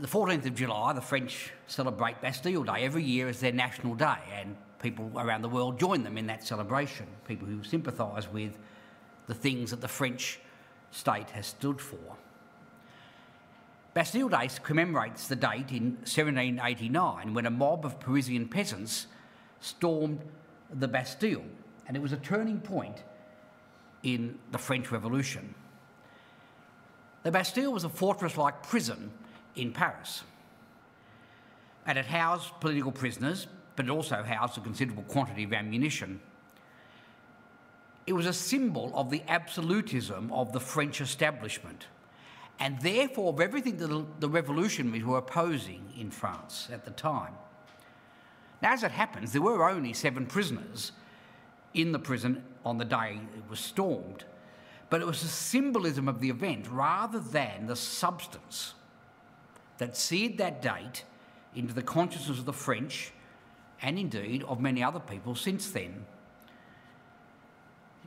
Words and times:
the 0.00 0.06
14th 0.06 0.46
of 0.46 0.54
July, 0.54 0.92
the 0.92 1.00
French 1.00 1.52
celebrate 1.66 2.20
Bastille 2.20 2.64
Day 2.64 2.84
every 2.84 3.02
year 3.02 3.28
as 3.28 3.40
their 3.40 3.52
national 3.52 3.94
day, 3.94 4.18
and 4.34 4.56
people 4.80 5.10
around 5.16 5.42
the 5.42 5.48
world 5.48 5.80
join 5.80 6.02
them 6.02 6.18
in 6.18 6.26
that 6.26 6.44
celebration, 6.44 7.06
people 7.26 7.48
who 7.48 7.62
sympathise 7.62 8.30
with 8.30 8.58
the 9.26 9.34
things 9.34 9.70
that 9.70 9.80
the 9.80 9.88
French 9.88 10.38
state 10.90 11.30
has 11.30 11.46
stood 11.46 11.80
for. 11.80 12.16
Bastille 13.94 14.28
Day 14.28 14.50
commemorates 14.62 15.28
the 15.28 15.36
date 15.36 15.70
in 15.70 15.96
1789 16.04 17.32
when 17.32 17.46
a 17.46 17.50
mob 17.50 17.86
of 17.86 17.98
Parisian 17.98 18.46
peasants 18.46 19.06
stormed 19.60 20.20
the 20.70 20.88
Bastille, 20.88 21.44
and 21.88 21.96
it 21.96 22.00
was 22.00 22.12
a 22.12 22.18
turning 22.18 22.60
point 22.60 23.02
in 24.02 24.38
the 24.52 24.58
French 24.58 24.92
Revolution. 24.92 25.54
The 27.22 27.32
Bastille 27.32 27.72
was 27.72 27.84
a 27.84 27.88
fortress 27.88 28.36
like 28.36 28.62
prison 28.62 29.10
in 29.56 29.72
Paris, 29.72 30.22
and 31.86 31.98
it 31.98 32.06
housed 32.06 32.52
political 32.60 32.92
prisoners, 32.92 33.46
but 33.74 33.86
it 33.86 33.90
also 33.90 34.22
housed 34.22 34.58
a 34.58 34.60
considerable 34.60 35.04
quantity 35.04 35.44
of 35.44 35.52
ammunition. 35.52 36.20
It 38.06 38.12
was 38.12 38.26
a 38.26 38.32
symbol 38.32 38.92
of 38.94 39.10
the 39.10 39.22
absolutism 39.28 40.32
of 40.32 40.52
the 40.52 40.60
French 40.60 41.00
establishment 41.00 41.86
and 42.58 42.80
therefore 42.80 43.32
of 43.32 43.40
everything 43.40 43.76
that 43.76 44.20
the 44.20 44.28
revolutionaries 44.28 45.04
were 45.04 45.18
opposing 45.18 45.92
in 45.98 46.10
France 46.10 46.68
at 46.72 46.84
the 46.84 46.90
time. 46.90 47.34
Now, 48.62 48.72
as 48.72 48.82
it 48.82 48.90
happens, 48.90 49.32
there 49.32 49.42
were 49.42 49.68
only 49.68 49.92
seven 49.92 50.26
prisoners 50.26 50.92
in 51.74 51.92
the 51.92 51.98
prison 51.98 52.42
on 52.64 52.78
the 52.78 52.84
day 52.84 53.20
it 53.36 53.50
was 53.50 53.60
stormed, 53.60 54.24
but 54.88 55.02
it 55.02 55.06
was 55.06 55.20
the 55.20 55.28
symbolism 55.28 56.08
of 56.08 56.20
the 56.20 56.30
event 56.30 56.66
rather 56.70 57.18
than 57.18 57.66
the 57.66 57.76
substance 57.76 58.74
that 59.78 59.96
seared 59.96 60.38
that 60.38 60.62
date 60.62 61.04
into 61.54 61.74
the 61.74 61.82
consciousness 61.82 62.38
of 62.38 62.44
the 62.44 62.52
French 62.52 63.12
and 63.82 63.98
indeed 63.98 64.42
of 64.44 64.60
many 64.60 64.82
other 64.82 65.00
people 65.00 65.34
since 65.34 65.70
then. 65.70 66.04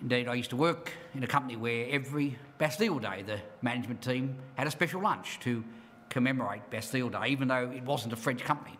Indeed, 0.01 0.27
I 0.27 0.35
used 0.35 0.49
to 0.51 0.55
work 0.55 0.93
in 1.13 1.23
a 1.23 1.27
company 1.27 1.57
where 1.57 1.87
every 1.89 2.37
Bastille 2.57 2.99
Day 2.99 3.21
the 3.21 3.39
management 3.61 4.01
team 4.01 4.37
had 4.55 4.65
a 4.65 4.71
special 4.71 5.01
lunch 5.01 5.39
to 5.41 5.63
commemorate 6.09 6.69
Bastille 6.69 7.09
Day, 7.09 7.27
even 7.27 7.49
though 7.49 7.69
it 7.69 7.83
wasn't 7.83 8.13
a 8.13 8.15
French 8.15 8.43
company. 8.43 8.77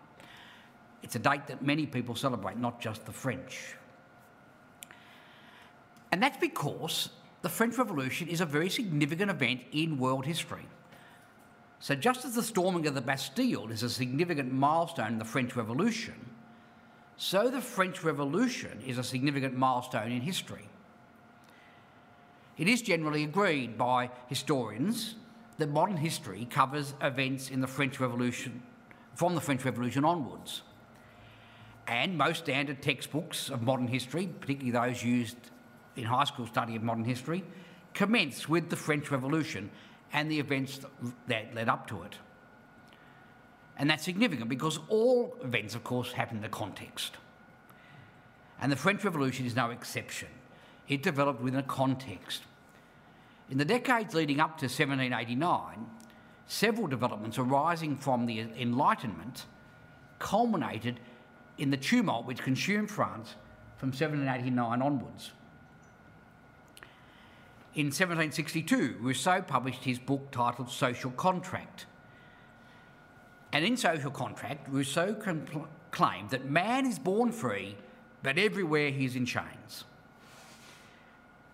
It's 1.03 1.15
a 1.15 1.19
date 1.19 1.47
that 1.47 1.61
many 1.61 1.85
people 1.85 2.15
celebrate, 2.15 2.57
not 2.57 2.79
just 2.79 3.05
the 3.05 3.11
French. 3.11 3.75
And 6.11 6.23
that's 6.23 6.37
because 6.37 7.09
the 7.41 7.49
French 7.49 7.77
Revolution 7.77 8.27
is 8.27 8.41
a 8.41 8.45
very 8.45 8.69
significant 8.69 9.29
event 9.29 9.61
in 9.71 9.97
world 9.97 10.25
history. 10.25 10.65
So, 11.79 11.95
just 11.95 12.25
as 12.25 12.35
the 12.35 12.43
storming 12.43 12.87
of 12.87 12.93
the 12.93 13.01
Bastille 13.01 13.69
is 13.69 13.83
a 13.83 13.89
significant 13.89 14.51
milestone 14.51 15.13
in 15.13 15.19
the 15.19 15.25
French 15.25 15.55
Revolution, 15.55 16.29
so 17.15 17.49
the 17.49 17.61
French 17.61 18.03
Revolution 18.03 18.81
is 18.85 18.97
a 18.97 19.03
significant 19.03 19.55
milestone 19.55 20.11
in 20.11 20.21
history. 20.21 20.67
It 22.57 22.67
is 22.67 22.81
generally 22.81 23.23
agreed 23.23 23.77
by 23.77 24.09
historians 24.27 25.15
that 25.57 25.69
modern 25.69 25.95
history 25.95 26.45
covers 26.49 26.93
events 27.01 27.49
in 27.49 27.61
the 27.61 27.67
French 27.67 27.99
Revolution 27.99 28.61
from 29.15 29.35
the 29.35 29.41
French 29.41 29.63
Revolution 29.63 30.03
onwards. 30.03 30.61
And 31.87 32.17
most 32.17 32.43
standard 32.43 32.81
textbooks 32.81 33.49
of 33.49 33.61
modern 33.61 33.87
history, 33.87 34.27
particularly 34.27 34.71
those 34.71 35.03
used 35.03 35.37
in 35.95 36.03
high 36.03 36.25
school 36.25 36.47
study 36.47 36.75
of 36.75 36.83
modern 36.83 37.05
history, 37.05 37.43
commence 37.93 38.47
with 38.47 38.69
the 38.69 38.75
French 38.75 39.09
Revolution 39.11 39.69
and 40.13 40.29
the 40.31 40.39
events 40.39 40.79
that 41.27 41.53
led 41.53 41.69
up 41.69 41.87
to 41.87 42.03
it. 42.03 42.15
And 43.77 43.89
that's 43.89 44.03
significant 44.03 44.49
because 44.49 44.79
all 44.89 45.35
events, 45.43 45.75
of 45.75 45.83
course, 45.83 46.11
happen 46.11 46.37
in 46.37 46.43
the 46.43 46.49
context. 46.49 47.17
And 48.61 48.71
the 48.71 48.75
French 48.75 49.03
Revolution 49.03 49.45
is 49.45 49.55
no 49.55 49.69
exception. 49.69 50.27
It 50.87 51.01
developed 51.03 51.41
within 51.41 51.59
a 51.59 51.63
context 51.63 52.43
in 53.49 53.57
the 53.57 53.65
decades 53.65 54.13
leading 54.13 54.39
up 54.39 54.57
to 54.59 54.65
1789, 54.65 55.87
several 56.47 56.87
developments 56.87 57.37
arising 57.37 57.97
from 57.97 58.25
the 58.25 58.39
Enlightenment 58.39 59.45
culminated 60.19 60.99
in 61.57 61.71
the 61.71 61.77
tumult 61.77 62.25
which 62.25 62.41
consumed 62.41 62.91
France 62.91 63.35
from 63.77 63.89
1789 63.89 64.81
onwards. 64.81 65.31
In 67.75 67.87
1762, 67.87 68.97
Rousseau 68.99 69.41
published 69.41 69.83
his 69.83 69.99
book 69.99 70.31
titled 70.31 70.69
Social 70.69 71.11
Contract. 71.11 71.85
And 73.53 73.63
in 73.63 73.77
Social 73.77 74.11
Contract, 74.11 74.67
Rousseau 74.69 75.15
claimed 75.91 76.29
that 76.31 76.49
man 76.49 76.85
is 76.85 76.97
born 76.97 77.31
free, 77.31 77.75
but 78.23 78.37
everywhere 78.37 78.89
he 78.89 79.05
is 79.05 79.15
in 79.15 79.25
chains. 79.25 79.85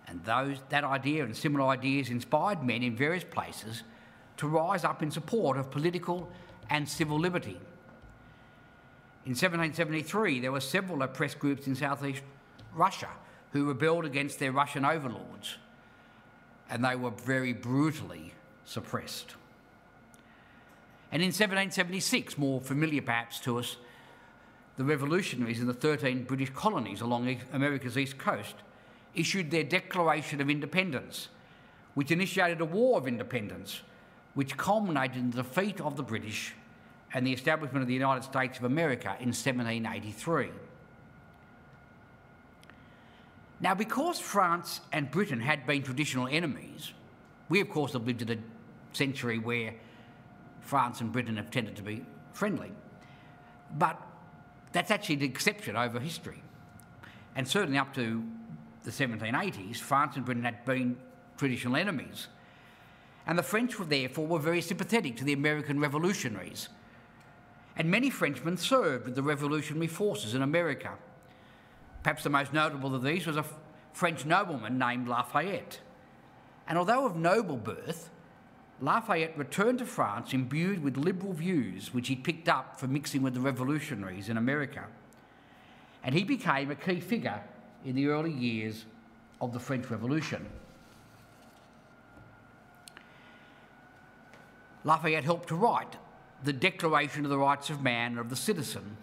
And 0.07 0.23
those, 0.23 0.57
that 0.69 0.83
idea 0.83 1.23
and 1.25 1.35
similar 1.35 1.67
ideas 1.67 2.09
inspired 2.09 2.63
men 2.63 2.83
in 2.83 2.95
various 2.95 3.23
places 3.23 3.83
to 4.37 4.47
rise 4.47 4.83
up 4.83 5.01
in 5.01 5.11
support 5.11 5.57
of 5.57 5.71
political 5.71 6.29
and 6.69 6.87
civil 6.87 7.19
liberty. 7.19 7.59
In 9.25 9.31
1773, 9.31 10.39
there 10.39 10.51
were 10.51 10.59
several 10.59 11.01
oppressed 11.01 11.39
groups 11.39 11.67
in 11.67 11.75
southeast 11.75 12.21
Russia 12.73 13.09
who 13.51 13.65
rebelled 13.65 14.05
against 14.05 14.39
their 14.39 14.51
Russian 14.51 14.85
overlords, 14.85 15.57
and 16.69 16.83
they 16.83 16.95
were 16.95 17.11
very 17.11 17.53
brutally 17.53 18.33
suppressed. 18.65 19.35
And 21.11 21.21
in 21.21 21.27
1776, 21.27 22.37
more 22.37 22.59
familiar 22.59 23.01
perhaps 23.01 23.39
to 23.41 23.59
us, 23.59 23.77
the 24.77 24.83
revolutionaries 24.83 25.61
in 25.61 25.67
the 25.67 25.73
13 25.73 26.23
British 26.23 26.49
colonies 26.49 27.01
along 27.01 27.37
America's 27.53 27.97
east 27.97 28.17
coast 28.17 28.55
issued 29.13 29.51
their 29.51 29.63
Declaration 29.63 30.41
of 30.41 30.49
Independence, 30.49 31.29
which 31.93 32.11
initiated 32.11 32.59
a 32.59 32.65
war 32.65 32.97
of 32.97 33.07
independence, 33.07 33.81
which 34.33 34.57
culminated 34.57 35.17
in 35.17 35.31
the 35.31 35.43
defeat 35.43 35.79
of 35.79 35.95
the 35.95 36.03
British 36.03 36.53
and 37.13 37.25
the 37.25 37.31
establishment 37.31 37.81
of 37.81 37.87
the 37.87 37.93
United 37.93 38.23
States 38.25 38.57
of 38.57 38.65
America 38.65 39.15
in 39.21 39.29
1783. 39.29 40.49
Now, 43.59 43.73
because 43.73 44.19
France 44.19 44.81
and 44.91 45.09
Britain 45.09 45.39
had 45.39 45.65
been 45.65 45.81
traditional 45.81 46.27
enemies, 46.27 46.91
we 47.49 47.61
of 47.61 47.69
course 47.69 47.93
have 47.93 48.05
lived 48.05 48.21
in 48.21 48.31
a 48.31 48.37
century 48.95 49.39
where 49.39 49.73
France 50.61 51.01
and 51.01 51.11
Britain 51.11 51.37
have 51.37 51.51
tended 51.51 51.75
to 51.77 51.83
be 51.83 52.03
friendly. 52.33 52.71
But 53.77 54.01
that's 54.71 54.91
actually 54.91 55.15
the 55.15 55.25
exception 55.25 55.75
over 55.75 55.99
history. 55.99 56.41
And 57.35 57.47
certainly 57.47 57.77
up 57.77 57.93
to 57.95 58.23
the 58.83 58.91
1780s, 58.91 59.77
France 59.77 60.15
and 60.15 60.25
Britain 60.25 60.43
had 60.43 60.65
been 60.65 60.97
traditional 61.37 61.75
enemies. 61.75 62.27
And 63.27 63.37
the 63.37 63.43
French 63.43 63.79
were 63.79 63.85
therefore 63.85 64.27
were 64.27 64.39
very 64.39 64.61
sympathetic 64.61 65.17
to 65.17 65.23
the 65.23 65.33
American 65.33 65.79
revolutionaries. 65.79 66.69
And 67.75 67.89
many 67.89 68.09
Frenchmen 68.09 68.57
served 68.57 69.05
with 69.05 69.15
the 69.15 69.23
revolutionary 69.23 69.87
forces 69.87 70.33
in 70.33 70.41
America. 70.41 70.93
Perhaps 72.05 72.21
the 72.21 72.29
most 72.29 72.53
notable 72.53 72.93
of 72.93 73.01
these 73.01 73.25
was 73.25 73.35
a 73.35 73.43
French 73.93 74.27
nobleman 74.27 74.77
named 74.77 75.07
Lafayette. 75.07 75.79
And 76.67 76.77
although 76.77 77.07
of 77.07 77.15
noble 77.15 77.57
birth, 77.57 78.11
Lafayette 78.79 79.35
returned 79.35 79.79
to 79.79 79.87
France 79.87 80.31
imbued 80.31 80.83
with 80.83 80.97
liberal 80.97 81.33
views 81.33 81.95
which 81.95 82.07
he 82.07 82.15
picked 82.15 82.47
up 82.47 82.79
from 82.79 82.93
mixing 82.93 83.23
with 83.23 83.33
the 83.33 83.39
revolutionaries 83.39 84.29
in 84.29 84.37
America. 84.37 84.85
And 86.03 86.13
he 86.13 86.23
became 86.23 86.69
a 86.69 86.75
key 86.75 86.99
figure 86.99 87.41
in 87.83 87.95
the 87.95 88.05
early 88.05 88.31
years 88.31 88.85
of 89.41 89.51
the 89.51 89.59
French 89.59 89.89
Revolution. 89.89 90.45
Lafayette 94.83 95.23
helped 95.23 95.47
to 95.47 95.55
write 95.55 95.95
the 96.43 96.53
Declaration 96.53 97.25
of 97.25 97.31
the 97.31 97.39
Rights 97.39 97.71
of 97.71 97.81
Man 97.81 98.11
and 98.11 98.19
of 98.19 98.29
the 98.29 98.35
Citizen, 98.35 98.97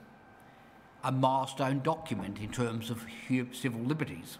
a 1.04 1.12
milestone 1.12 1.80
document 1.80 2.38
in 2.38 2.50
terms 2.50 2.90
of 2.90 3.04
civil 3.52 3.80
liberties. 3.80 4.38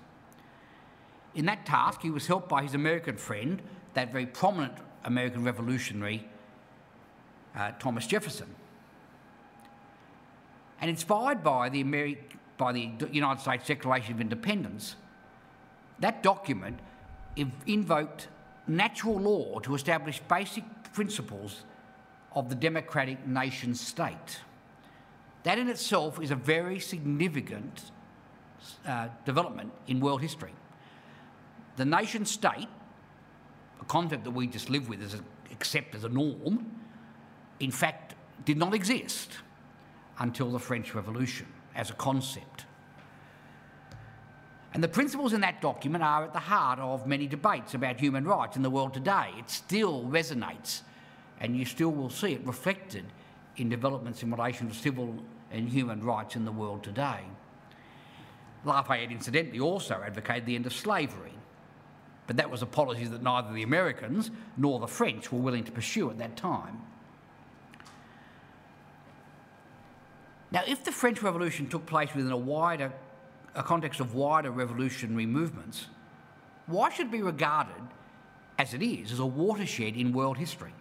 In 1.34 1.46
that 1.46 1.66
task, 1.66 2.02
he 2.02 2.10
was 2.10 2.26
helped 2.26 2.48
by 2.48 2.62
his 2.62 2.74
American 2.74 3.16
friend, 3.16 3.62
that 3.94 4.12
very 4.12 4.26
prominent 4.26 4.74
American 5.04 5.44
revolutionary, 5.44 6.28
uh, 7.56 7.72
Thomas 7.78 8.06
Jefferson. 8.06 8.54
And 10.80 10.90
inspired 10.90 11.42
by 11.42 11.68
the 11.68 11.80
American 11.80 12.38
by 12.58 12.72
the 12.72 12.92
United 13.10 13.40
States 13.40 13.66
Declaration 13.66 14.12
of 14.14 14.20
Independence, 14.20 14.94
that 15.98 16.22
document 16.22 16.78
invoked 17.66 18.28
natural 18.68 19.18
law 19.18 19.58
to 19.60 19.74
establish 19.74 20.20
basic 20.28 20.62
principles 20.92 21.64
of 22.36 22.48
the 22.48 22.54
democratic 22.54 23.26
nation 23.26 23.74
state. 23.74 24.40
That 25.44 25.58
in 25.58 25.68
itself 25.68 26.20
is 26.20 26.30
a 26.30 26.36
very 26.36 26.78
significant 26.78 27.90
uh, 28.86 29.08
development 29.24 29.72
in 29.88 30.00
world 30.00 30.20
history. 30.20 30.52
The 31.76 31.84
nation 31.84 32.24
state, 32.24 32.68
a 33.80 33.84
concept 33.86 34.24
that 34.24 34.30
we 34.30 34.46
just 34.46 34.70
live 34.70 34.88
with 34.88 35.02
as 35.02 35.14
a, 35.14 35.20
accept 35.50 35.94
as 35.94 36.04
a 36.04 36.08
norm, 36.08 36.70
in 37.60 37.70
fact, 37.70 38.14
did 38.44 38.56
not 38.56 38.74
exist 38.74 39.32
until 40.18 40.50
the 40.50 40.58
French 40.58 40.94
Revolution 40.94 41.46
as 41.74 41.90
a 41.90 41.94
concept. 41.94 42.66
And 44.74 44.82
the 44.82 44.88
principles 44.88 45.32
in 45.32 45.40
that 45.42 45.60
document 45.60 46.02
are 46.02 46.24
at 46.24 46.32
the 46.32 46.38
heart 46.38 46.78
of 46.78 47.06
many 47.06 47.26
debates 47.26 47.74
about 47.74 48.00
human 48.00 48.24
rights 48.24 48.56
in 48.56 48.62
the 48.62 48.70
world 48.70 48.94
today. 48.94 49.30
It 49.38 49.50
still 49.50 50.04
resonates, 50.04 50.82
and 51.40 51.56
you 51.56 51.64
still 51.64 51.90
will 51.90 52.10
see 52.10 52.32
it 52.32 52.46
reflected 52.46 53.04
in 53.56 53.68
developments 53.68 54.22
in 54.22 54.30
relation 54.30 54.68
to 54.68 54.74
civil 54.74 55.14
and 55.52 55.68
human 55.68 56.02
rights 56.02 56.36
in 56.36 56.44
the 56.44 56.52
world 56.52 56.82
today. 56.82 57.20
Lafayette, 58.64 59.10
incidentally, 59.10 59.60
also 59.60 60.02
advocated 60.04 60.46
the 60.46 60.54
end 60.54 60.66
of 60.66 60.72
slavery, 60.72 61.34
but 62.26 62.36
that 62.36 62.50
was 62.50 62.62
a 62.62 62.66
policy 62.66 63.04
that 63.04 63.22
neither 63.22 63.52
the 63.52 63.62
Americans 63.62 64.30
nor 64.56 64.78
the 64.78 64.86
French 64.86 65.32
were 65.32 65.40
willing 65.40 65.64
to 65.64 65.72
pursue 65.72 66.10
at 66.10 66.18
that 66.18 66.36
time. 66.36 66.80
Now, 70.50 70.62
if 70.66 70.84
the 70.84 70.92
French 70.92 71.22
Revolution 71.22 71.68
took 71.68 71.86
place 71.86 72.14
within 72.14 72.30
a 72.30 72.36
wider 72.36 72.92
a 73.54 73.62
context 73.62 74.00
of 74.00 74.14
wider 74.14 74.50
revolutionary 74.50 75.26
movements, 75.26 75.86
why 76.66 76.90
should 76.90 77.06
it 77.06 77.12
be 77.12 77.22
regarded, 77.22 77.82
as 78.58 78.72
it 78.72 78.82
is, 78.82 79.12
as 79.12 79.18
a 79.18 79.26
watershed 79.26 79.94
in 79.94 80.12
world 80.12 80.38
history? 80.38 80.72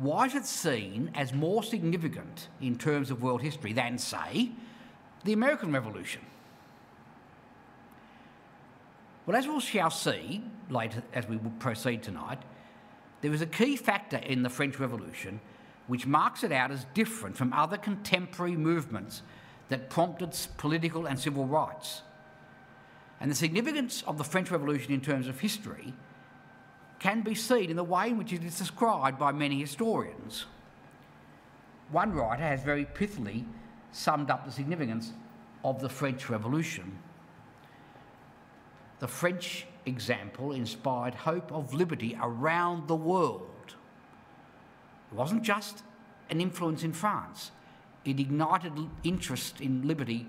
Why 0.00 0.24
is 0.24 0.34
it 0.34 0.46
seen 0.46 1.10
as 1.14 1.34
more 1.34 1.62
significant 1.62 2.48
in 2.58 2.78
terms 2.78 3.10
of 3.10 3.22
world 3.22 3.42
history 3.42 3.74
than, 3.74 3.98
say, 3.98 4.50
the 5.24 5.34
American 5.34 5.72
Revolution? 5.72 6.22
Well, 9.26 9.36
as 9.36 9.46
we 9.46 9.60
shall 9.60 9.90
see 9.90 10.42
later 10.70 11.02
as 11.12 11.28
we 11.28 11.36
proceed 11.58 12.02
tonight, 12.02 12.38
there 13.20 13.34
is 13.34 13.42
a 13.42 13.46
key 13.46 13.76
factor 13.76 14.16
in 14.16 14.42
the 14.42 14.48
French 14.48 14.78
Revolution 14.78 15.38
which 15.86 16.06
marks 16.06 16.44
it 16.44 16.52
out 16.52 16.70
as 16.70 16.86
different 16.94 17.36
from 17.36 17.52
other 17.52 17.76
contemporary 17.76 18.56
movements 18.56 19.20
that 19.68 19.90
prompted 19.90 20.34
political 20.56 21.04
and 21.04 21.18
civil 21.20 21.46
rights. 21.46 22.00
And 23.20 23.30
the 23.30 23.34
significance 23.34 24.02
of 24.06 24.16
the 24.16 24.24
French 24.24 24.50
Revolution 24.50 24.94
in 24.94 25.02
terms 25.02 25.28
of 25.28 25.40
history 25.40 25.92
can 27.00 27.22
be 27.22 27.34
seen 27.34 27.70
in 27.70 27.76
the 27.76 27.84
way 27.84 28.10
in 28.10 28.18
which 28.18 28.32
it 28.32 28.44
is 28.44 28.58
described 28.58 29.18
by 29.18 29.32
many 29.32 29.58
historians. 29.58 30.44
One 31.90 32.12
writer 32.12 32.42
has 32.42 32.62
very 32.62 32.84
pithily 32.84 33.44
summed 33.90 34.30
up 34.30 34.44
the 34.44 34.52
significance 34.52 35.12
of 35.64 35.80
the 35.80 35.88
French 35.88 36.28
Revolution. 36.28 36.98
The 39.00 39.08
French 39.08 39.66
example 39.86 40.52
inspired 40.52 41.14
hope 41.14 41.50
of 41.50 41.74
liberty 41.74 42.16
around 42.22 42.86
the 42.86 42.94
world. 42.94 43.74
It 45.10 45.16
wasn't 45.16 45.42
just 45.42 45.82
an 46.28 46.40
influence 46.40 46.84
in 46.84 46.92
France, 46.92 47.50
it 48.04 48.20
ignited 48.20 48.72
interest 49.02 49.60
in 49.60 49.88
liberty 49.88 50.26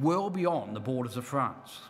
well 0.00 0.30
beyond 0.30 0.76
the 0.76 0.80
borders 0.80 1.16
of 1.16 1.24
France. 1.24 1.80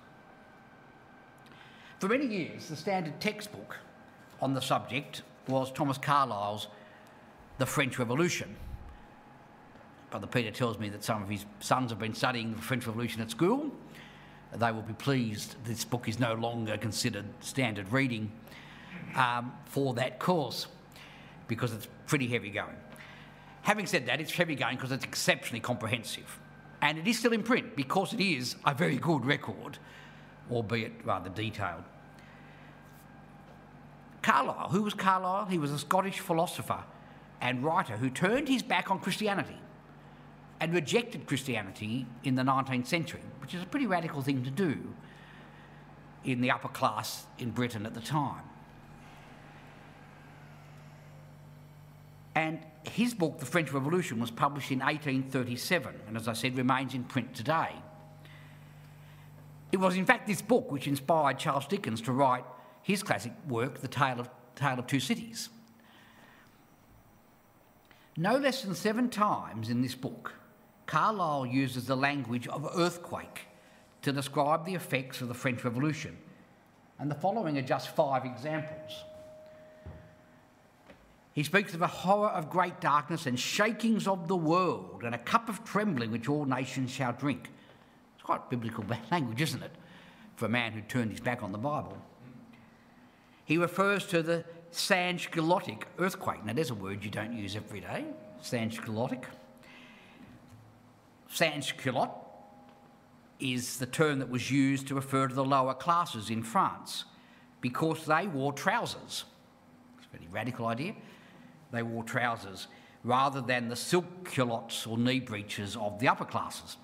For 2.02 2.08
many 2.08 2.26
years, 2.26 2.66
the 2.66 2.75
standard 2.75 3.20
textbook 3.20 3.76
on 4.40 4.54
the 4.54 4.60
subject 4.60 5.22
was 5.46 5.70
Thomas 5.70 5.99
Carlyle's 5.99 6.66
The 7.58 7.64
French 7.64 7.96
Revolution. 7.96 8.56
Brother 10.10 10.26
Peter 10.26 10.50
tells 10.50 10.81
me 10.81 10.88
that 10.88 11.04
some 11.04 11.22
of 11.22 11.28
his 11.28 11.44
sons 11.60 11.93
have 11.93 12.00
been 12.00 12.12
studying 12.12 12.56
the 12.56 12.60
French 12.60 12.88
Revolution 12.88 13.22
at 13.22 13.31
school. 13.31 13.70
They 14.52 14.72
will 14.72 14.82
be 14.82 14.94
pleased 14.94 15.54
this 15.64 15.84
book 15.84 16.08
is 16.08 16.19
no 16.19 16.34
longer 16.34 16.76
considered 16.76 17.26
standard 17.38 17.93
reading 17.93 18.32
um, 19.14 19.52
for 19.66 19.94
that 19.94 20.19
course 20.19 20.66
because 21.46 21.72
it's 21.72 21.87
pretty 22.08 22.26
heavy 22.26 22.50
going. 22.50 22.78
Having 23.60 23.87
said 23.87 24.06
that, 24.06 24.20
it's 24.20 24.32
heavy 24.32 24.56
going 24.56 24.75
because 24.75 24.90
it's 24.90 25.04
exceptionally 25.04 25.60
comprehensive. 25.60 26.40
And 26.81 26.99
it 26.99 27.06
is 27.06 27.20
still 27.20 27.32
in 27.32 27.44
print 27.44 27.76
because 27.76 28.12
it 28.12 28.20
is 28.20 28.56
a 28.66 28.75
very 28.75 28.96
good 28.96 29.25
record, 29.25 29.78
albeit 30.50 30.94
rather 31.04 31.31
detailed. 31.31 31.84
Carlyle, 34.32 34.69
who 34.70 34.82
was 34.82 34.94
Carlyle? 34.94 35.44
He 35.44 35.58
was 35.58 35.70
a 35.70 35.79
Scottish 35.79 36.19
philosopher 36.19 36.84
and 37.43 37.62
writer 37.62 37.99
who 37.99 38.08
turned 38.08 38.49
his 38.49 38.62
back 38.62 38.90
on 38.90 38.99
Christianity 38.99 39.58
and 40.58 40.73
rejected 40.73 41.26
Christianity 41.26 42.06
in 42.25 42.34
the 42.34 42.43
19th 42.43 42.87
century, 42.87 43.20
which 43.43 43.52
is 43.52 43.62
a 43.62 43.67
pretty 43.67 43.87
radical 43.87 44.23
thing 44.23 44.43
to 44.44 44.50
do 44.50 44.94
in 46.25 46.40
the 46.40 46.50
upper 46.50 46.69
class 46.69 47.26
in 47.38 47.50
Britain 47.50 47.84
at 47.84 47.93
the 47.93 48.00
time. 48.00 48.43
And 52.35 52.61
his 52.85 53.12
book, 53.12 53.38
The 53.38 53.44
French 53.44 53.70
Revolution, 53.70 54.19
was 54.19 54.31
published 54.31 54.70
in 54.70 54.78
1837 54.78 55.94
and, 56.08 56.17
as 56.17 56.26
I 56.26 56.32
said, 56.32 56.56
remains 56.56 56.94
in 56.94 57.05
print 57.05 57.35
today. 57.35 57.75
It 59.73 59.76
was, 59.76 59.94
in 59.96 60.06
fact, 60.06 60.26
this 60.26 60.40
book 60.40 60.73
which 60.73 60.87
inspired 60.87 61.38
Charles 61.38 61.67
Dickens 61.67 62.00
to 62.02 62.12
write 62.12 62.44
his 62.82 63.02
classic 63.02 63.32
work, 63.49 63.81
The 63.81 63.88
Tale 63.88 64.20
of, 64.20 64.31
Tale 64.55 64.79
of 64.79 64.87
Two 64.87 65.00
Cities. 65.00 65.49
No 68.17 68.37
less 68.37 68.62
than 68.62 68.75
seven 68.75 69.08
times 69.08 69.70
in 69.70 69.81
this 69.81 69.94
book, 69.94 70.34
Carlyle 70.87 71.46
uses 71.46 71.87
the 71.87 71.96
language 71.96 72.46
of 72.49 72.70
earthquake 72.76 73.46
to 74.02 74.12
describe 74.12 74.67
the 74.67 74.75
effects 74.75 75.20
of 75.20 75.29
the 75.29 75.34
French 75.34 75.64
Revolution. 75.64 76.17
And 76.99 77.11
the 77.11 77.14
following 77.14 77.56
are 77.56 77.62
just 77.62 77.94
five 77.96 78.25
examples. 78.25 79.05
He 81.32 81.43
speaks 81.43 81.73
of 81.73 81.81
a 81.81 81.87
horror 81.87 82.28
of 82.28 82.50
great 82.50 82.81
darkness 82.81 83.25
and 83.25 83.40
shakings 83.40 84.06
of 84.06 84.28
the 84.28 84.37
world 84.37 85.02
and 85.05 85.14
a 85.14 85.19
cup 85.19 85.49
of 85.49 85.64
trembling 85.64 86.11
which 86.11 86.28
all 86.28 86.44
nations 86.44 86.90
shall 86.90 87.12
drink. 87.12 87.49
It's 88.14 88.23
quite 88.23 88.50
biblical 88.50 88.85
language, 89.11 89.40
isn't 89.40 89.62
it, 89.62 89.73
for 90.37 90.46
a 90.46 90.50
man 90.50 90.73
who 90.73 90.82
turned 90.82 91.12
his 91.12 91.20
back 91.20 91.43
on 91.43 91.52
the 91.52 91.58
Bible? 91.58 91.96
He 93.52 93.58
refers 93.58 94.06
to 94.06 94.22
the 94.22 94.44
Sansculottic 94.72 95.82
earthquake. 95.99 96.43
Now, 96.43 96.54
there's 96.54 96.70
a 96.70 96.75
word 96.75 97.04
you 97.04 97.10
don't 97.10 97.34
use 97.34 97.54
every 97.54 97.81
day, 97.81 98.06
Sansculottic. 98.43 99.25
Sansculotte 101.31 102.14
is 103.40 103.76
the 103.76 103.84
term 103.84 104.20
that 104.20 104.31
was 104.31 104.50
used 104.50 104.88
to 104.88 104.94
refer 104.94 105.28
to 105.28 105.34
the 105.34 105.44
lower 105.44 105.75
classes 105.75 106.31
in 106.31 106.43
France 106.43 107.04
because 107.60 108.06
they 108.06 108.26
wore 108.26 108.54
trousers. 108.54 109.25
It's 109.99 110.06
a 110.06 110.16
very 110.16 110.28
radical 110.31 110.64
idea 110.64 110.94
they 111.72 111.82
wore 111.82 112.04
trousers 112.04 112.69
rather 113.04 113.43
than 113.43 113.69
the 113.69 113.76
silk 113.76 114.25
culottes 114.25 114.87
or 114.87 114.97
knee 114.97 115.21
breeches 115.21 115.76
of 115.76 115.99
the 115.99 116.09
upper 116.09 116.25
classes. 116.25 116.78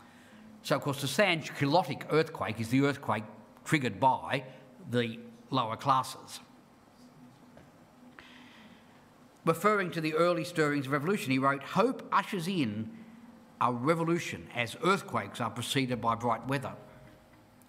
So, 0.62 0.76
of 0.76 0.82
course, 0.82 1.00
the 1.00 1.06
Sansculottic 1.06 2.02
earthquake 2.12 2.60
is 2.60 2.68
the 2.68 2.82
earthquake 2.82 3.24
triggered 3.64 3.98
by 3.98 4.44
the 4.90 5.18
lower 5.50 5.74
classes. 5.74 6.40
Referring 9.44 9.90
to 9.92 10.00
the 10.00 10.14
early 10.14 10.44
stirrings 10.44 10.86
of 10.86 10.92
revolution, 10.92 11.30
he 11.30 11.38
wrote, 11.38 11.62
Hope 11.62 12.06
ushers 12.12 12.48
in 12.48 12.90
a 13.60 13.72
revolution 13.72 14.48
as 14.54 14.76
earthquakes 14.84 15.40
are 15.40 15.50
preceded 15.50 16.00
by 16.00 16.14
bright 16.14 16.46
weather. 16.46 16.72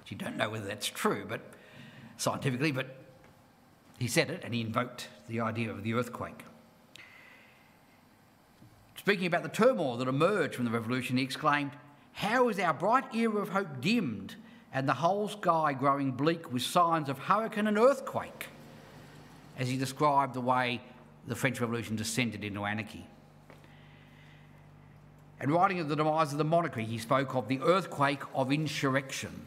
You 0.07 0.17
don't 0.17 0.37
know 0.37 0.49
whether 0.49 0.65
that's 0.65 0.87
true, 0.87 1.25
but 1.27 1.41
scientifically, 2.17 2.71
but 2.71 2.95
he 3.99 4.07
said 4.07 4.29
it 4.29 4.41
and 4.43 4.53
he 4.53 4.61
invoked 4.61 5.07
the 5.27 5.39
idea 5.41 5.69
of 5.69 5.83
the 5.83 5.93
earthquake. 5.93 6.45
Speaking 8.97 9.27
about 9.27 9.43
the 9.43 9.49
turmoil 9.49 9.97
that 9.97 10.07
emerged 10.07 10.55
from 10.55 10.65
the 10.65 10.71
revolution, 10.71 11.17
he 11.17 11.23
exclaimed, 11.23 11.71
How 12.13 12.49
is 12.49 12.59
our 12.59 12.73
bright 12.73 13.15
era 13.15 13.37
of 13.37 13.49
hope 13.49 13.81
dimmed 13.81 14.35
and 14.73 14.87
the 14.87 14.93
whole 14.93 15.27
sky 15.27 15.73
growing 15.73 16.11
bleak 16.11 16.51
with 16.51 16.63
signs 16.63 17.07
of 17.07 17.19
hurricane 17.19 17.67
and 17.67 17.77
earthquake? 17.77 18.47
As 19.57 19.69
he 19.69 19.77
described 19.77 20.33
the 20.33 20.41
way 20.41 20.81
the 21.29 21.35
French 21.35 21.61
Revolution 21.61 21.95
descended 21.95 22.43
into 22.43 22.65
anarchy. 22.65 23.05
And 25.39 25.51
writing 25.51 25.79
of 25.79 25.87
the 25.87 25.95
demise 25.95 26.31
of 26.31 26.39
the 26.39 26.43
monarchy, 26.43 26.83
he 26.83 26.97
spoke 26.97 27.35
of 27.35 27.47
the 27.47 27.61
earthquake 27.61 28.21
of 28.33 28.51
insurrection. 28.51 29.45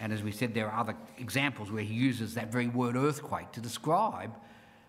And 0.00 0.12
as 0.12 0.22
we 0.22 0.30
said, 0.30 0.54
there 0.54 0.70
are 0.70 0.80
other 0.80 0.96
examples 1.18 1.70
where 1.70 1.82
he 1.82 1.92
uses 1.92 2.34
that 2.34 2.50
very 2.50 2.68
word 2.68 2.96
earthquake 2.96 3.50
to 3.52 3.60
describe 3.60 4.32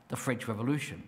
the 0.10 0.15
French 0.15 0.48
Revolution. 0.48 1.03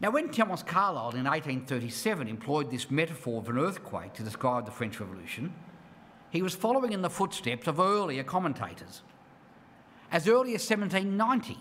Now, 0.00 0.10
when 0.10 0.30
Thomas 0.30 0.62
Carlyle 0.62 1.10
in 1.10 1.24
1837 1.24 2.28
employed 2.28 2.70
this 2.70 2.90
metaphor 2.90 3.40
of 3.40 3.48
an 3.48 3.58
earthquake 3.58 4.12
to 4.14 4.22
describe 4.22 4.66
the 4.66 4.70
French 4.70 5.00
Revolution, 5.00 5.52
he 6.30 6.42
was 6.42 6.54
following 6.54 6.92
in 6.92 7.02
the 7.02 7.10
footsteps 7.10 7.66
of 7.66 7.80
earlier 7.80 8.22
commentators. 8.22 9.02
As 10.12 10.28
early 10.28 10.54
as 10.54 10.68
1790, 10.68 11.58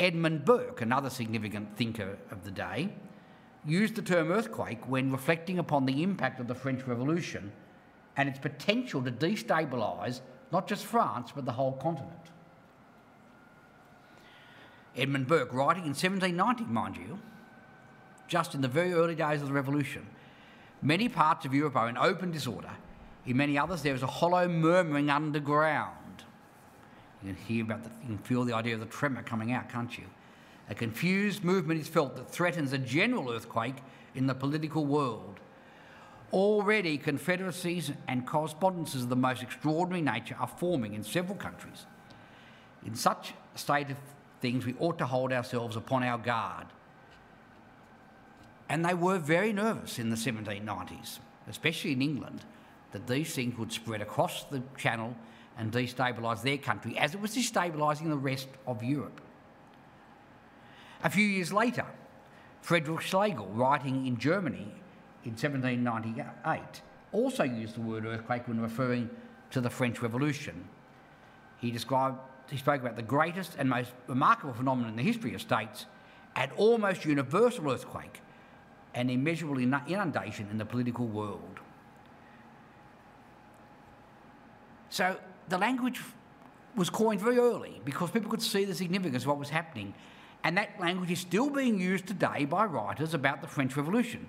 Edmund 0.00 0.44
Burke, 0.44 0.80
another 0.80 1.10
significant 1.10 1.76
thinker 1.76 2.18
of 2.30 2.44
the 2.44 2.50
day, 2.50 2.92
used 3.64 3.94
the 3.94 4.02
term 4.02 4.30
earthquake 4.32 4.88
when 4.88 5.12
reflecting 5.12 5.58
upon 5.58 5.86
the 5.86 6.02
impact 6.02 6.40
of 6.40 6.48
the 6.48 6.54
French 6.54 6.86
Revolution 6.86 7.52
and 8.16 8.28
its 8.28 8.38
potential 8.38 9.02
to 9.02 9.10
destabilise 9.10 10.20
not 10.50 10.66
just 10.66 10.84
France 10.84 11.32
but 11.34 11.44
the 11.44 11.52
whole 11.52 11.72
continent. 11.72 12.18
Edmund 14.96 15.26
Burke, 15.26 15.52
writing 15.52 15.84
in 15.84 15.90
1790, 15.90 16.64
mind 16.64 16.96
you, 16.96 17.18
just 18.28 18.54
in 18.54 18.60
the 18.60 18.68
very 18.68 18.92
early 18.92 19.14
days 19.14 19.40
of 19.40 19.48
the 19.48 19.54
revolution. 19.54 20.06
Many 20.82 21.08
parts 21.08 21.46
of 21.46 21.54
Europe 21.54 21.76
are 21.76 21.88
in 21.88 21.96
open 21.96 22.30
disorder. 22.30 22.70
In 23.24 23.36
many 23.36 23.56
others, 23.56 23.82
there 23.82 23.94
is 23.94 24.02
a 24.02 24.06
hollow 24.06 24.48
murmuring 24.48 25.08
underground. 25.08 25.96
You 27.22 27.32
can 27.32 27.42
hear 27.44 27.64
about 27.64 27.84
the, 27.84 27.90
you 28.02 28.16
can 28.16 28.18
feel 28.18 28.44
the 28.44 28.54
idea 28.54 28.74
of 28.74 28.80
the 28.80 28.86
tremor 28.86 29.22
coming 29.22 29.52
out, 29.52 29.68
can't 29.68 29.96
you? 29.96 30.04
A 30.68 30.74
confused 30.74 31.44
movement 31.44 31.80
is 31.80 31.88
felt 31.88 32.16
that 32.16 32.30
threatens 32.30 32.72
a 32.72 32.78
general 32.78 33.30
earthquake 33.30 33.76
in 34.14 34.26
the 34.26 34.34
political 34.34 34.84
world. 34.84 35.40
Already, 36.32 36.96
confederacies 36.96 37.92
and 38.08 38.26
correspondences 38.26 39.02
of 39.02 39.08
the 39.08 39.16
most 39.16 39.42
extraordinary 39.42 40.02
nature 40.02 40.36
are 40.40 40.46
forming 40.46 40.94
in 40.94 41.04
several 41.04 41.36
countries. 41.36 41.86
In 42.86 42.94
such 42.94 43.34
a 43.54 43.58
state 43.58 43.90
of 43.90 43.98
things, 44.40 44.64
we 44.64 44.74
ought 44.78 44.98
to 44.98 45.06
hold 45.06 45.32
ourselves 45.32 45.76
upon 45.76 46.02
our 46.02 46.18
guard. 46.18 46.66
And 48.68 48.84
they 48.84 48.94
were 48.94 49.18
very 49.18 49.52
nervous 49.52 49.98
in 49.98 50.08
the 50.08 50.16
1790s, 50.16 51.18
especially 51.48 51.92
in 51.92 52.00
England, 52.00 52.40
that 52.92 53.06
these 53.06 53.34
things 53.34 53.58
would 53.58 53.70
spread 53.70 54.00
across 54.00 54.44
the 54.44 54.62
channel 54.78 55.14
and 55.58 55.72
destabilise 55.72 56.42
their 56.42 56.58
country 56.58 56.96
as 56.98 57.14
it 57.14 57.20
was 57.20 57.36
destabilising 57.36 58.08
the 58.08 58.16
rest 58.16 58.48
of 58.66 58.82
Europe. 58.82 59.20
A 61.04 61.10
few 61.10 61.26
years 61.26 61.52
later, 61.52 61.84
Friedrich 62.60 63.00
Schlegel, 63.00 63.48
writing 63.48 64.06
in 64.06 64.18
Germany 64.18 64.72
in 65.24 65.32
1798, 65.32 66.82
also 67.12 67.42
used 67.42 67.74
the 67.74 67.80
word 67.80 68.06
earthquake 68.06 68.46
when 68.46 68.60
referring 68.60 69.10
to 69.50 69.60
the 69.60 69.68
French 69.70 70.00
Revolution. 70.00 70.64
He 71.58 71.70
described, 71.70 72.18
he 72.50 72.56
spoke 72.56 72.80
about 72.80 72.96
the 72.96 73.02
greatest 73.02 73.56
and 73.58 73.68
most 73.68 73.92
remarkable 74.06 74.54
phenomenon 74.54 74.90
in 74.90 74.96
the 74.96 75.02
history 75.02 75.34
of 75.34 75.40
states, 75.40 75.86
an 76.36 76.50
almost 76.56 77.04
universal 77.04 77.70
earthquake, 77.70 78.20
an 78.94 79.10
immeasurable 79.10 79.58
inundation 79.58 80.48
in 80.50 80.58
the 80.58 80.64
political 80.64 81.06
world. 81.06 81.60
So 84.88 85.16
the 85.48 85.58
language 85.58 86.00
was 86.76 86.90
coined 86.90 87.20
very 87.20 87.38
early 87.38 87.80
because 87.84 88.10
people 88.10 88.30
could 88.30 88.42
see 88.42 88.64
the 88.64 88.74
significance 88.74 89.24
of 89.24 89.28
what 89.28 89.38
was 89.38 89.50
happening. 89.50 89.94
And 90.44 90.56
that 90.56 90.80
language 90.80 91.10
is 91.10 91.20
still 91.20 91.50
being 91.50 91.78
used 91.78 92.06
today 92.06 92.44
by 92.44 92.64
writers 92.64 93.14
about 93.14 93.40
the 93.40 93.46
French 93.46 93.76
Revolution. 93.76 94.26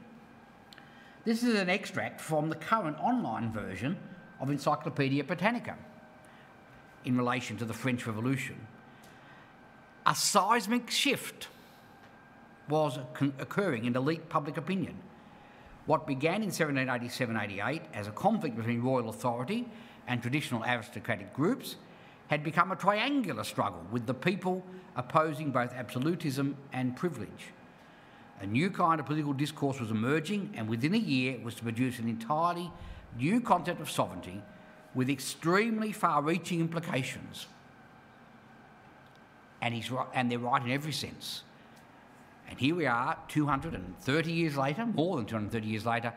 This 1.25 1.41
is 1.41 1.59
an 1.59 1.69
extract 1.69 2.19
from 2.19 2.49
the 2.49 2.55
current 2.55 2.97
online 2.99 3.51
version 3.51 3.97
of 4.39 4.49
Encyclopaedia 4.49 5.23
Britannica 5.23 5.77
in 7.05 7.17
relation 7.17 7.57
to 7.57 7.65
the 7.65 7.73
French 7.73 8.05
Revolution. 8.05 8.67
A 10.05 10.13
seismic 10.13 10.89
shift 10.89 11.47
was 12.69 12.99
occurring 13.39 13.85
in 13.85 13.95
elite 13.95 14.27
public 14.29 14.57
opinion. 14.57 14.95
What 15.85 16.07
began 16.07 16.35
in 16.35 16.49
1787 16.49 17.37
88 17.37 17.81
as 17.93 18.07
a 18.07 18.11
conflict 18.11 18.55
between 18.55 18.81
royal 18.81 19.09
authority 19.09 19.67
and 20.07 20.21
traditional 20.21 20.63
aristocratic 20.63 21.33
groups 21.33 21.75
had 22.27 22.43
become 22.43 22.71
a 22.71 22.75
triangular 22.75 23.43
struggle 23.43 23.85
with 23.91 24.05
the 24.05 24.13
people 24.13 24.63
opposing 24.95 25.51
both 25.51 25.73
absolutism 25.73 26.57
and 26.71 26.95
privilege. 26.95 27.51
A 28.41 28.45
new 28.45 28.69
kind 28.69 28.99
of 28.99 29.05
political 29.05 29.33
discourse 29.33 29.79
was 29.79 29.91
emerging, 29.91 30.53
and 30.55 30.67
within 30.67 30.93
a 30.93 30.97
year 30.97 31.33
it 31.33 31.43
was 31.43 31.55
to 31.55 31.63
produce 31.63 31.99
an 31.99 32.09
entirely 32.09 32.71
new 33.17 33.39
concept 33.39 33.79
of 33.79 33.89
sovereignty 33.89 34.41
with 34.95 35.09
extremely 35.09 35.91
far 35.91 36.21
reaching 36.21 36.59
implications. 36.59 37.47
And, 39.61 39.73
he's 39.73 39.89
right, 39.89 40.07
and 40.13 40.29
they're 40.29 40.39
right 40.39 40.61
in 40.61 40.71
every 40.71 40.91
sense. 40.91 41.43
And 42.49 42.59
here 42.59 42.75
we 42.75 42.85
are, 42.85 43.17
230 43.29 44.31
years 44.31 44.57
later, 44.57 44.85
more 44.85 45.17
than 45.17 45.25
230 45.25 45.67
years 45.67 45.85
later, 45.85 46.13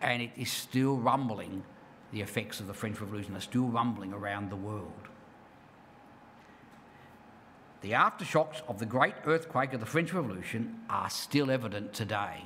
and 0.00 0.22
it 0.22 0.30
is 0.36 0.50
still 0.50 0.96
rumbling 0.96 1.64
the 2.12 2.20
effects 2.20 2.60
of 2.60 2.66
the 2.66 2.74
French 2.74 3.00
Revolution 3.00 3.36
are 3.36 3.40
still 3.40 3.66
rumbling 3.66 4.12
around 4.12 4.50
the 4.50 4.56
world. 4.56 4.92
The 7.82 7.92
aftershocks 7.92 8.62
of 8.68 8.78
the 8.78 8.86
great 8.86 9.14
earthquake 9.24 9.72
of 9.72 9.80
the 9.80 9.86
French 9.86 10.12
Revolution 10.12 10.80
are 10.90 11.08
still 11.08 11.50
evident 11.50 11.94
today. 11.94 12.44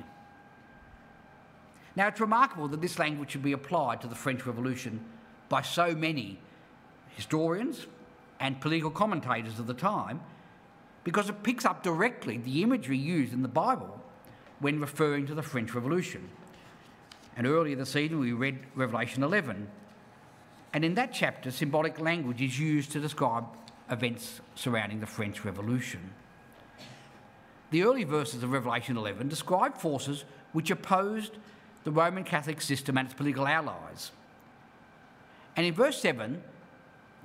Now, 1.97 2.09
it's 2.09 2.21
remarkable 2.21 2.69
that 2.69 2.81
this 2.81 2.99
language 2.99 3.31
should 3.31 3.43
be 3.43 3.53
applied 3.53 4.01
to 4.03 4.07
the 4.07 4.15
French 4.15 4.47
Revolution 4.47 5.05
by 5.49 5.63
so 5.63 5.95
many 5.95 6.39
historians 7.11 7.87
and 8.41 8.61
political 8.61 8.91
commentators 8.91 9.59
of 9.59 9.67
the 9.67 9.75
time 9.75 10.21
because 11.05 11.29
it 11.29 11.43
picks 11.43 11.65
up 11.65 11.83
directly 11.83 12.37
the 12.39 12.63
imagery 12.63 12.99
used 12.99 13.33
in 13.33 13.43
the 13.43 13.49
Bible 13.49 14.01
when 14.61 14.81
referring 14.81 15.27
to 15.27 15.35
the 15.35 15.43
French 15.43 15.75
Revolution. 15.75 16.29
And 17.37 17.47
earlier 17.47 17.77
this 17.77 17.97
evening 17.97 18.21
we 18.21 18.33
read 18.33 18.59
Revelation 18.75 19.23
11. 19.23 19.69
And 20.73 20.85
in 20.85 20.95
that 20.95 21.13
chapter, 21.13 21.51
symbolic 21.51 22.01
language 22.01 22.41
is 22.41 22.59
used 22.59 22.93
to 22.93 23.01
describe 23.01 23.45
events 23.91 24.41
surrounding 24.55 25.01
the 25.01 25.07
French 25.07 25.45
Revolution. 25.45 26.11
The 27.71 27.83
early 27.83 28.05
verses 28.05 28.43
of 28.43 28.53
Revelation 28.53 28.97
11 28.97 29.29
describe 29.29 29.77
forces 29.77 30.25
which 30.53 30.71
opposed 30.71 31.37
the 31.83 31.91
Roman 31.91 32.25
Catholic 32.25 32.61
system 32.61 32.97
and 32.97 33.07
its 33.07 33.15
political 33.15 33.47
allies. 33.47 34.13
And 35.57 35.67
in 35.67 35.75
verse 35.75 36.01
7, 36.01 36.43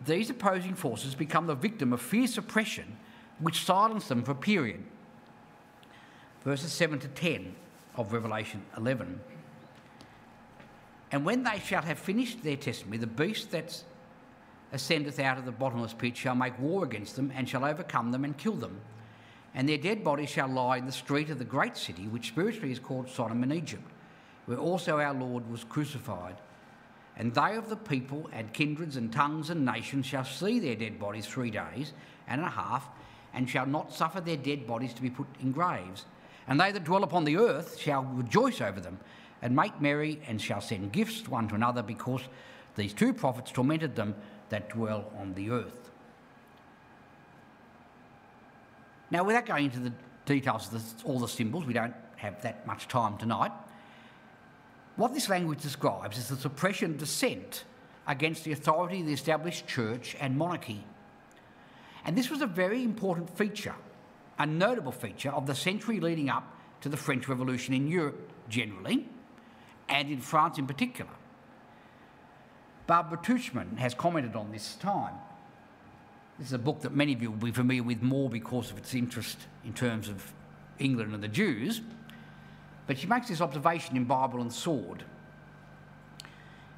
these 0.06 0.30
opposing 0.30 0.76
forces 0.76 1.16
become 1.16 1.48
the 1.48 1.56
victim 1.56 1.94
of 1.94 2.02
fierce 2.02 2.38
oppression 2.38 2.98
which 3.40 3.64
silenced 3.64 4.10
them 4.10 4.24
for 4.24 4.32
a 4.32 4.36
period. 4.36 4.84
Verses 6.44 6.72
7 6.72 7.00
to 7.00 7.08
10 7.08 7.56
of 7.96 8.14
Revelation 8.14 8.62
11. 8.78 9.20
And 11.12 11.26
when 11.26 11.44
they 11.44 11.60
shall 11.60 11.82
have 11.82 12.00
finished 12.00 12.44
their 12.44 12.56
testimony, 12.56 12.98
the 12.98 13.08
beast 13.08 13.52
that 13.52 13.84
ascendeth 14.72 15.20
out 15.20 15.38
of 15.38 15.46
the 15.46 15.52
bottomless 15.52 15.94
pit 15.94 16.16
shall 16.16 16.36
make 16.36 16.58
war 16.60 16.84
against 16.84 17.16
them, 17.16 17.32
and 17.36 17.50
shall 17.50 17.66
overcome 17.66 18.12
them 18.12 18.24
and 18.24 18.38
kill 18.38 18.54
them. 18.54 18.80
And 19.56 19.68
their 19.68 19.78
dead 19.78 20.04
bodies 20.04 20.30
shall 20.30 20.48
lie 20.48 20.78
in 20.78 20.86
the 20.86 20.92
street 20.92 21.32
of 21.32 21.40
the 21.40 21.46
great 21.46 21.76
city, 21.76 22.08
which 22.08 22.28
spiritually 22.28 22.72
is 22.72 22.80
called 22.80 23.10
Sodom 23.10 23.42
and 23.42 23.52
Egypt, 23.52 23.90
where 24.46 24.60
also 24.60 25.00
our 25.00 25.14
Lord 25.14 25.50
was 25.50 25.64
crucified. 25.64 26.36
And 27.18 27.34
they 27.34 27.56
of 27.56 27.70
the 27.70 27.76
people 27.76 28.30
and 28.32 28.54
kindreds 28.54 28.96
and 28.96 29.12
tongues 29.12 29.50
and 29.50 29.66
nations 29.66 30.06
shall 30.06 30.24
see 30.24 30.60
their 30.60 30.76
dead 30.76 31.00
bodies 31.00 31.26
three 31.26 31.50
days 31.50 31.94
and 32.28 32.42
a 32.42 32.50
half, 32.50 32.88
and 33.34 33.50
shall 33.50 33.66
not 33.66 33.92
suffer 33.92 34.22
their 34.22 34.38
dead 34.38 34.68
bodies 34.68 34.94
to 34.94 35.02
be 35.02 35.10
put 35.10 35.28
in 35.42 35.52
graves. 35.52 36.06
And 36.48 36.60
they 36.60 36.72
that 36.72 36.84
dwell 36.84 37.04
upon 37.04 37.26
the 37.26 37.38
earth 37.38 37.78
shall 37.80 38.04
rejoice 38.04 38.62
over 38.62 38.80
them 38.80 39.00
and 39.42 39.56
make 39.56 39.80
merry, 39.82 40.22
and 40.28 40.42
shall 40.42 40.62
send 40.62 40.92
gifts 40.92 41.28
one 41.28 41.48
to 41.48 41.56
another, 41.56 41.82
because 41.82 42.22
these 42.76 42.94
two 42.94 43.14
prophets 43.14 43.52
tormented 43.52 43.96
them 43.96 44.16
that 44.50 44.70
dwell 44.70 45.12
on 45.20 45.34
the 45.34 45.50
earth. 45.50 45.92
Now, 49.12 49.24
without 49.24 49.46
going 49.46 49.66
into 49.66 49.80
the 49.80 49.94
details 50.26 50.72
of 50.74 50.84
all 51.04 51.20
the 51.20 51.28
symbols, 51.28 51.66
we 51.66 51.74
don't 51.74 51.96
have 52.18 52.42
that 52.44 52.68
much 52.68 52.88
time 52.88 53.18
tonight. 53.18 53.52
What 54.96 55.14
this 55.14 55.30
language 55.30 55.62
describes 55.62 56.18
is 56.18 56.28
the 56.28 56.36
suppression 56.36 56.92
of 56.92 56.98
dissent 56.98 57.64
against 58.08 58.44
the 58.44 58.52
authority 58.52 59.00
of 59.00 59.08
the 59.08 59.14
established 59.14 59.68
church 59.68 60.16
and 60.20 60.38
monarchy. 60.38 60.84
And 62.06 62.18
this 62.18 62.30
was 62.30 62.42
a 62.42 62.48
very 62.48 62.84
important 62.84 63.36
feature, 63.38 63.76
a 64.38 64.46
notable 64.46 64.92
feature 64.92 65.32
of 65.32 65.46
the 65.46 65.56
century 65.56 66.00
leading 66.00 66.30
up 66.30 66.56
to 66.82 66.90
the 66.90 66.98
French 66.98 67.28
Revolution 67.28 67.74
in 67.74 67.88
Europe 67.88 68.32
generally, 68.50 69.08
and 69.90 70.10
in 70.10 70.22
France 70.22 70.58
in 70.58 70.68
particular. 70.68 71.12
Barbara 72.88 73.18
Tuchman 73.18 73.78
has 73.78 73.94
commented 73.94 74.36
on 74.36 74.52
this 74.52 74.76
time. 74.76 75.14
This 76.38 76.48
is 76.48 76.54
a 76.54 76.60
book 76.60 76.82
that 76.82 76.96
many 76.96 77.14
of 77.14 77.22
you 77.22 77.32
will 77.32 77.38
be 77.38 77.52
familiar 77.52 77.84
with 77.84 78.02
more 78.02 78.30
because 78.30 78.72
of 78.72 78.78
its 78.78 78.94
interest 78.94 79.38
in 79.66 79.74
terms 79.74 80.08
of 80.08 80.32
England 80.80 81.14
and 81.14 81.22
the 81.22 81.28
Jews. 81.28 81.82
But 82.88 82.98
she 82.98 83.08
makes 83.08 83.28
this 83.28 83.42
observation 83.42 83.98
in 83.98 84.06
Bible 84.06 84.42
and 84.42 84.52
Sword. 84.52 85.04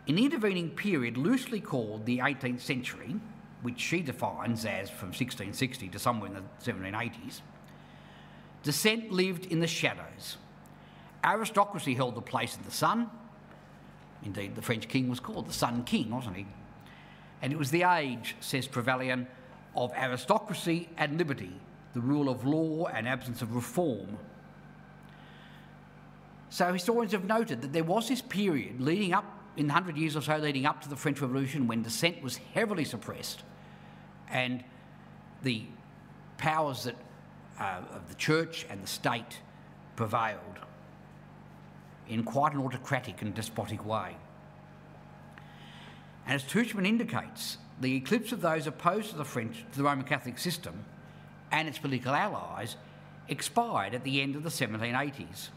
In 0.07 0.15
the 0.15 0.25
intervening 0.25 0.71
period, 0.71 1.15
loosely 1.15 1.61
called 1.61 2.05
the 2.05 2.17
18th 2.17 2.59
century, 2.59 3.15
which 3.61 3.79
she 3.79 4.01
defines 4.01 4.65
as 4.65 4.89
from 4.89 5.09
1660 5.09 5.89
to 5.89 5.99
somewhere 5.99 6.29
in 6.29 6.33
the 6.33 6.71
1780s, 6.71 7.41
dissent 8.63 9.11
lived 9.11 9.45
in 9.45 9.59
the 9.59 9.67
shadows 9.67 10.37
Aristocracy 11.23 11.93
held 11.93 12.15
the 12.15 12.21
place 12.21 12.55
of 12.55 12.65
the 12.65 12.71
sun. 12.71 13.09
Indeed, 14.23 14.55
the 14.55 14.61
French 14.61 14.87
king 14.87 15.09
was 15.09 15.19
called 15.19 15.47
the 15.47 15.53
Sun 15.53 15.83
King, 15.83 16.11
wasn't 16.11 16.37
he? 16.37 16.45
And 17.41 17.51
it 17.51 17.57
was 17.57 17.71
the 17.71 17.83
age, 17.83 18.35
says 18.39 18.67
Trevelyan, 18.67 19.27
of 19.75 19.91
aristocracy 19.93 20.89
and 20.97 21.17
liberty, 21.17 21.51
the 21.93 22.01
rule 22.01 22.29
of 22.29 22.45
law 22.45 22.85
and 22.87 23.07
absence 23.07 23.41
of 23.41 23.55
reform. 23.55 24.17
So 26.49 26.71
historians 26.73 27.13
have 27.13 27.25
noted 27.25 27.61
that 27.61 27.73
there 27.73 27.83
was 27.83 28.09
this 28.09 28.21
period 28.21 28.81
leading 28.81 29.13
up, 29.13 29.25
in 29.57 29.67
the 29.67 29.73
hundred 29.73 29.97
years 29.97 30.15
or 30.15 30.21
so 30.21 30.37
leading 30.37 30.65
up 30.65 30.81
to 30.81 30.89
the 30.89 30.95
French 30.95 31.21
Revolution, 31.21 31.67
when 31.67 31.81
dissent 31.81 32.21
was 32.21 32.37
heavily 32.53 32.85
suppressed 32.85 33.43
and 34.29 34.63
the 35.43 35.63
powers 36.37 36.83
that, 36.83 36.95
uh, 37.59 37.81
of 37.93 38.07
the 38.09 38.15
church 38.15 38.65
and 38.69 38.83
the 38.83 38.87
state 38.87 39.39
prevailed 39.95 40.59
in 42.11 42.23
quite 42.23 42.53
an 42.53 42.61
autocratic 42.61 43.21
and 43.21 43.33
despotic 43.33 43.85
way. 43.85 44.15
And 46.25 46.35
as 46.35 46.43
Tuchman 46.43 46.85
indicates, 46.85 47.57
the 47.79 47.95
eclipse 47.95 48.31
of 48.31 48.41
those 48.41 48.67
opposed 48.67 49.09
to 49.09 49.17
the 49.17 49.25
French, 49.25 49.65
to 49.71 49.77
the 49.77 49.83
Roman 49.83 50.05
Catholic 50.05 50.37
system 50.37 50.85
and 51.51 51.67
its 51.67 51.79
political 51.79 52.13
allies 52.13 52.75
expired 53.27 53.93
at 53.93 54.03
the 54.03 54.21
end 54.21 54.35
of 54.35 54.43
the 54.43 54.49
1780s. 54.49 55.49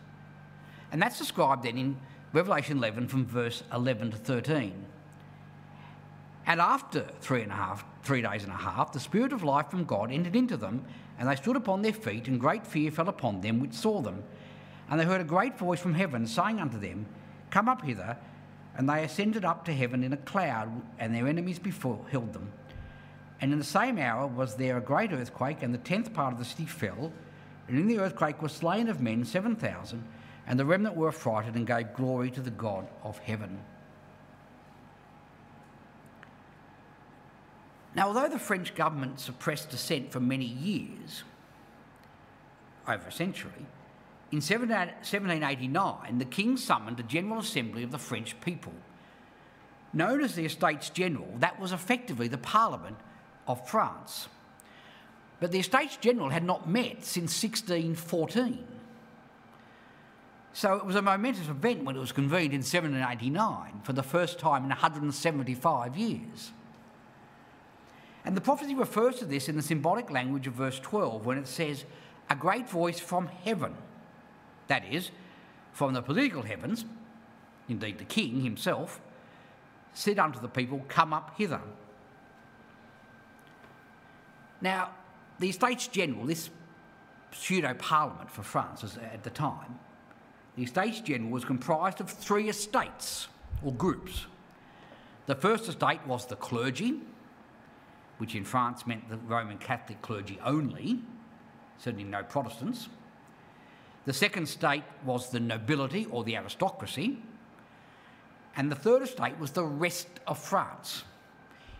And 0.90 1.02
that's 1.02 1.18
described 1.18 1.64
then 1.64 1.76
in 1.76 1.96
Revelation 2.32 2.78
11 2.78 3.08
from 3.08 3.26
verse 3.26 3.62
11 3.72 4.12
to 4.12 4.16
13. 4.16 4.86
And 6.46 6.60
after 6.60 7.06
three 7.20 7.42
and 7.42 7.50
a 7.50 7.54
half, 7.54 7.84
three 8.02 8.22
days 8.22 8.44
and 8.44 8.52
a 8.52 8.56
half, 8.56 8.92
the 8.92 9.00
Spirit 9.00 9.32
of 9.32 9.42
life 9.42 9.70
from 9.70 9.84
God 9.84 10.10
entered 10.10 10.36
into 10.36 10.56
them, 10.56 10.84
and 11.18 11.28
they 11.28 11.36
stood 11.36 11.56
upon 11.56 11.82
their 11.82 11.92
feet, 11.92 12.28
and 12.28 12.38
great 12.38 12.66
fear 12.66 12.90
fell 12.90 13.08
upon 13.08 13.40
them 13.40 13.60
which 13.60 13.72
saw 13.72 14.00
them. 14.02 14.22
And 14.90 15.00
they 15.00 15.04
heard 15.04 15.20
a 15.20 15.24
great 15.24 15.58
voice 15.58 15.80
from 15.80 15.94
heaven 15.94 16.26
saying 16.26 16.60
unto 16.60 16.78
them, 16.78 17.06
Come 17.50 17.68
up 17.68 17.82
hither. 17.82 18.16
And 18.76 18.88
they 18.88 19.04
ascended 19.04 19.44
up 19.44 19.64
to 19.66 19.72
heaven 19.72 20.02
in 20.02 20.12
a 20.12 20.16
cloud, 20.16 20.82
and 20.98 21.14
their 21.14 21.28
enemies 21.28 21.60
beheld 21.60 22.32
them. 22.32 22.52
And 23.40 23.52
in 23.52 23.58
the 23.58 23.64
same 23.64 23.98
hour 23.98 24.26
was 24.26 24.56
there 24.56 24.76
a 24.76 24.80
great 24.80 25.12
earthquake, 25.12 25.62
and 25.62 25.72
the 25.72 25.78
tenth 25.78 26.12
part 26.12 26.32
of 26.32 26.38
the 26.38 26.44
city 26.44 26.66
fell. 26.66 27.12
And 27.68 27.78
in 27.78 27.86
the 27.86 28.00
earthquake 28.00 28.42
were 28.42 28.48
slain 28.48 28.88
of 28.88 29.00
men 29.00 29.24
seven 29.24 29.54
thousand, 29.54 30.04
and 30.46 30.58
the 30.58 30.64
remnant 30.64 30.96
were 30.96 31.08
affrighted 31.08 31.54
and 31.54 31.66
gave 31.66 31.94
glory 31.94 32.30
to 32.32 32.40
the 32.40 32.50
God 32.50 32.88
of 33.04 33.18
heaven. 33.18 33.60
Now, 37.94 38.08
although 38.08 38.28
the 38.28 38.40
French 38.40 38.74
government 38.74 39.20
suppressed 39.20 39.70
dissent 39.70 40.10
for 40.10 40.20
many 40.20 40.46
years, 40.46 41.22
over 42.88 43.08
a 43.08 43.12
century, 43.12 43.66
in 44.32 44.40
1789 44.40 45.76
uh, 45.76 46.18
the 46.18 46.24
king 46.24 46.56
summoned 46.56 46.98
a 47.00 47.02
General 47.02 47.40
Assembly 47.40 47.82
of 47.82 47.90
the 47.90 47.98
French 47.98 48.40
people. 48.40 48.72
Known 49.92 50.22
as 50.22 50.34
the 50.34 50.44
Estates 50.44 50.90
General, 50.90 51.28
that 51.38 51.60
was 51.60 51.72
effectively 51.72 52.26
the 52.26 52.38
Parliament 52.38 52.96
of 53.46 53.68
France. 53.68 54.28
But 55.40 55.52
the 55.52 55.60
Estates 55.60 55.96
General 55.96 56.30
had 56.30 56.44
not 56.44 56.68
met 56.68 57.04
since 57.04 57.42
1614. 57.42 58.66
So 60.52 60.74
it 60.74 60.86
was 60.86 60.94
a 60.96 61.02
momentous 61.02 61.48
event 61.48 61.84
when 61.84 61.96
it 61.96 62.00
was 62.00 62.12
convened 62.12 62.54
in 62.54 62.60
1789 62.60 63.80
for 63.82 63.92
the 63.92 64.04
first 64.04 64.38
time 64.38 64.62
in 64.62 64.68
175 64.68 65.96
years. 65.96 66.52
And 68.24 68.36
the 68.36 68.40
prophecy 68.40 68.74
refers 68.74 69.16
to 69.16 69.24
this 69.24 69.48
in 69.48 69.56
the 69.56 69.62
symbolic 69.62 70.10
language 70.10 70.46
of 70.46 70.54
verse 70.54 70.78
12 70.78 71.26
when 71.26 71.38
it 71.38 71.48
says, 71.48 71.84
A 72.30 72.36
great 72.36 72.68
voice 72.70 73.00
from 73.00 73.26
heaven, 73.26 73.74
that 74.68 74.84
is, 74.92 75.10
from 75.72 75.92
the 75.92 76.02
political 76.02 76.42
heavens, 76.42 76.84
indeed 77.68 77.98
the 77.98 78.04
king 78.04 78.42
himself, 78.42 79.00
said 79.92 80.18
unto 80.18 80.40
the 80.40 80.48
people, 80.48 80.84
Come 80.88 81.12
up 81.12 81.34
hither. 81.36 81.60
Now, 84.60 84.90
the 85.38 85.48
Estates 85.48 85.88
General, 85.88 86.26
this 86.26 86.50
pseudo 87.32 87.74
parliament 87.74 88.30
for 88.30 88.42
France 88.42 88.84
at 89.12 89.22
the 89.22 89.30
time, 89.30 89.78
the 90.56 90.62
Estates 90.62 91.00
General 91.00 91.30
was 91.30 91.44
comprised 91.44 92.00
of 92.00 92.08
three 92.08 92.48
estates 92.48 93.28
or 93.62 93.72
groups. 93.72 94.26
The 95.26 95.34
first 95.34 95.68
estate 95.68 96.06
was 96.06 96.26
the 96.26 96.36
clergy, 96.36 97.00
which 98.18 98.34
in 98.34 98.44
France 98.44 98.86
meant 98.86 99.08
the 99.08 99.16
Roman 99.16 99.58
Catholic 99.58 100.00
clergy 100.02 100.38
only, 100.44 101.00
certainly 101.78 102.04
no 102.04 102.22
Protestants. 102.22 102.88
The 104.06 104.12
second 104.12 104.46
state 104.46 104.84
was 105.04 105.30
the 105.30 105.40
nobility 105.40 106.06
or 106.10 106.24
the 106.24 106.36
aristocracy. 106.36 107.18
And 108.56 108.70
the 108.70 108.76
third 108.76 109.02
estate 109.02 109.38
was 109.38 109.50
the 109.50 109.64
rest 109.64 110.08
of 110.26 110.38
France. 110.38 111.04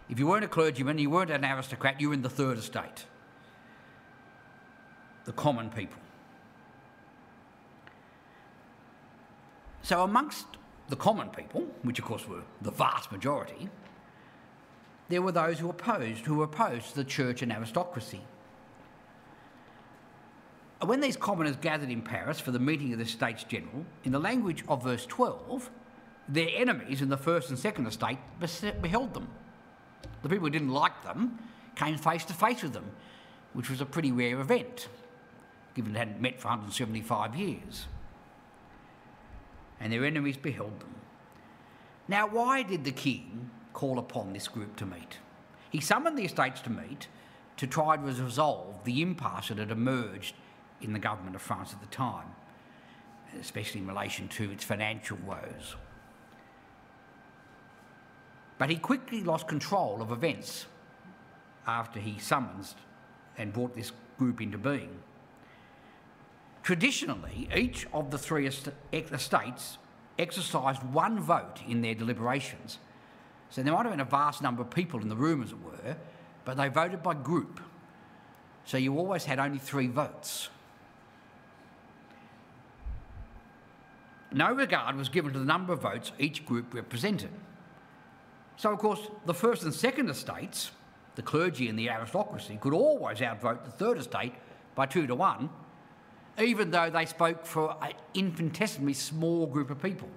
If 0.09 0.19
you 0.19 0.27
weren't 0.27 0.45
a 0.45 0.49
clergyman, 0.49 0.99
you 0.99 1.11
weren't 1.11 1.31
an 1.31 1.45
aristocrat, 1.45 2.01
you 2.01 2.09
were 2.09 2.15
in 2.15 2.23
the 2.23 2.31
third 2.31 2.59
estate. 2.59 3.05
The 5.25 5.33
common 5.33 5.71
people. 5.71 5.99
So, 9.83 10.03
amongst 10.03 10.47
the 10.89 10.97
common 10.97 11.29
people, 11.29 11.67
which 11.83 11.99
of 11.99 12.05
course 12.05 12.27
were 12.27 12.43
the 12.63 12.71
vast 12.71 13.13
majority, 13.13 13.69
there 15.09 15.23
were 15.23 15.33
those 15.33 15.59
who 15.59 15.69
opposed, 15.69 16.25
who 16.25 16.43
opposed 16.43 16.95
the 16.95 17.05
church 17.05 17.43
and 17.43 17.53
aristocracy. 17.53 18.23
When 20.85 21.01
these 21.01 21.17
commoners 21.17 21.57
gathered 21.57 21.91
in 21.91 22.03
Paris 22.03 22.41
for 22.41 22.51
the 22.51 22.59
meeting 22.59 22.93
of 22.93 22.99
the 22.99 23.07
States 23.07 23.45
General, 23.45 23.85
in 24.05 24.13
the 24.13 24.19
language 24.19 24.65
of 24.69 24.83
verse 24.83 25.07
12, 25.07 25.71
their 26.29 26.49
enemies 26.55 27.01
in 27.01 27.09
the 27.09 27.17
first 27.17 27.51
and 27.51 27.59
second 27.59 27.87
estate 27.87 28.19
beheld 28.83 29.15
them. 29.15 29.29
The 30.23 30.29
people 30.29 30.47
who 30.47 30.51
didn't 30.51 30.71
like 30.71 31.03
them 31.05 31.39
came 31.77 31.97
face 31.97 32.25
to 32.27 32.33
face 32.33 32.63
with 32.63 32.73
them, 32.73 32.91
which 33.53 33.71
was 33.71 33.81
a 33.81 33.87
pretty 33.87 34.13
rare 34.13 34.41
event, 34.41 34.89
given 35.75 35.93
they 35.93 35.99
hadn't 35.99 36.21
met 36.21 36.41
for 36.41 36.49
175 36.49 37.35
years. 37.35 37.87
And 39.81 39.93
their 39.93 40.05
enemies 40.05 40.37
beheld 40.37 40.81
them. 40.81 40.95
Now, 42.09 42.27
why 42.27 42.63
did 42.63 42.85
the 42.85 42.93
king 42.93 43.51
call 43.75 43.99
upon 43.99 44.33
this 44.33 44.49
group 44.49 44.77
to 44.77 44.87
meet. 44.87 45.19
He 45.69 45.81
summoned 45.81 46.17
the 46.17 46.25
estates 46.25 46.63
to 46.63 46.71
meet 46.71 47.09
to 47.59 47.67
try 47.67 47.97
to 47.97 48.03
resolve 48.03 48.85
the 48.85 49.03
impasse 49.03 49.49
that 49.49 49.59
had 49.59 49.71
emerged 49.71 50.35
in 50.81 50.93
the 50.93 50.99
government 50.99 51.37
of 51.37 51.43
France 51.43 51.73
at 51.73 51.81
the 51.81 51.95
time, 51.95 52.27
especially 53.41 53.81
in 53.81 53.87
relation 53.87 54.29
to 54.29 54.51
its 54.51 54.65
financial 54.65 55.19
woes. 55.27 55.77
But 58.59 58.71
he 58.71 58.77
quickly 58.77 59.23
lost 59.23 59.49
control 59.49 60.01
of 60.01 60.13
events 60.13 60.67
after 61.67 61.99
he 61.99 62.19
summoned 62.19 62.75
and 63.37 63.53
brought 63.53 63.75
this 63.75 63.93
group 64.19 64.41
into 64.41 64.59
being. 64.59 64.91
Traditionally, 66.63 67.49
each 67.55 67.87
of 67.93 68.11
the 68.11 68.19
three 68.19 68.47
estates 68.47 69.79
exercised 70.19 70.83
one 70.83 71.21
vote 71.21 71.61
in 71.67 71.83
their 71.83 71.95
deliberations 71.95 72.79
so 73.55 73.63
there 73.63 73.73
might 73.73 73.85
have 73.85 73.93
been 73.93 74.01
a 74.01 74.05
vast 74.05 74.43
number 74.43 74.63
of 74.63 74.71
people 74.71 75.01
in 75.01 75.09
the 75.09 75.15
room, 75.15 75.41
as 75.41 75.53
it 75.53 75.63
were, 75.63 75.97
but 76.45 76.57
they 76.57 76.67
voted 76.67 77.05
by 77.05 77.15
group. 77.15 77.61
So 78.65 78.77
you 78.77 78.99
always 78.99 79.25
had 79.27 79.39
only 79.39 79.59
three 79.59 79.87
votes. 79.87 80.49
No 84.35 84.53
regard 84.53 84.97
was 84.97 85.09
given 85.09 85.33
to 85.33 85.39
the 85.39 85.45
number 85.45 85.73
of 85.73 85.81
votes 85.81 86.13
each 86.19 86.45
group 86.45 86.75
represented. 86.75 87.31
So, 88.57 88.71
of 88.73 88.79
course, 88.79 89.01
the 89.25 89.35
first 89.35 89.63
and 89.63 89.73
second 89.73 90.11
estates, 90.11 90.73
the 91.15 91.23
clergy 91.23 91.69
and 91.69 91.79
the 91.79 91.89
aristocracy, 91.89 92.59
could 92.61 92.75
always 92.75 93.23
outvote 93.23 93.65
the 93.65 93.71
third 93.71 93.97
estate 93.97 94.35
by 94.75 94.87
two 94.87 95.07
to 95.07 95.15
one, 95.15 95.49
even 96.39 96.71
though 96.71 96.91
they 96.91 97.07
spoke 97.07 97.47
for 97.47 97.77
an 97.81 97.93
infinitesimally 98.13 98.95
small 98.95 99.47
group 99.47 99.71
of 99.71 99.81
people 99.81 100.09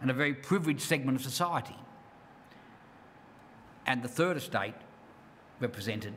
and 0.00 0.10
a 0.10 0.14
very 0.14 0.34
privileged 0.34 0.80
segment 0.80 1.16
of 1.16 1.22
society 1.22 1.76
and 3.86 4.02
the 4.02 4.08
third 4.08 4.36
estate 4.36 4.74
represented 5.58 6.14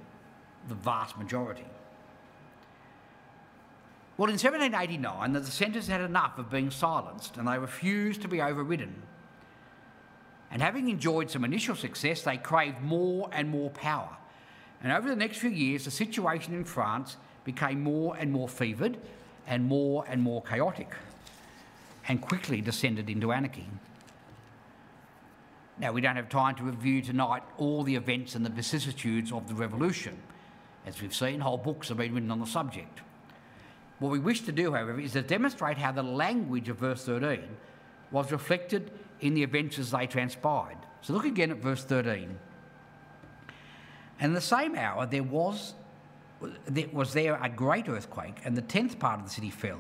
the 0.68 0.76
vast 0.76 1.18
majority. 1.18 1.66
Well, 4.24 4.30
in 4.30 4.36
1789, 4.36 5.34
the 5.34 5.42
dissenters 5.42 5.90
had 5.90 6.00
enough 6.00 6.38
of 6.38 6.50
being 6.50 6.72
silenced 6.72 7.36
and 7.36 7.46
they 7.46 7.60
refused 7.60 8.22
to 8.22 8.30
be 8.30 8.42
overridden. 8.42 9.04
And 10.50 10.62
having 10.62 10.88
enjoyed 10.88 11.30
some 11.30 11.44
initial 11.44 11.76
success, 11.76 12.22
they 12.22 12.38
craved 12.38 12.82
more 12.82 13.30
and 13.34 13.50
more 13.50 13.70
power. 13.72 14.16
And 14.82 14.94
over 14.94 15.10
the 15.10 15.16
next 15.18 15.40
few 15.40 15.50
years, 15.50 15.84
the 15.84 15.92
situation 15.92 16.54
in 16.54 16.64
France 16.64 17.18
became 17.44 17.84
more 17.84 18.16
and 18.16 18.32
more 18.32 18.48
fevered 18.48 18.98
and 19.46 19.66
more 19.66 20.06
and 20.08 20.22
more 20.22 20.42
chaotic 20.42 20.96
and 22.08 22.22
quickly 22.22 22.62
descended 22.62 23.10
into 23.10 23.34
anarchy. 23.34 23.68
Now, 25.78 25.92
we 25.92 26.00
don't 26.00 26.16
have 26.16 26.30
time 26.30 26.56
to 26.56 26.64
review 26.64 27.02
tonight 27.02 27.44
all 27.58 27.84
the 27.84 27.96
events 27.96 28.36
and 28.36 28.46
the 28.46 28.50
vicissitudes 28.50 29.34
of 29.34 29.50
the 29.50 29.54
revolution. 29.54 30.18
As 30.86 31.02
we've 31.02 31.14
seen, 31.14 31.42
whole 31.42 31.58
books 31.58 31.90
have 31.90 31.98
been 31.98 32.14
written 32.14 32.32
on 32.32 32.40
the 32.40 32.46
subject. 32.46 33.02
What 34.00 34.12
we 34.12 34.20
wish 34.20 34.42
to 34.42 34.52
do, 34.52 34.74
however, 34.74 35.00
is 35.00 35.14
to 35.14 35.22
demonstrate 35.22 35.78
how 35.78 35.92
the 35.92 36.04
language 36.04 36.70
of 36.70 36.78
verse 36.78 37.06
13 37.06 37.42
was 38.12 38.32
reflected 38.32 38.92
in 39.22 39.34
the 39.34 39.44
events 39.44 39.80
as 39.80 39.92
they 39.92 40.08
transpired. 40.08 40.78
So 41.02 41.14
look 41.14 41.26
again 41.26 41.52
at 41.52 41.58
verse 41.58 41.84
13. 41.84 42.38
And 44.20 44.30
in 44.30 44.34
the 44.34 44.42
same 44.42 44.76
hour 44.76 45.06
there 45.06 45.24
was, 45.24 45.74
there 46.66 46.88
was 46.92 47.14
there 47.14 47.40
a 47.42 47.50
great 47.50 47.90
earthquake, 47.90 48.38
and 48.44 48.56
the 48.56 48.62
tenth 48.62 49.00
part 49.00 49.20
of 49.20 49.26
the 49.26 49.32
city 49.32 49.50
fell. 49.50 49.80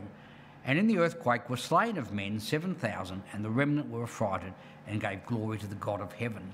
And 0.65 0.80
in 0.80 0.88
the 0.88 0.97
earthquake 0.99 1.49
were 1.49 1.58
slain 1.58 1.97
of 1.97 2.13
men 2.13 2.39
seven 2.39 2.73
thousand, 2.73 3.23
and 3.34 3.43
the 3.43 3.49
remnant 3.49 3.89
were 3.89 4.04
affrighted 4.04 4.54
and 4.88 5.02
gave 5.02 5.26
glory 5.26 5.58
to 5.58 5.67
the 5.67 5.76
God 5.76 6.02
of 6.02 6.13
heaven. 6.13 6.52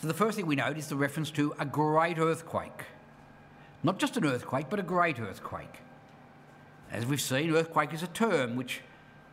So 0.00 0.08
the 0.08 0.14
first 0.14 0.36
thing 0.36 0.46
we 0.46 0.56
note 0.56 0.78
is 0.78 0.88
the 0.88 0.96
reference 0.96 1.30
to 1.32 1.54
a 1.58 1.64
great 1.64 2.18
earthquake. 2.18 2.84
Not 3.82 3.98
just 3.98 4.16
an 4.16 4.24
earthquake, 4.24 4.66
but 4.68 4.78
a 4.78 4.82
great 4.82 5.18
earthquake. 5.18 5.80
As 6.90 7.06
we've 7.06 7.20
seen, 7.20 7.54
earthquake 7.54 7.94
is 7.94 8.02
a 8.02 8.08
term 8.08 8.56
which 8.56 8.82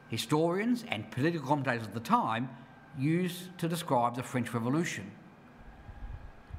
historians 0.10 0.86
and 0.88 1.10
political 1.12 1.46
commentators 1.46 1.88
at 1.88 1.94
the 1.94 2.00
time 2.00 2.50
used 2.98 3.58
to 3.58 3.68
describe 3.68 4.16
the 4.16 4.24
French 4.24 4.54
Revolution. 4.54 5.12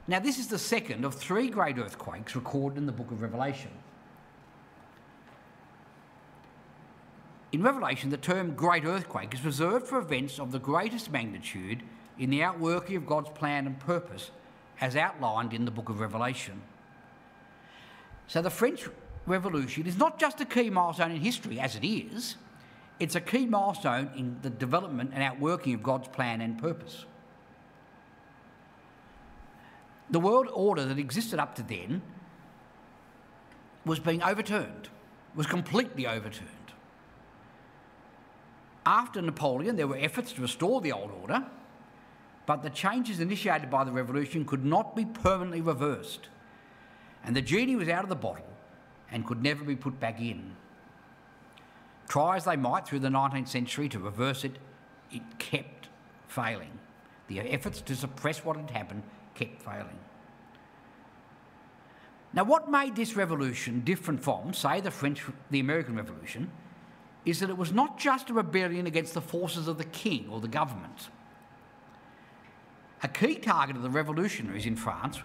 Now, 0.07 0.19
this 0.19 0.39
is 0.39 0.49
the 0.49 0.59
second 0.59 1.05
of 1.05 1.15
three 1.15 1.49
great 1.49 1.79
earthquakes 1.79 2.35
recorded 2.35 2.79
in 2.79 2.87
the 2.87 2.93
book 2.93 3.11
of 3.11 3.23
Revelation. 3.23 3.71
In 7.53 7.63
Revelation, 7.63 8.11
the 8.11 8.17
term 8.19 8.55
great 8.55 8.85
earthquake 8.85 9.33
is 9.33 9.45
reserved 9.45 9.87
for 9.87 9.99
events 9.99 10.39
of 10.39 10.53
the 10.53 10.59
greatest 10.59 11.11
magnitude 11.11 11.83
in 12.19 12.31
the 12.31 12.43
outworking 12.43 12.97
of 12.97 13.07
God's 13.07 13.31
plan 13.31 13.67
and 13.67 13.79
purpose 13.79 14.31
as 14.81 14.97
outlined 14.97 15.55
in 15.55 15.65
the 15.65 15.71
book 15.71 15.89
of 15.89 16.01
Revelation. 16.01 16.63
So 18.29 18.43
the 18.43 18.51
French 18.51 18.87
Revolution 19.27 19.87
is 19.87 19.99
not 19.99 20.19
just 20.19 20.41
a 20.41 20.45
key 20.45 20.71
milestone 20.71 21.11
in 21.11 21.21
history, 21.21 21.59
as 21.59 21.77
it 21.77 21.85
is, 21.85 22.37
it's 23.01 23.15
a 23.15 23.21
key 23.21 23.47
milestone 23.47 24.11
in 24.17 24.39
the 24.43 24.51
development 24.51 25.11
and 25.15 25.23
outworking 25.23 25.75
of 25.75 25.83
God's 25.83 26.09
plan 26.09 26.41
and 26.41 26.59
purpose. 26.59 27.05
The 30.11 30.21
world 30.21 30.49
order 30.53 30.85
that 30.85 30.99
existed 30.99 31.39
up 31.39 31.55
to 31.57 31.63
then 31.63 32.03
was 33.85 33.99
being 33.99 34.23
overturned, 34.23 34.89
was 35.35 35.47
completely 35.47 36.07
overturned. 36.07 36.49
After 38.85 39.21
Napoleon, 39.21 39.77
there 39.77 39.87
were 39.87 39.99
efforts 39.99 40.33
to 40.33 40.43
restore 40.43 40.81
the 40.81 40.93
old 40.93 41.11
order, 41.11 41.45
but 42.47 42.63
the 42.63 42.71
changes 42.71 43.21
initiated 43.21 43.71
by 43.71 43.85
the 43.85 43.93
revolution 43.93 44.45
could 44.47 44.65
not 44.65 44.97
be 44.97 45.05
permanently 45.05 45.61
reversed, 45.61 46.29
and 47.25 47.35
the 47.35 47.43
genie 47.43 47.77
was 47.77 47.89
out 47.89 48.03
of 48.03 48.09
the 48.09 48.17
bottle 48.17 48.47
and 49.11 49.27
could 49.27 49.43
never 49.43 49.65
be 49.65 49.77
put 49.77 49.99
back 50.01 50.21
in. 50.21 50.55
Try 52.09 52.37
as 52.37 52.45
they 52.45 52.57
might 52.57 52.87
through 52.87 53.01
the 53.01 53.09
19th 53.09 53.49
century 53.49 53.89
to 53.91 53.99
reverse 53.99 54.45
it, 54.45 54.59
it 55.11 55.23
kept 55.39 55.89
failing. 56.27 56.79
The 57.29 57.41
efforts 57.41 57.81
to 57.83 57.95
suppress 57.95 58.45
what 58.45 58.57
had 58.57 58.71
happened 58.71 59.03
kept 59.35 59.63
failing. 59.63 59.99
Now, 62.33 62.45
what 62.45 62.71
made 62.71 62.95
this 62.95 63.17
revolution 63.17 63.81
different 63.81 64.23
from, 64.23 64.53
say, 64.53 64.81
the 64.81 64.91
French, 64.91 65.23
the 65.51 65.61
American 65.61 65.97
Revolution, 65.97 66.51
is 67.25 67.41
that 67.41 67.51
it 67.51 67.57
was 67.57 67.73
not 67.73 67.99
just 67.99 68.31
a 68.31 68.35
rebellion 68.35 68.87
against 68.87 69.15
the 69.15 69.21
forces 69.21 69.69
of 69.69 69.79
the 69.79 69.85
king 69.85 70.29
or 70.31 70.41
the 70.41 70.49
government. 70.49 71.09
A 73.03 73.09
key 73.09 73.37
target 73.37 73.77
of 73.77 73.83
the 73.83 73.91
revolutionaries 73.91 74.67
in 74.67 74.77
France 74.77 75.21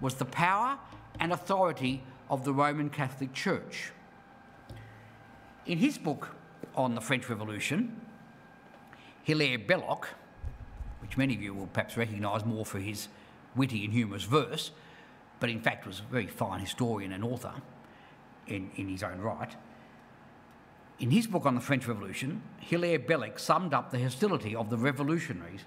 was 0.00 0.14
the 0.14 0.24
power 0.24 0.78
and 1.20 1.32
authority 1.32 2.02
of 2.28 2.44
the 2.44 2.52
Roman 2.52 2.88
Catholic 2.88 3.32
Church. 3.34 3.92
In 5.66 5.78
his 5.78 5.98
book 5.98 6.34
on 6.74 6.94
the 6.94 7.00
French 7.00 7.28
Revolution, 7.28 8.00
Hilaire 9.22 9.58
Belloc, 9.58 10.08
which 11.02 11.16
many 11.16 11.34
of 11.34 11.42
you 11.42 11.54
will 11.54 11.66
perhaps 11.66 11.96
recognise 11.96 12.44
more 12.44 12.64
for 12.64 12.78
his 12.78 13.08
witty 13.54 13.84
and 13.84 13.92
humorous 13.92 14.24
verse, 14.24 14.70
but 15.38 15.50
in 15.50 15.60
fact 15.60 15.86
was 15.86 16.00
a 16.00 16.12
very 16.12 16.26
fine 16.26 16.60
historian 16.60 17.12
and 17.12 17.22
author 17.22 17.52
in, 18.46 18.70
in 18.76 18.88
his 18.88 19.02
own 19.02 19.20
right. 19.20 19.54
In 20.98 21.10
his 21.10 21.26
book 21.26 21.46
on 21.46 21.54
the 21.54 21.60
French 21.60 21.86
Revolution, 21.86 22.42
Hilaire 22.58 22.98
Belloc 22.98 23.38
summed 23.38 23.72
up 23.72 23.90
the 23.90 24.02
hostility 24.02 24.54
of 24.54 24.68
the 24.70 24.76
revolutionaries 24.76 25.62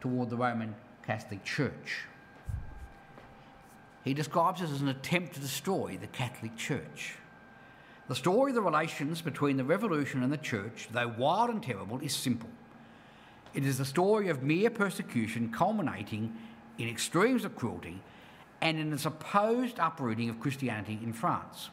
toward 0.00 0.30
the 0.30 0.36
Roman 0.36 0.74
Catholic 1.04 1.44
Church. 1.44 2.06
He 4.04 4.14
describes 4.14 4.60
it 4.60 4.70
as 4.70 4.80
an 4.80 4.88
attempt 4.88 5.34
to 5.34 5.40
destroy 5.40 5.98
the 6.00 6.08
Catholic 6.08 6.56
Church. 6.56 7.16
The 8.08 8.14
story 8.14 8.50
of 8.50 8.56
the 8.56 8.62
relations 8.62 9.22
between 9.22 9.56
the 9.56 9.64
revolution 9.64 10.22
and 10.22 10.32
the 10.32 10.38
church, 10.38 10.88
though 10.90 11.14
wild 11.16 11.50
and 11.50 11.62
terrible, 11.62 12.00
is 12.00 12.14
simple. 12.14 12.50
It 13.54 13.64
is 13.64 13.78
the 13.78 13.84
story 13.84 14.28
of 14.28 14.42
mere 14.42 14.70
persecution 14.70 15.52
culminating 15.52 16.36
in 16.78 16.88
extremes 16.88 17.44
of 17.44 17.54
cruelty 17.54 18.02
and 18.60 18.78
in 18.78 18.90
the 18.90 18.98
supposed 18.98 19.78
uprooting 19.78 20.28
of 20.28 20.40
Christianity 20.40 20.98
in 21.02 21.12
France. 21.12 21.70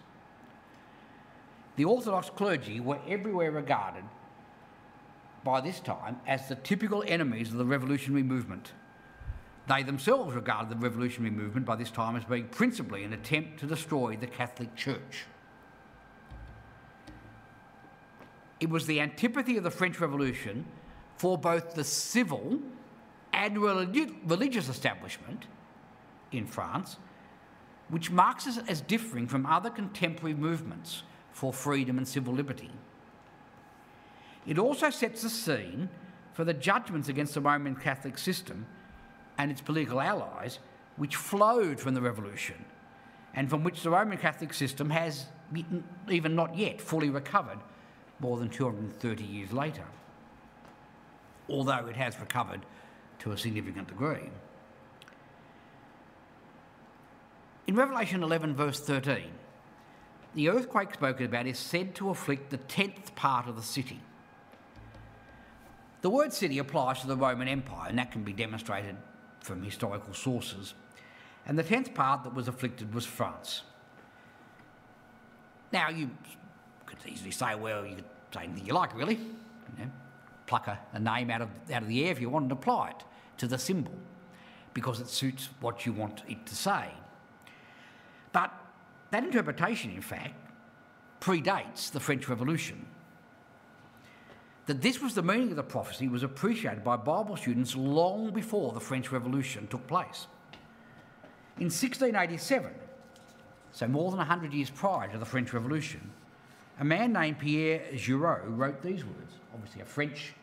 The 1.78 1.86
Orthodox 1.86 2.30
clergy 2.30 2.80
were 2.80 3.00
everywhere 3.08 3.52
regarded 3.52 4.04
by 5.44 5.62
this 5.62 5.80
time 5.80 6.20
as 6.28 6.48
the 6.48 6.56
typical 6.56 7.04
enemies 7.08 7.52
of 7.52 7.58
the 7.58 7.66
revolutionary 7.66 8.24
movement. 8.24 8.74
They 9.70 9.84
themselves 9.84 10.34
regarded 10.34 10.72
the 10.72 10.84
revolutionary 10.84 11.30
movement 11.30 11.68
by 11.68 11.76
this 11.76 11.92
time 11.92 12.16
as 12.16 12.26
being 12.26 12.48
principally 12.48 13.04
an 13.04 13.14
attempt 13.14 13.60
to 13.60 13.68
destroy 13.68 14.18
the 14.18 14.26
Catholic 14.26 14.76
Church. 14.76 15.26
It 18.60 18.68
was 18.68 18.88
the 18.88 19.00
antipathy 19.00 19.58
of 19.58 19.64
the 19.64 19.70
French 19.70 20.00
Revolution 20.00 20.66
for 21.18 21.38
both 21.38 21.76
the 21.76 21.84
civil 21.84 22.60
and 23.32 23.62
religious 23.62 24.70
establishment 24.70 25.46
in 26.32 26.48
France, 26.48 26.98
which 27.90 28.10
marks 28.10 28.48
it 28.48 28.64
as 28.68 28.82
differing 28.82 29.28
from 29.28 29.46
other 29.46 29.70
contemporary 29.70 30.34
movements 30.34 31.04
for 31.32 31.54
freedom 31.54 32.00
and 32.00 32.08
civil 32.08 32.34
liberty. 32.34 32.72
It 34.48 34.58
also 34.58 34.90
sets 34.90 35.22
the 35.22 35.30
scene 35.30 35.90
for 36.34 36.44
the 36.44 36.56
judgments 36.56 37.08
against 37.08 37.36
the 37.36 37.42
Roman 37.42 37.76
Catholic 37.76 38.18
system 38.18 38.66
and 39.40 39.50
its 39.50 39.62
political 39.62 40.02
allies, 40.02 40.60
which 40.98 41.16
flowed 41.16 41.80
from 41.80 41.96
the 41.96 42.02
revolution 42.02 42.66
and 43.34 43.50
from 43.50 43.64
which 43.64 43.82
the 43.82 43.90
Roman 43.90 44.18
Catholic 44.18 44.54
system 44.54 44.90
has 44.90 45.28
even 46.10 46.36
not 46.36 46.56
yet 46.56 46.82
fully 46.82 47.10
recovered 47.10 47.60
more 48.20 48.38
than 48.38 48.50
230 48.50 49.24
years 49.24 49.54
later, 49.54 49.86
although 51.48 51.88
it 51.88 51.96
has 51.96 52.20
recovered 52.20 52.66
to 53.20 53.32
a 53.32 53.38
significant 53.38 53.88
degree. 53.88 54.30
In 57.66 57.76
Revelation 57.76 58.24
11, 58.24 58.56
verse 58.56 58.80
13, 58.82 59.32
the 60.36 60.50
earthquake 60.50 60.94
spoken 60.94 61.28
about 61.28 61.48
is 61.48 61.58
said 61.58 61.96
to 61.96 62.10
afflict 62.10 62.50
the 62.50 62.58
tenth 62.58 63.16
part 63.16 63.48
of 63.48 63.56
the 63.56 63.64
city. 63.64 64.02
The 66.02 66.10
word 66.10 66.34
city 66.34 66.58
applies 66.58 67.02
to 67.02 67.08
the 67.08 67.16
Roman 67.16 67.48
Empire, 67.48 67.88
and 67.90 67.98
that 68.00 68.12
can 68.12 68.24
be 68.24 68.34
demonstrated 68.34 68.98
from 69.42 69.64
historical 69.64 70.14
sources. 70.14 70.74
And 71.46 71.58
the 71.58 71.64
tenth 71.64 71.94
part 71.94 72.24
that 72.24 72.34
was 72.34 72.48
afflicted 72.48 72.94
was 72.94 73.06
France. 73.06 73.64
Now, 75.72 75.90
you 75.90 76.10
could 76.86 76.98
easily 77.08 77.32
say, 77.32 77.56
well, 77.56 77.86
you 77.86 77.96
could 77.96 78.06
say 78.34 78.44
anything 78.44 78.66
you 78.66 78.74
like, 78.74 78.96
really. 78.96 79.16
You 79.16 79.86
know, 79.86 79.92
pluck 80.48 80.68
a, 80.68 80.80
a 80.94 81.00
name 81.00 81.30
out 81.30 81.42
of, 81.42 81.50
out 81.72 81.84
of 81.84 81.88
the 81.88 82.06
air 82.06 82.12
if 82.12 82.20
you 82.20 82.30
want 82.30 82.44
and 82.44 82.52
apply 82.52 82.90
it 82.90 83.04
to 83.38 83.48
the 83.48 83.58
symbol 83.58 83.94
because 84.74 85.00
it 85.00 85.08
suits 85.08 85.50
what 85.60 85.86
you 85.86 85.94
want 85.94 86.24
it 86.28 86.46
to 86.46 86.56
say. 86.56 86.90
But 88.32 88.52
that 89.12 89.24
interpretation, 89.24 89.92
in 89.92 90.02
fact, 90.02 90.36
predates 91.20 91.92
the 91.92 92.00
French 92.00 92.30
Revolution. 92.30 92.86
That 94.70 94.84
this 94.84 95.02
was 95.02 95.16
the 95.16 95.24
meaning 95.24 95.50
of 95.50 95.56
the 95.56 95.64
prophecy 95.64 96.08
was 96.08 96.22
appreciated 96.22 96.84
by 96.84 96.96
Bible 96.96 97.36
students 97.36 97.76
long 97.76 98.30
before 98.30 98.72
the 98.72 98.80
French 98.80 99.12
Revolution 99.12 99.66
took 99.66 99.88
place. 99.88 100.28
In 101.58 101.72
1687, 101.72 102.70
so 103.72 103.88
more 103.88 104.12
than 104.12 104.20
100 104.20 104.54
years 104.54 104.70
prior 104.70 105.12
to 105.12 105.18
the 105.18 105.26
French 105.26 105.54
Revolution, 105.54 106.12
a 106.80 106.86
man 106.86 107.14
named 107.14 107.40
Pierre 107.40 107.82
Jurieu 107.96 108.44
wrote 108.46 108.84
these 108.84 109.04
words, 109.04 109.34
obviously 109.56 109.82
a 109.82 109.86
French 109.86 110.34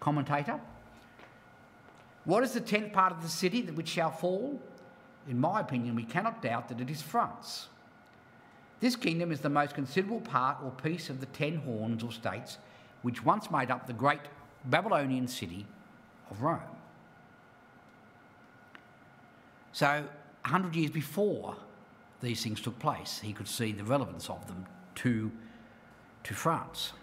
commentator. 0.00 0.58
What 2.24 2.42
is 2.42 2.54
the 2.54 2.60
tenth 2.60 2.92
part 2.92 3.12
of 3.12 3.22
the 3.22 3.28
city 3.28 3.62
that 3.62 3.76
which 3.76 3.90
shall 3.90 4.10
fall? 4.10 4.60
In 5.30 5.38
my 5.38 5.60
opinion, 5.60 5.94
we 5.94 6.02
cannot 6.02 6.42
doubt 6.42 6.70
that 6.70 6.80
it 6.80 6.90
is 6.90 7.02
France. 7.02 7.68
This 8.80 8.96
kingdom 8.96 9.30
is 9.30 9.42
the 9.42 9.48
most 9.48 9.76
considerable 9.76 10.22
part 10.22 10.56
or 10.64 10.72
piece 10.72 11.08
of 11.08 11.20
the 11.20 11.26
ten 11.26 11.58
horns 11.58 12.02
or 12.02 12.10
states 12.10 12.58
which 13.06 13.24
once 13.24 13.52
made 13.52 13.70
up 13.70 13.86
the 13.86 13.92
great 13.92 14.18
Babylonian 14.64 15.28
city 15.28 15.64
of 16.28 16.42
Rome. 16.42 16.58
So, 19.70 20.02
100 20.42 20.74
years 20.74 20.90
before 20.90 21.54
these 22.20 22.42
things 22.42 22.60
took 22.60 22.76
place, 22.80 23.20
he 23.22 23.32
could 23.32 23.46
see 23.46 23.70
the 23.70 23.84
relevance 23.84 24.28
of 24.28 24.44
them 24.48 24.66
to, 24.96 25.30
to 26.24 26.34
France. 26.34 26.94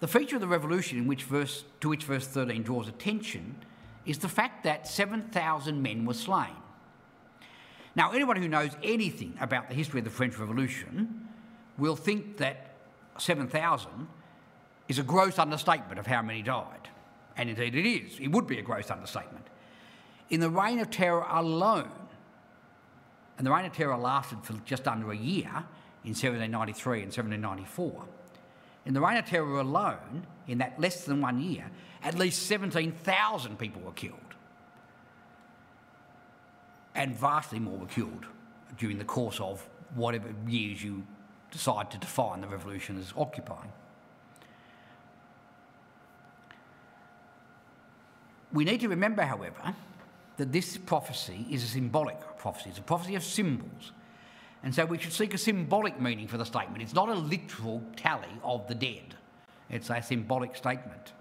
The 0.00 0.08
feature 0.08 0.36
of 0.36 0.42
the 0.42 0.46
revolution 0.46 1.06
which 1.06 1.22
verse, 1.22 1.64
to 1.80 1.88
which 1.88 2.04
verse 2.04 2.26
13 2.26 2.64
draws 2.64 2.88
attention 2.88 3.56
is 4.04 4.18
the 4.18 4.28
fact 4.28 4.62
that 4.64 4.86
7,000 4.86 5.80
men 5.80 6.04
were 6.04 6.12
slain. 6.12 6.56
Now, 7.94 8.12
anyone 8.12 8.36
who 8.36 8.46
knows 8.46 8.72
anything 8.82 9.38
about 9.40 9.70
the 9.70 9.74
history 9.74 10.00
of 10.00 10.04
the 10.04 10.10
French 10.10 10.36
Revolution 10.36 11.30
will 11.78 11.96
think 11.96 12.36
that 12.36 12.65
7,000 13.22 14.08
is 14.88 14.98
a 14.98 15.02
gross 15.02 15.38
understatement 15.38 15.98
of 15.98 16.06
how 16.06 16.22
many 16.22 16.42
died. 16.42 16.88
And 17.36 17.50
indeed 17.50 17.74
it 17.74 17.86
is. 17.86 18.18
It 18.18 18.28
would 18.28 18.46
be 18.46 18.58
a 18.58 18.62
gross 18.62 18.90
understatement. 18.90 19.46
In 20.30 20.40
the 20.40 20.50
Reign 20.50 20.78
of 20.80 20.90
Terror 20.90 21.26
alone, 21.28 21.90
and 23.38 23.46
the 23.46 23.50
Reign 23.50 23.66
of 23.66 23.72
Terror 23.72 23.96
lasted 23.96 24.38
for 24.42 24.54
just 24.64 24.88
under 24.88 25.12
a 25.12 25.16
year, 25.16 25.64
in 26.06 26.10
1793 26.10 27.02
and 27.02 27.12
1794. 27.12 28.04
In 28.86 28.94
the 28.94 29.00
Reign 29.00 29.16
of 29.16 29.26
Terror 29.26 29.58
alone, 29.58 30.24
in 30.46 30.58
that 30.58 30.78
less 30.80 31.04
than 31.04 31.20
one 31.20 31.40
year, 31.40 31.68
at 32.04 32.16
least 32.16 32.46
17,000 32.46 33.58
people 33.58 33.82
were 33.82 33.92
killed. 33.92 34.20
And 36.94 37.14
vastly 37.14 37.58
more 37.58 37.76
were 37.76 37.86
killed 37.86 38.26
during 38.78 38.98
the 38.98 39.04
course 39.04 39.40
of 39.40 39.68
whatever 39.96 40.32
years 40.46 40.82
you 40.82 41.04
decide 41.50 41.90
to 41.90 41.98
define 41.98 42.40
the 42.40 42.48
revolution 42.48 42.98
as 42.98 43.12
occupying. 43.16 43.72
We 48.52 48.64
need 48.64 48.80
to 48.80 48.88
remember, 48.88 49.22
however, 49.22 49.74
that 50.36 50.52
this 50.52 50.76
prophecy 50.76 51.46
is 51.50 51.62
a 51.64 51.66
symbolic 51.66 52.18
prophecy. 52.38 52.70
It's 52.70 52.78
a 52.78 52.82
prophecy 52.82 53.14
of 53.14 53.24
symbols. 53.24 53.92
And 54.62 54.74
so 54.74 54.84
we 54.84 54.98
should 54.98 55.12
seek 55.12 55.34
a 55.34 55.38
symbolic 55.38 56.00
meaning 56.00 56.26
for 56.26 56.38
the 56.38 56.44
statement. 56.44 56.82
It's 56.82 56.94
not 56.94 57.08
a 57.08 57.14
literal 57.14 57.82
tally 57.96 58.28
of 58.42 58.66
the 58.66 58.74
dead, 58.74 59.14
it's 59.70 59.90
a 59.90 60.02
symbolic 60.02 60.56
statement. 60.56 61.12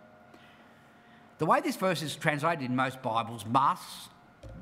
The 1.38 1.46
way 1.46 1.60
this 1.60 1.76
verse 1.76 2.02
is 2.02 2.16
translated 2.16 2.64
in 2.64 2.76
most 2.76 3.02
Bibles 3.02 3.46
masks 3.46 4.10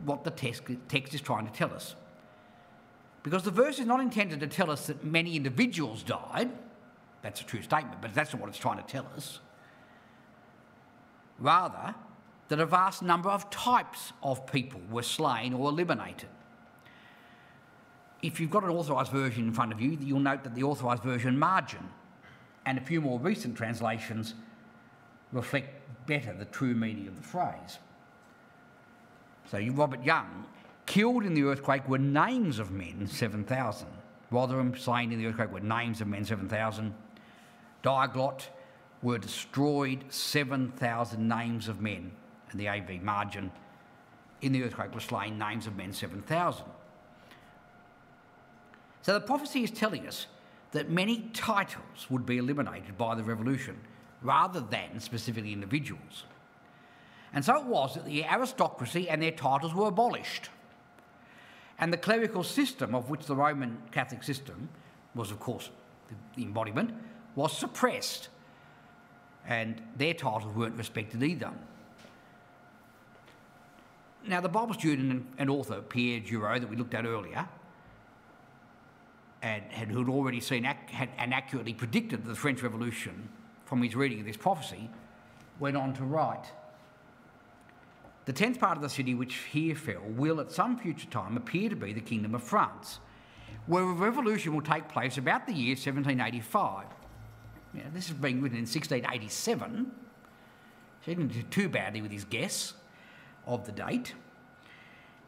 what 0.05 0.23
the 0.23 0.31
text, 0.31 0.63
text 0.87 1.13
is 1.13 1.21
trying 1.21 1.45
to 1.45 1.53
tell 1.53 1.71
us. 1.71 1.95
Because 3.23 3.43
the 3.43 3.51
verse 3.51 3.79
is 3.79 3.85
not 3.85 4.01
intended 4.01 4.41
to 4.41 4.47
tell 4.47 4.69
us 4.69 4.87
that 4.87 5.03
many 5.03 5.35
individuals 5.35 6.03
died. 6.03 6.51
That's 7.21 7.39
a 7.39 7.45
true 7.45 7.61
statement, 7.61 8.01
but 8.01 8.13
that's 8.13 8.33
not 8.33 8.41
what 8.41 8.49
it's 8.49 8.57
trying 8.57 8.77
to 8.77 8.83
tell 8.83 9.07
us. 9.15 9.39
Rather, 11.39 11.95
that 12.49 12.59
a 12.59 12.65
vast 12.65 13.01
number 13.01 13.29
of 13.29 13.49
types 13.49 14.11
of 14.21 14.45
people 14.45 14.81
were 14.91 15.01
slain 15.01 15.53
or 15.53 15.69
eliminated. 15.69 16.29
If 18.21 18.39
you've 18.39 18.51
got 18.51 18.63
an 18.63 18.69
authorised 18.69 19.11
version 19.11 19.47
in 19.47 19.53
front 19.53 19.71
of 19.71 19.81
you, 19.81 19.97
you'll 19.99 20.19
note 20.19 20.43
that 20.43 20.53
the 20.53 20.63
authorised 20.63 21.03
version 21.03 21.39
margin 21.39 21.89
and 22.65 22.77
a 22.77 22.81
few 22.81 23.01
more 23.01 23.19
recent 23.19 23.55
translations 23.55 24.35
reflect 25.31 25.81
better 26.05 26.33
the 26.33 26.45
true 26.45 26.75
meaning 26.75 27.07
of 27.07 27.15
the 27.15 27.23
phrase. 27.23 27.79
So, 29.49 29.59
Robert 29.73 30.03
Young, 30.03 30.45
killed 30.85 31.23
in 31.23 31.33
the 31.33 31.43
earthquake 31.43 31.87
were 31.87 31.97
names 31.97 32.59
of 32.59 32.71
men, 32.71 33.07
7,000. 33.07 33.87
Rotherham, 34.31 34.75
slain 34.75 35.11
in 35.11 35.19
the 35.19 35.27
earthquake, 35.27 35.51
were 35.51 35.59
names 35.59 36.01
of 36.01 36.07
men, 36.07 36.25
7,000. 36.25 36.93
Diaglott 37.83 38.47
were 39.01 39.17
destroyed, 39.17 40.05
7,000 40.09 41.27
names 41.27 41.67
of 41.67 41.81
men 41.81 42.11
and 42.53 42.59
the 42.59 42.69
AV 42.69 43.01
margin 43.01 43.51
in 44.41 44.53
the 44.53 44.63
earthquake 44.63 44.93
were 44.93 45.01
slain, 45.01 45.37
names 45.37 45.67
of 45.67 45.75
men 45.75 45.91
7,000. 45.91 46.65
So 49.01 49.13
the 49.13 49.21
prophecy 49.21 49.63
is 49.63 49.71
telling 49.71 50.07
us 50.07 50.27
that 50.71 50.89
many 50.89 51.29
titles 51.33 52.09
would 52.09 52.25
be 52.25 52.37
eliminated 52.37 52.97
by 52.97 53.15
the 53.15 53.23
revolution 53.23 53.79
rather 54.21 54.61
than 54.61 54.99
specifically 54.99 55.51
individuals. 55.51 56.23
And 57.33 57.43
so 57.43 57.57
it 57.57 57.65
was 57.65 57.95
that 57.95 58.05
the 58.05 58.23
aristocracy 58.23 59.09
and 59.09 59.21
their 59.21 59.31
titles 59.31 59.73
were 59.73 59.87
abolished. 59.87 60.49
And 61.79 61.91
the 61.91 61.97
clerical 61.97 62.43
system, 62.43 62.95
of 62.95 63.09
which 63.09 63.25
the 63.25 63.35
Roman 63.35 63.77
Catholic 63.91 64.23
system 64.23 64.69
was, 65.15 65.31
of 65.31 65.39
course, 65.39 65.69
the 66.35 66.43
embodiment, 66.43 66.93
was 67.35 67.57
suppressed. 67.57 68.29
And 69.47 69.81
their 69.97 70.13
titles 70.13 70.53
weren't 70.53 70.77
respected 70.77 71.23
either. 71.23 71.51
Now, 74.25 74.39
the 74.39 74.49
Bible 74.49 74.73
student 74.73 75.27
and 75.37 75.49
author 75.49 75.81
Pierre 75.81 76.21
Jurieu, 76.21 76.61
that 76.61 76.69
we 76.69 76.77
looked 76.77 76.93
at 76.93 77.05
earlier, 77.05 77.45
and 79.41 79.63
had, 79.65 79.89
who'd 79.89 80.07
already 80.07 80.39
seen 80.39 80.63
had, 80.63 81.09
and 81.17 81.33
accurately 81.33 81.73
predicted 81.73 82.23
the 82.23 82.33
French 82.33 82.63
Revolution 82.63 83.27
from 83.65 83.83
his 83.83 83.95
reading 83.95 84.21
of 84.21 84.25
this 84.25 84.37
prophecy, 84.37 84.89
went 85.59 85.75
on 85.75 85.93
to 85.95 86.03
write 86.03 86.45
The 88.25 88.33
tenth 88.33 88.59
part 88.59 88.77
of 88.77 88.83
the 88.83 88.89
city 88.89 89.13
which 89.13 89.35
here 89.51 89.75
fell 89.75 90.01
will 90.05 90.39
at 90.39 90.51
some 90.51 90.77
future 90.77 91.07
time 91.07 91.35
appear 91.35 91.69
to 91.69 91.75
be 91.75 91.91
the 91.91 92.01
Kingdom 92.01 92.35
of 92.35 92.43
France, 92.43 92.99
where 93.67 93.83
a 93.83 93.93
revolution 93.93 94.53
will 94.53 94.61
take 94.61 94.87
place 94.87 95.17
about 95.17 95.45
the 95.45 95.53
year 95.53 95.75
1785. 95.75 96.85
this 97.93 98.07
is 98.07 98.13
being 98.13 98.41
written 98.41 98.57
in 98.57 98.63
1687. 98.63 99.91
So 101.01 101.11
he 101.11 101.15
didn't 101.15 101.33
do 101.33 101.43
too 101.43 101.67
badly 101.67 102.01
with 102.01 102.11
his 102.11 102.23
guess 102.23 102.73
of 103.45 103.65
the 103.65 103.73
date, 103.73 104.13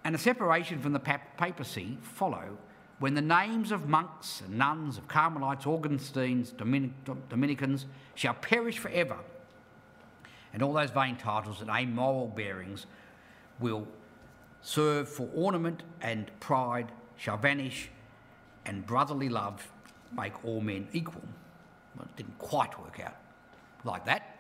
and 0.06 0.16
a 0.16 0.18
separation 0.18 0.80
from 0.80 0.94
the 0.94 1.00
papacy 1.00 1.98
follow 2.02 2.58
when 3.00 3.14
the 3.14 3.22
names 3.22 3.72
of 3.72 3.90
monks 3.90 4.42
and 4.42 4.58
nuns, 4.58 4.98
of 4.98 5.08
Carmelites, 5.08 5.68
Augustines, 5.68 6.52
Dominic- 6.52 6.94
Dominicans 7.30 7.88
shall 8.14 8.36
perish 8.36 8.78
forever, 8.78 9.18
and 10.56 10.64
all 10.64 10.72
those 10.72 10.90
vain 10.90 11.18
titles 11.18 11.60
and 11.60 11.70
armorial 11.70 12.28
bearings 12.34 12.86
will 13.60 13.86
serve 14.62 15.10
for 15.10 15.28
ornament 15.36 15.84
and 16.02 16.32
pride 16.40 16.94
shall 17.18 17.36
vanish, 17.36 17.90
and 18.66 18.86
brotherly 18.86 19.28
love 19.28 19.68
make 20.18 20.46
all 20.46 20.62
men 20.62 20.88
equal. 20.94 21.22
Well, 21.98 22.06
it 22.06 22.16
didn't 22.16 22.40
quite 22.40 22.80
work 22.80 23.02
out 23.02 23.18
like 23.84 24.06
that. 24.06 24.40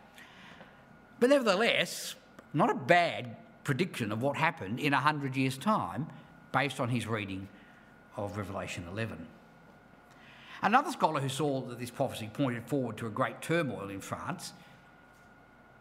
But 1.19 1.31
nevertheless, 1.31 2.15
not 2.53 2.69
a 2.69 2.75
bad 2.75 3.35
prediction 3.65 4.13
of 4.13 4.21
what 4.21 4.37
happened 4.37 4.79
in 4.79 4.93
100 4.93 5.35
years' 5.35 5.57
time 5.57 6.07
based 6.53 6.79
on 6.79 6.87
his 6.87 7.07
reading 7.07 7.49
of 8.15 8.37
Revelation 8.37 8.85
11. 8.89 9.27
Another 10.61 10.91
scholar 10.91 11.19
who 11.19 11.27
saw 11.27 11.59
that 11.63 11.77
this 11.77 11.91
prophecy 11.91 12.29
pointed 12.33 12.63
forward 12.63 12.95
to 12.97 13.07
a 13.07 13.09
great 13.09 13.41
turmoil 13.41 13.89
in 13.89 13.99
France, 13.99 14.53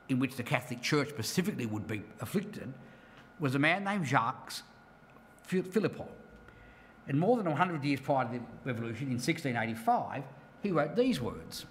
in 0.09 0.19
which 0.19 0.37
the 0.37 0.43
Catholic 0.43 0.83
Church 0.83 1.09
specifically 1.09 1.67
would 1.67 1.87
be 1.87 2.03
afflicted, 2.21 2.73
was 3.41 3.55
a 3.55 3.59
man 3.59 3.85
named 3.85 4.07
Jacques 4.07 4.53
Philippot. 5.49 6.09
And 7.09 7.19
more 7.19 7.37
than 7.37 7.47
100 7.47 7.85
years 7.85 8.01
prior 8.01 8.25
to 8.27 8.33
the 8.33 8.41
revolution, 8.65 9.07
in 9.07 9.15
1685, 9.15 10.25
he 10.63 10.71
wrote 10.71 10.97
these 10.97 11.21
words 11.21 11.67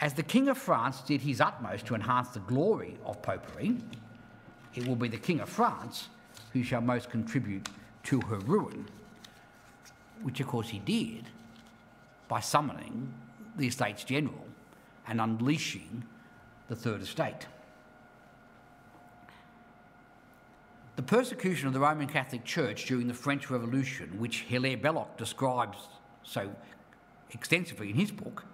As 0.00 0.14
the 0.14 0.22
King 0.22 0.48
of 0.48 0.58
France 0.58 1.00
did 1.00 1.20
his 1.20 1.40
utmost 1.40 1.86
to 1.86 1.94
enhance 1.94 2.28
the 2.28 2.40
glory 2.40 2.98
of 3.04 3.22
popery, 3.22 3.76
it 4.74 4.86
will 4.86 4.96
be 4.96 5.08
the 5.08 5.16
King 5.16 5.40
of 5.40 5.48
France 5.48 6.08
who 6.52 6.62
shall 6.62 6.80
most 6.80 7.10
contribute 7.10 7.68
to 8.04 8.20
her 8.22 8.38
ruin, 8.38 8.88
which 10.22 10.40
of 10.40 10.46
course 10.46 10.68
he 10.68 10.78
did 10.78 11.26
by 12.28 12.40
summoning 12.40 13.12
the 13.56 13.66
Estates 13.66 14.04
General 14.04 14.46
and 15.06 15.20
unleashing 15.20 16.04
the 16.68 16.76
Third 16.76 17.02
Estate. 17.02 17.46
The 20.96 21.02
persecution 21.02 21.68
of 21.68 21.74
the 21.74 21.80
Roman 21.80 22.06
Catholic 22.06 22.44
Church 22.44 22.86
during 22.86 23.06
the 23.06 23.14
French 23.14 23.50
Revolution, 23.50 24.18
which 24.18 24.42
Hilaire 24.42 24.78
Belloc 24.78 25.16
describes 25.18 25.78
so 26.22 26.50
extensively 27.30 27.90
in 27.90 27.96
his 27.96 28.10
book, 28.10 28.44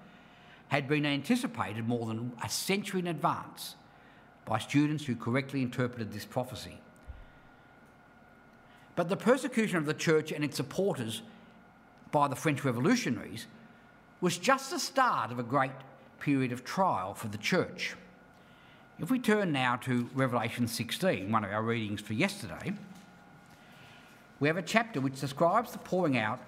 had 0.69 0.89
been 0.89 1.07
anticipated 1.07 1.87
more 1.87 2.07
than 2.07 2.33
a 2.43 2.49
century 2.49 3.01
in 3.01 3.07
advance 3.07 3.77
by 4.45 4.59
students 4.59 5.05
who 5.05 5.15
correctly 5.15 5.63
interpreted 5.63 6.13
this 6.13 6.25
prophecy. 6.25 6.79
But 8.97 9.09
the 9.09 9.17
persecution 9.17 9.79
of 9.79 9.87
the 9.87 9.95
church 9.95 10.33
and 10.33 10.45
its 10.45 10.57
supporters 10.57 11.23
by 12.11 12.29
the 12.29 12.37
French 12.37 12.65
revolutionaries 12.65 13.47
was 14.21 14.37
just 14.37 14.71
the 14.71 14.79
start 14.79 15.31
of 15.31 15.39
a 15.39 15.43
great 15.43 15.73
period 16.21 16.53
of 16.53 16.65
trial 16.65 17.15
for 17.15 17.29
the 17.29 17.39
church. 17.39 17.95
If 19.03 19.11
we 19.11 19.19
turn 19.19 19.51
now 19.51 19.75
to 19.79 20.09
Revelation 20.15 20.69
16, 20.69 21.33
one 21.33 21.43
of 21.43 21.51
our 21.51 21.65
readings 21.65 22.01
for 22.01 22.13
yesterday, 22.13 22.73
we 24.39 24.47
have 24.47 24.57
a 24.57 24.63
chapter 24.63 25.01
which 25.01 25.21
describes 25.21 25.73
the 25.73 25.79
pouring 25.79 26.17
out 26.17 26.39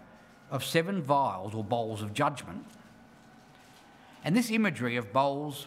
of 0.53 0.65
seven 0.65 1.03
vials 1.03 1.53
or 1.53 1.65
bowls 1.65 2.01
of 2.01 2.15
judgment. 2.15 2.65
And 4.23 4.37
this 4.37 4.53
imagery 4.53 4.95
of 4.95 5.13
bowls 5.13 5.67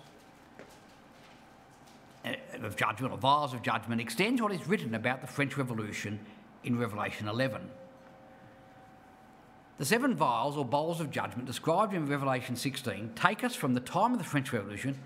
uh, 2.23 2.36
of 2.63 2.78
judgment, 2.78 3.13
or 3.13 3.17
vials 3.17 3.54
of 3.54 3.62
judgment, 3.62 4.00
extends 4.00 4.41
what 4.41 4.54
is 4.54 4.65
written 4.65 4.95
about 4.95 5.19
the 5.19 5.28
French 5.28 5.58
Revolution 5.58 6.17
in 6.63 6.80
Revelation 6.80 7.28
11. 7.28 7.69
The 9.78 9.86
seven 9.86 10.15
vials 10.15 10.56
or 10.56 10.63
bowls 10.63 11.02
of 11.02 11.12
judgment 11.12 11.47
described 11.47 11.93
in 11.93 12.08
Revelation 12.08 12.56
16 12.56 13.12
take 13.13 13.43
us 13.43 13.56
from 13.56 13.73
the 13.73 13.82
time 13.82 14.13
of 14.13 14.19
the 14.19 14.26
French 14.26 14.54
Revolution 14.54 14.97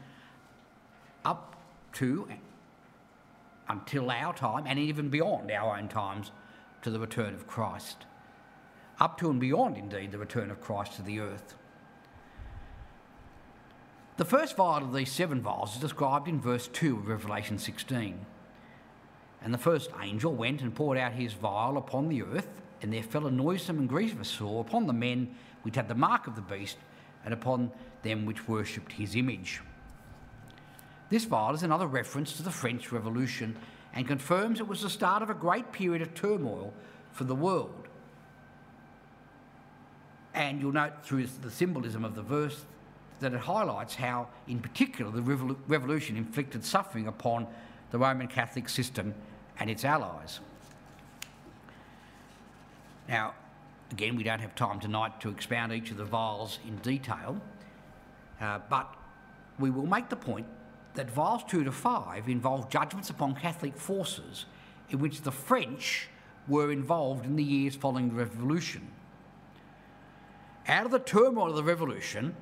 up 1.26 1.52
to 1.94 2.28
until 3.70 4.12
our 4.12 4.34
time 4.34 4.66
and 4.68 4.78
even 4.78 5.10
beyond 5.10 5.52
our 5.52 5.78
own 5.78 5.88
times 5.88 6.32
to 6.82 6.90
the 6.90 7.00
return 7.00 7.34
of 7.34 7.48
Christ. 7.48 8.06
Up 9.00 9.18
to 9.20 9.30
and 9.30 9.40
beyond, 9.40 9.78
indeed, 9.78 10.12
the 10.12 10.18
return 10.18 10.52
of 10.52 10.62
Christ 10.62 10.94
to 10.98 11.02
the 11.02 11.20
earth. 11.20 11.56
The 14.18 14.26
first 14.26 14.56
vial 14.56 14.84
of 14.84 14.94
these 14.94 15.12
seven 15.12 15.42
vials 15.42 15.76
is 15.76 15.82
described 15.82 16.28
in 16.28 16.40
verse 16.40 16.68
2 16.68 16.98
of 16.98 17.08
Revelation 17.08 17.58
16. 17.58 18.26
And 19.42 19.54
the 19.54 19.58
first 19.58 19.90
angel 20.00 20.36
went 20.36 20.62
and 20.62 20.76
poured 20.76 20.98
out 20.98 21.14
his 21.14 21.34
vial 21.34 21.78
upon 21.78 22.10
the 22.10 22.22
earth, 22.22 22.62
and 22.82 22.94
there 22.94 23.02
fell 23.02 23.26
a 23.26 23.32
noisome 23.32 23.80
and 23.80 23.90
grievous 23.90 24.28
sore 24.28 24.62
upon 24.62 24.86
the 24.86 24.94
men 24.94 25.34
which 25.64 25.76
had 25.76 25.88
the 25.88 25.96
mark 25.96 26.28
of 26.28 26.36
the 26.36 26.42
beast, 26.42 26.78
and 27.26 27.34
upon 27.34 27.72
them 28.04 28.26
which 28.26 28.48
worshipped 28.48 28.92
his 28.92 29.16
image. 29.16 29.62
This 31.12 31.26
vial 31.26 31.54
is 31.54 31.62
another 31.62 31.88
reference 31.88 32.38
to 32.38 32.44
the 32.44 32.50
French 32.50 32.94
Revolution 32.94 33.58
and 33.94 34.08
confirms 34.08 34.62
it 34.62 34.68
was 34.68 34.82
the 34.82 34.90
start 34.90 35.22
of 35.22 35.30
a 35.30 35.34
great 35.34 35.74
period 35.74 36.02
of 36.02 36.14
turmoil 36.14 36.74
for 37.12 37.26
the 37.26 37.36
world. 37.36 37.90
And 40.34 40.62
you'll 40.62 40.72
note 40.72 41.04
through 41.04 41.28
the 41.42 41.52
symbolism 41.52 42.06
of 42.06 42.16
the 42.16 42.22
verse 42.22 42.64
that 43.20 43.34
it 43.34 43.42
highlights 43.42 43.94
how, 43.94 44.30
in 44.48 44.62
particular, 44.62 45.12
the 45.12 45.22
revolution 45.68 46.16
inflicted 46.16 46.64
suffering 46.64 47.08
upon 47.08 47.46
the 47.92 48.00
Roman 48.00 48.30
Catholic 48.30 48.70
system 48.70 49.14
and 49.60 49.70
its 49.70 49.84
allies. 49.84 50.40
Now, 53.10 53.34
again, 53.92 54.16
we 54.16 54.24
don't 54.24 54.40
have 54.40 54.56
time 54.56 54.80
tonight 54.80 55.20
to 55.20 55.30
expound 55.30 55.74
each 55.74 55.92
of 55.92 55.98
the 55.98 56.06
vials 56.06 56.60
in 56.66 56.78
detail, 56.78 57.42
uh, 58.40 58.60
but 58.70 58.96
we 59.60 59.70
will 59.70 59.86
make 59.86 60.08
the 60.08 60.16
point 60.16 60.48
that 60.96 61.10
vials 61.10 61.44
2 61.48 61.64
to 61.64 61.72
5 61.72 62.28
involved 62.28 62.72
judgments 62.72 63.10
upon 63.10 63.36
Catholic 63.36 63.78
forces 63.78 64.46
in 64.90 65.00
which 65.00 65.22
the 65.22 65.32
French 65.32 66.10
were 66.48 66.72
involved 66.72 67.26
in 67.26 67.36
the 67.36 67.44
years 67.44 67.76
following 67.76 68.10
the 68.10 68.16
Revolution. 68.16 68.88
Out 70.68 70.86
of 70.86 70.92
the 70.92 71.00
turmoil 71.00 71.50
of 71.50 71.56
the 71.56 71.64
Revolution 71.64 72.36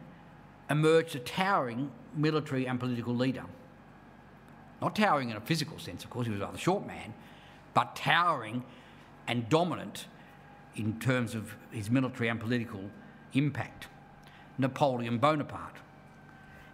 emerged 0.70 1.16
a 1.16 1.20
towering 1.20 1.92
military 2.16 2.68
and 2.68 2.80
political 2.80 3.16
leader. 3.16 3.44
Not 4.82 4.96
towering 4.96 5.30
in 5.30 5.38
a 5.38 5.42
physical 5.42 5.78
sense, 5.78 6.04
of 6.04 6.10
course, 6.10 6.26
he 6.26 6.32
was 6.32 6.42
a 6.42 6.46
rather 6.46 6.58
short 6.58 6.88
man, 6.88 7.14
but 7.74 7.96
towering 7.96 8.64
and 9.28 9.48
dominant 9.50 10.06
in 10.76 11.00
terms 11.00 11.36
of 11.36 11.56
his 11.72 11.90
military 11.90 12.30
and 12.30 12.40
political 12.40 12.82
impact 13.34 13.88
Napoleon 14.58 15.18
Bonaparte. 15.18 15.78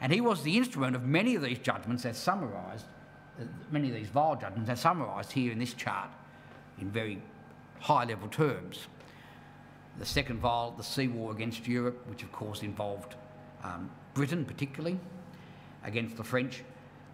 And 0.01 0.11
he 0.11 0.21
was 0.21 0.43
the 0.43 0.57
instrument 0.57 0.95
of 0.95 1.03
many 1.03 1.35
of 1.35 1.41
these 1.41 1.59
judgments 1.59 2.05
as 2.05 2.17
summarised, 2.17 2.85
uh, 3.39 3.43
many 3.71 3.89
of 3.89 3.95
these 3.95 4.07
vial 4.07 4.35
judgments 4.35 4.69
as 4.69 4.81
summarised 4.81 5.31
here 5.31 5.51
in 5.51 5.59
this 5.59 5.73
chart 5.73 6.09
in 6.79 6.89
very 6.89 7.21
high 7.79 8.03
level 8.05 8.27
terms. 8.27 8.87
The 9.97 10.05
second 10.05 10.39
vial, 10.39 10.71
the 10.71 10.83
sea 10.83 11.07
war 11.07 11.31
against 11.31 11.67
Europe, 11.67 12.05
which 12.07 12.23
of 12.23 12.31
course 12.31 12.63
involved 12.63 13.15
um, 13.63 13.89
Britain 14.13 14.43
particularly, 14.45 14.99
against 15.83 16.17
the 16.17 16.23
French. 16.23 16.63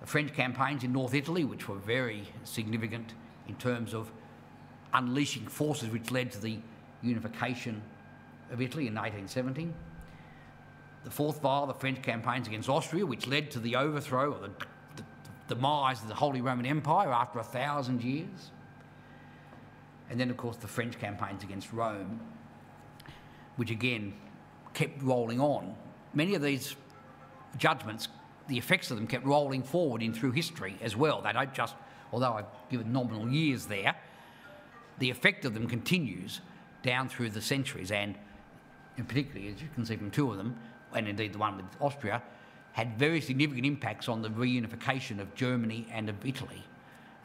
The 0.01 0.07
French 0.07 0.33
campaigns 0.33 0.83
in 0.83 0.91
North 0.91 1.13
Italy, 1.13 1.43
which 1.43 1.69
were 1.69 1.75
very 1.75 2.23
significant 2.43 3.13
in 3.47 3.55
terms 3.55 3.93
of 3.93 4.11
unleashing 4.93 5.47
forces 5.47 5.89
which 5.89 6.09
led 6.11 6.31
to 6.31 6.39
the 6.39 6.57
unification 7.03 7.81
of 8.51 8.61
Italy 8.61 8.87
in 8.87 8.95
1817. 8.95 9.73
The 11.03 11.11
fourth 11.11 11.41
vial, 11.41 11.65
the 11.65 11.73
French 11.73 12.01
campaigns 12.01 12.47
against 12.47 12.69
Austria, 12.69 13.05
which 13.05 13.27
led 13.27 13.51
to 13.51 13.59
the 13.59 13.75
overthrow 13.75 14.33
or 14.33 14.39
the, 14.39 14.51
the, 14.95 15.03
the 15.47 15.55
demise 15.55 16.01
of 16.01 16.07
the 16.07 16.15
Holy 16.15 16.41
Roman 16.41 16.65
Empire 16.65 17.11
after 17.11 17.39
a 17.39 17.43
thousand 17.43 18.03
years. 18.03 18.51
And 20.09 20.19
then, 20.19 20.29
of 20.29 20.37
course, 20.37 20.57
the 20.57 20.67
French 20.67 20.99
campaigns 20.99 21.43
against 21.43 21.71
Rome, 21.73 22.19
which 23.55 23.71
again 23.71 24.13
kept 24.73 25.01
rolling 25.01 25.39
on. 25.39 25.75
Many 26.13 26.35
of 26.35 26.41
these 26.41 26.75
judgments, 27.57 28.07
the 28.47 28.57
effects 28.57 28.91
of 28.91 28.97
them 28.97 29.07
kept 29.07 29.25
rolling 29.25 29.63
forward 29.63 30.03
in 30.03 30.13
through 30.13 30.31
history 30.31 30.77
as 30.81 30.95
well. 30.95 31.21
They 31.21 31.33
don't 31.33 31.53
just, 31.53 31.75
although 32.11 32.33
I've 32.33 32.69
given 32.69 32.91
nominal 32.91 33.27
years 33.29 33.65
there, 33.65 33.95
the 34.99 35.09
effect 35.09 35.45
of 35.45 35.53
them 35.53 35.67
continues 35.67 36.41
down 36.83 37.09
through 37.09 37.29
the 37.29 37.41
centuries, 37.41 37.91
and, 37.91 38.15
and 38.97 39.07
particularly, 39.07 39.47
as 39.53 39.61
you 39.61 39.69
can 39.73 39.85
see 39.85 39.95
from 39.95 40.11
two 40.11 40.29
of 40.31 40.37
them, 40.37 40.57
and 40.93 41.07
indeed 41.07 41.33
the 41.33 41.37
one 41.37 41.57
with 41.57 41.65
Austria, 41.79 42.21
had 42.73 42.97
very 42.97 43.21
significant 43.21 43.65
impacts 43.65 44.07
on 44.07 44.21
the 44.21 44.29
reunification 44.29 45.19
of 45.19 45.33
Germany 45.35 45.87
and 45.91 46.09
of 46.09 46.25
Italy, 46.25 46.63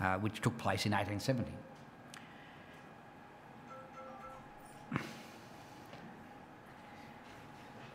uh, 0.01 0.17
which 0.17 0.41
took 0.41 0.57
place 0.59 0.87
in 0.87 0.93
1870. 0.93 1.53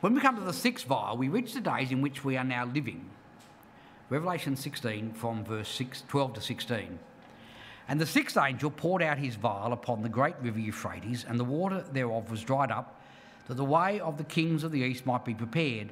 When 0.02 0.16
we 0.16 0.22
come 0.22 0.36
to 0.36 0.42
the 0.42 0.54
sixth 0.54 0.88
vial, 0.88 1.16
we 1.16 1.30
reach 1.30 1.54
the 1.54 1.62
days 1.62 1.92
in 1.92 2.02
which 2.02 2.24
we 2.24 2.36
are 2.36 2.44
now 2.44 2.66
living. 2.66 3.08
Revelation 4.10 4.56
16 4.56 5.14
from 5.14 5.44
verse 5.44 5.70
6, 5.70 6.04
12 6.08 6.34
to 6.34 6.42
16. 6.42 7.00
And 7.88 8.02
the 8.02 8.06
sixth 8.06 8.38
angel 8.38 8.72
poured 8.72 9.04
out 9.04 9.18
his 9.18 9.36
vial 9.36 9.74
upon 9.74 10.02
the 10.02 10.10
great 10.10 10.36
river 10.42 10.60
Euphrates, 10.60 11.26
and 11.28 11.40
the 11.40 11.44
water 11.44 11.84
thereof 11.92 12.32
was 12.32 12.42
dried 12.42 12.72
up, 12.72 13.01
that 13.52 13.58
the 13.58 13.66
way 13.66 14.00
of 14.00 14.18
the 14.18 14.24
kings 14.24 14.64
of 14.64 14.72
the 14.72 14.80
east 14.80 15.06
might 15.06 15.26
be 15.26 15.34
prepared. 15.34 15.90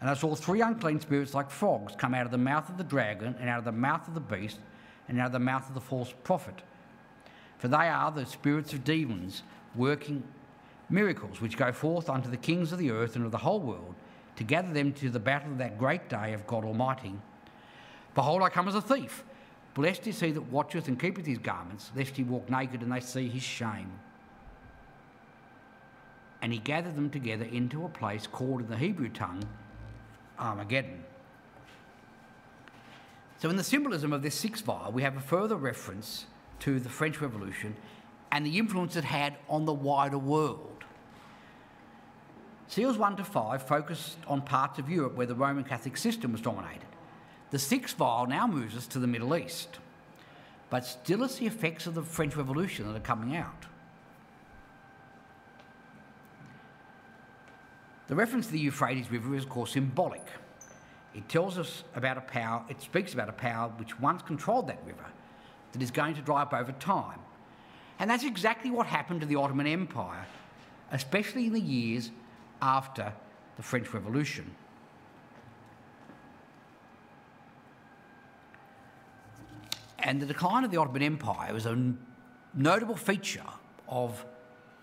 And 0.00 0.08
I 0.08 0.14
saw 0.14 0.34
three 0.34 0.62
unclean 0.62 0.98
spirits 0.98 1.34
like 1.34 1.50
frogs 1.50 1.94
come 1.94 2.14
out 2.14 2.24
of 2.24 2.30
the 2.30 2.38
mouth 2.38 2.70
of 2.70 2.78
the 2.78 2.84
dragon, 2.84 3.36
and 3.38 3.50
out 3.50 3.58
of 3.58 3.66
the 3.66 3.72
mouth 3.72 4.08
of 4.08 4.14
the 4.14 4.20
beast, 4.20 4.58
and 5.06 5.20
out 5.20 5.26
of 5.26 5.32
the 5.32 5.38
mouth 5.38 5.68
of 5.68 5.74
the 5.74 5.80
false 5.82 6.14
prophet. 6.24 6.62
For 7.58 7.68
they 7.68 7.76
are 7.76 8.10
the 8.10 8.24
spirits 8.24 8.72
of 8.72 8.82
demons 8.82 9.42
working 9.74 10.22
miracles, 10.88 11.42
which 11.42 11.58
go 11.58 11.70
forth 11.70 12.08
unto 12.08 12.30
the 12.30 12.38
kings 12.38 12.72
of 12.72 12.78
the 12.78 12.90
earth 12.90 13.14
and 13.14 13.26
of 13.26 13.30
the 13.30 13.36
whole 13.36 13.60
world, 13.60 13.94
to 14.36 14.44
gather 14.44 14.72
them 14.72 14.94
to 14.94 15.10
the 15.10 15.20
battle 15.20 15.52
of 15.52 15.58
that 15.58 15.78
great 15.78 16.08
day 16.08 16.32
of 16.32 16.46
God 16.46 16.64
Almighty. 16.64 17.12
Behold, 18.14 18.42
I 18.42 18.48
come 18.48 18.68
as 18.68 18.74
a 18.74 18.80
thief. 18.80 19.22
Blessed 19.74 20.06
is 20.06 20.18
he 20.18 20.30
that 20.30 20.50
watcheth 20.50 20.88
and 20.88 20.98
keepeth 20.98 21.26
his 21.26 21.36
garments, 21.36 21.90
lest 21.94 22.16
he 22.16 22.22
walk 22.22 22.48
naked 22.48 22.80
and 22.80 22.90
they 22.90 23.00
see 23.00 23.28
his 23.28 23.42
shame. 23.42 23.92
And 26.46 26.52
he 26.52 26.60
gathered 26.60 26.94
them 26.94 27.10
together 27.10 27.44
into 27.44 27.84
a 27.84 27.88
place 27.88 28.28
called 28.28 28.60
in 28.60 28.68
the 28.68 28.76
Hebrew 28.76 29.08
tongue 29.08 29.42
Armageddon. 30.38 31.02
So, 33.38 33.50
in 33.50 33.56
the 33.56 33.64
symbolism 33.64 34.12
of 34.12 34.22
this 34.22 34.36
sixth 34.36 34.64
vial, 34.64 34.92
we 34.92 35.02
have 35.02 35.16
a 35.16 35.20
further 35.20 35.56
reference 35.56 36.26
to 36.60 36.78
the 36.78 36.88
French 36.88 37.20
Revolution 37.20 37.74
and 38.30 38.46
the 38.46 38.58
influence 38.58 38.94
it 38.94 39.02
had 39.02 39.34
on 39.48 39.64
the 39.64 39.72
wider 39.72 40.18
world. 40.18 40.84
Seals 42.68 42.96
1 42.96 43.16
to 43.16 43.24
5 43.24 43.66
focused 43.66 44.16
on 44.28 44.40
parts 44.40 44.78
of 44.78 44.88
Europe 44.88 45.16
where 45.16 45.26
the 45.26 45.34
Roman 45.34 45.64
Catholic 45.64 45.96
system 45.96 46.30
was 46.30 46.42
dominated. 46.42 46.86
The 47.50 47.58
sixth 47.58 47.96
vial 47.96 48.28
now 48.28 48.46
moves 48.46 48.76
us 48.76 48.86
to 48.86 49.00
the 49.00 49.08
Middle 49.08 49.36
East, 49.36 49.80
but 50.70 50.84
still 50.84 51.24
it's 51.24 51.38
the 51.38 51.46
effects 51.46 51.88
of 51.88 51.96
the 51.96 52.02
French 52.02 52.36
Revolution 52.36 52.86
that 52.86 52.96
are 52.96 53.00
coming 53.00 53.34
out. 53.34 53.66
The 58.08 58.14
reference 58.14 58.46
to 58.46 58.52
the 58.52 58.60
Euphrates 58.60 59.10
River 59.10 59.34
is, 59.34 59.44
of 59.44 59.50
course, 59.50 59.72
symbolic. 59.72 60.26
It 61.14 61.28
tells 61.28 61.58
us 61.58 61.82
about 61.94 62.18
a 62.18 62.20
power, 62.20 62.64
it 62.68 62.80
speaks 62.80 63.14
about 63.14 63.28
a 63.28 63.32
power 63.32 63.68
which 63.78 63.98
once 63.98 64.22
controlled 64.22 64.68
that 64.68 64.78
river 64.86 65.06
that 65.72 65.82
is 65.82 65.90
going 65.90 66.14
to 66.14 66.20
dry 66.20 66.42
up 66.42 66.52
over 66.52 66.72
time. 66.72 67.18
And 67.98 68.10
that's 68.10 68.24
exactly 68.24 68.70
what 68.70 68.86
happened 68.86 69.22
to 69.22 69.26
the 69.26 69.36
Ottoman 69.36 69.66
Empire, 69.66 70.26
especially 70.92 71.46
in 71.46 71.52
the 71.52 71.60
years 71.60 72.10
after 72.60 73.12
the 73.56 73.62
French 73.62 73.92
Revolution. 73.92 74.54
And 79.98 80.20
the 80.20 80.26
decline 80.26 80.62
of 80.62 80.70
the 80.70 80.76
Ottoman 80.76 81.02
Empire 81.02 81.52
was 81.52 81.66
a 81.66 81.94
notable 82.54 82.96
feature 82.96 83.42
of 83.88 84.24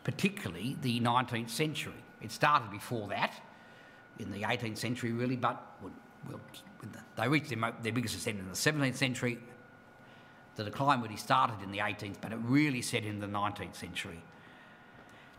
particularly 0.03 0.75
the 0.81 0.99
19th 0.99 1.49
century. 1.49 2.02
It 2.23 2.31
started 2.31 2.71
before 2.71 3.07
that, 3.09 3.33
in 4.19 4.31
the 4.31 4.41
18th 4.41 4.77
century, 4.77 5.11
really, 5.11 5.35
but 5.35 5.61
they 7.15 7.27
reached 7.27 7.49
their, 7.49 7.73
their 7.81 7.91
biggest 7.91 8.15
ascent 8.15 8.39
in 8.39 8.47
the 8.47 8.53
17th 8.53 8.95
century. 8.95 9.37
The 10.55 10.63
decline 10.63 11.01
really 11.01 11.17
started 11.17 11.61
in 11.63 11.71
the 11.71 11.79
18th, 11.79 12.17
but 12.21 12.31
it 12.31 12.39
really 12.43 12.81
set 12.81 13.03
in 13.03 13.19
the 13.19 13.27
19th 13.27 13.75
century. 13.75 14.21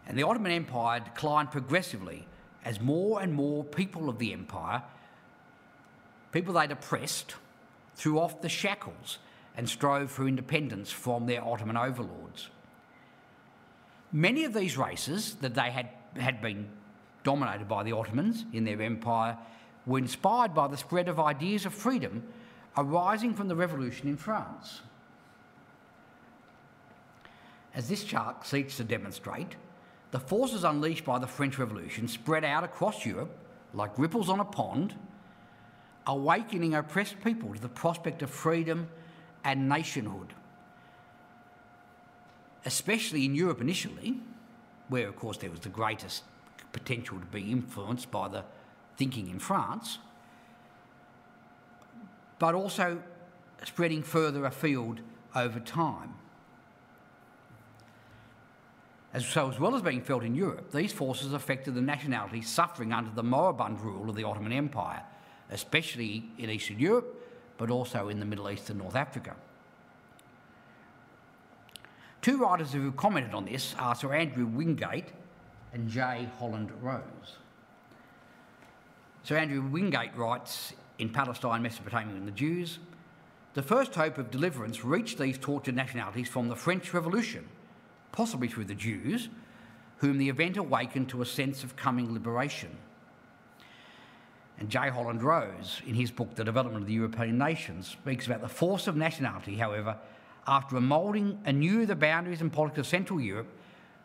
And 0.07 0.19
the 0.19 0.25
Ottoman 0.25 0.53
Empire 0.53 1.01
declined 1.01 1.51
progressively 1.51 2.27
as 2.65 2.81
more 2.81 3.23
and 3.23 3.33
more 3.33 3.65
people 3.65 4.09
of 4.09 4.19
the 4.19 4.33
empire, 4.33 4.83
people 6.33 6.55
they'd 6.55 6.71
oppressed, 6.71 7.37
threw 7.95 8.19
off 8.19 8.43
the 8.43 8.49
shackles 8.49 9.19
and 9.57 9.69
strove 9.69 10.11
for 10.11 10.27
independence 10.27 10.91
from 10.91 11.27
their 11.27 11.45
Ottoman 11.45 11.77
overlords. 11.77 12.49
Many 14.13 14.45
of 14.45 14.53
these 14.53 14.77
races 14.77 15.37
that 15.37 15.55
they 15.55 15.71
had, 15.71 15.89
had 16.17 16.41
been 16.41 16.69
dominated 17.23 17.69
by 17.69 17.83
the 17.83 17.93
Ottomans 17.93 18.45
in 18.53 18.65
their 18.65 18.81
empire 18.83 19.37
were 19.87 19.99
inspired 19.99 20.55
by 20.55 20.69
the 20.69 20.77
spread 20.77 21.09
of 21.09 21.19
ideas 21.19 21.67
of 21.67 21.75
freedom 21.75 22.23
arising 22.77 23.35
from 23.35 23.49
the 23.49 23.57
revolution 23.57 24.09
in 24.09 24.17
France. 24.17 24.81
As 27.75 27.89
this 27.89 28.05
chart 28.05 28.47
seeks 28.47 28.77
to 28.77 28.85
demonstrate, 28.85 29.57
the 30.11 30.21
forces 30.21 30.63
unleashed 30.63 31.05
by 31.05 31.19
the 31.19 31.27
French 31.27 31.59
Revolution 31.59 32.07
spread 32.07 32.45
out 32.45 32.63
across 32.63 33.05
Europe 33.05 33.37
like 33.73 33.99
ripples 33.99 34.29
on 34.29 34.39
a 34.39 34.45
pond, 34.45 34.95
awakening 36.07 36.75
oppressed 36.75 37.17
people 37.25 37.53
to 37.53 37.61
the 37.61 37.69
prospect 37.69 38.23
of 38.23 38.31
freedom 38.31 38.89
and 39.43 39.69
nationhood. 39.69 40.33
Especially 42.65 43.25
in 43.25 43.35
Europe 43.35 43.61
initially, 43.61 44.21
where, 44.95 45.09
of 45.09 45.17
course, 45.17 45.39
there 45.39 45.51
was 45.51 45.59
the 45.59 45.69
greatest 45.69 46.23
potential 46.73 47.19
to 47.19 47.27
be 47.27 47.51
influenced 47.51 48.13
by 48.13 48.29
the 48.29 48.45
thinking 48.97 49.29
in 49.29 49.41
France, 49.41 49.99
but 52.39 52.55
also 52.55 53.03
spreading 53.65 54.05
further 54.05 54.45
afield 54.45 55.01
over 55.35 55.59
time. 55.59 56.15
As, 59.13 59.27
so, 59.27 59.51
as 59.51 59.59
well 59.59 59.75
as 59.75 59.83
being 59.83 60.01
felt 60.01 60.23
in 60.23 60.37
Europe, 60.37 60.71
these 60.71 60.93
forces 60.93 61.33
affected 61.33 61.75
the 61.75 61.81
nationalities 61.81 62.49
suffering 62.49 62.93
under 62.93 63.11
the 63.11 63.25
moribund 63.25 63.81
rule 63.81 64.09
of 64.09 64.15
the 64.15 64.23
Ottoman 64.23 64.53
Empire, 64.53 65.03
especially 65.51 66.31
in 66.39 66.51
Eastern 66.51 66.79
Europe, 66.79 67.21
but 67.59 67.69
also 67.69 68.11
in 68.11 68.21
the 68.21 68.27
Middle 68.27 68.49
East 68.49 68.71
and 68.71 68.79
North 68.79 68.95
Africa. 68.95 69.35
Two 72.25 72.39
writers 72.39 72.73
who 72.73 72.83
have 72.87 72.97
commented 72.97 73.35
on 73.35 73.45
this 73.45 73.75
are 73.79 73.95
Sir 73.95 74.15
Andrew 74.15 74.47
Wingate 74.47 75.13
and 75.75 75.91
J. 75.91 76.27
Holland 76.39 76.73
Rose. 76.81 77.37
Sir 79.25 79.37
Andrew 79.37 79.61
Wingate 79.61 80.17
writes 80.17 80.73
in 80.99 81.11
Palestine, 81.11 81.61
Mesopotamia, 81.61 82.17
and 82.17 82.27
the 82.27 82.33
Jews 82.33 82.79
the 83.53 83.63
first 83.63 83.95
hope 83.95 84.17
of 84.17 84.31
deliverance 84.31 84.87
reached 84.87 85.19
these 85.19 85.37
tortured 85.37 85.77
nationalities 85.77 86.27
from 86.27 86.49
the 86.49 86.57
French 86.57 86.95
Revolution, 86.95 87.47
possibly 88.11 88.49
through 88.49 88.65
the 88.65 88.75
Jews, 88.75 89.29
whom 89.99 90.17
the 90.17 90.31
event 90.31 90.57
awakened 90.57 91.11
to 91.11 91.21
a 91.21 91.27
sense 91.27 91.63
of 91.63 91.77
coming 91.77 92.11
liberation. 92.15 92.75
And 94.59 94.71
J. 94.71 94.89
Holland 94.89 95.23
Rose, 95.23 95.83
in 95.87 95.95
his 95.95 96.11
book 96.11 96.35
The 96.37 96.45
Development 96.45 96.85
of 96.85 96.89
the 96.89 96.95
European 96.95 97.37
Nations, 97.37 97.87
speaks 97.87 98.25
about 98.25 98.41
the 98.41 98.49
force 98.49 98.87
of 98.87 98.97
nationality, 98.97 99.57
however, 99.57 99.99
after 100.47 100.81
moulding 100.81 101.39
anew 101.45 101.87
the 101.87 101.97
boundaries 101.97 102.41
and 102.41 102.53
politics 102.53 102.81
of 102.81 102.87
Central 102.87 103.21
Europe, 103.21 103.49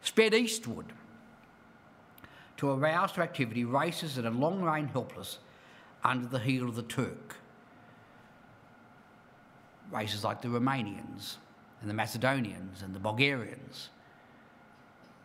sped 0.02 0.34
eastward 0.34 0.86
to 2.58 2.72
arouse 2.72 3.12
to 3.14 3.22
activity 3.22 3.64
races 3.66 4.16
that 4.16 4.26
had 4.26 4.36
long 4.36 4.62
reigned 4.62 4.90
helpless 4.90 5.40
under 6.04 6.28
the 6.28 6.40
heel 6.40 6.68
of 6.68 6.76
the 6.76 6.84
Turk. 6.84 7.36
Races 9.92 10.24
like 10.24 10.42
the 10.42 10.50
Romanians 10.50 11.38
and 11.82 11.90
the 11.90 11.94
Macedonians 11.94 12.82
and 12.82 12.94
the 12.94 13.00
Bulgarians 13.00 13.90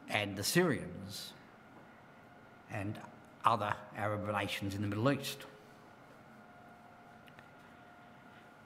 and 0.09 0.37
the 0.37 0.45
Syrians 0.45 1.33
and 2.71 2.99
other 3.45 3.75
Arab 3.97 4.31
nations 4.33 4.75
in 4.75 4.81
the 4.81 4.89
Middle 4.89 5.11
East. 5.11 5.45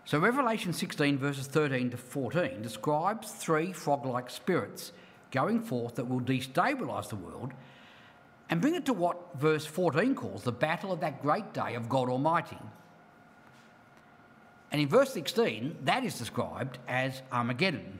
So, 0.08 0.18
Revelation 0.18 0.72
16, 0.72 1.18
verses 1.18 1.46
13 1.48 1.90
to 1.90 1.98
14, 1.98 2.62
describes 2.62 3.30
three 3.30 3.74
frog 3.74 4.06
like 4.06 4.30
spirits 4.30 4.92
going 5.30 5.60
forth 5.60 5.96
that 5.96 6.08
will 6.08 6.22
destabilise 6.22 7.10
the 7.10 7.16
world 7.16 7.52
and 8.48 8.58
bring 8.62 8.74
it 8.74 8.86
to 8.86 8.94
what 8.94 9.18
verse 9.38 9.66
14 9.66 10.14
calls 10.14 10.44
the 10.44 10.50
battle 10.50 10.92
of 10.92 11.00
that 11.00 11.20
great 11.20 11.52
day 11.52 11.74
of 11.74 11.90
God 11.90 12.08
Almighty. 12.08 12.56
And 14.72 14.80
in 14.80 14.88
verse 14.88 15.12
16, 15.12 15.76
that 15.84 16.04
is 16.04 16.16
described 16.16 16.78
as 16.88 17.20
Armageddon. 17.30 17.98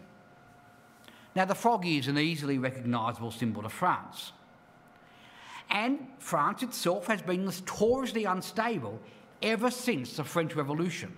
Now, 1.37 1.45
the 1.45 1.55
frog 1.55 1.87
is 1.87 2.09
an 2.09 2.17
easily 2.17 2.57
recognisable 2.57 3.33
symbol 3.33 3.67
of 3.67 3.73
France. 3.75 4.33
And 5.69 6.07
France 6.21 6.63
itself 6.63 7.07
has 7.09 7.21
been 7.21 7.45
notoriously 7.45 8.25
unstable 8.25 8.99
ever 9.43 9.71
since 9.71 10.17
the 10.17 10.25
French 10.25 10.57
Revolution. 10.57 11.15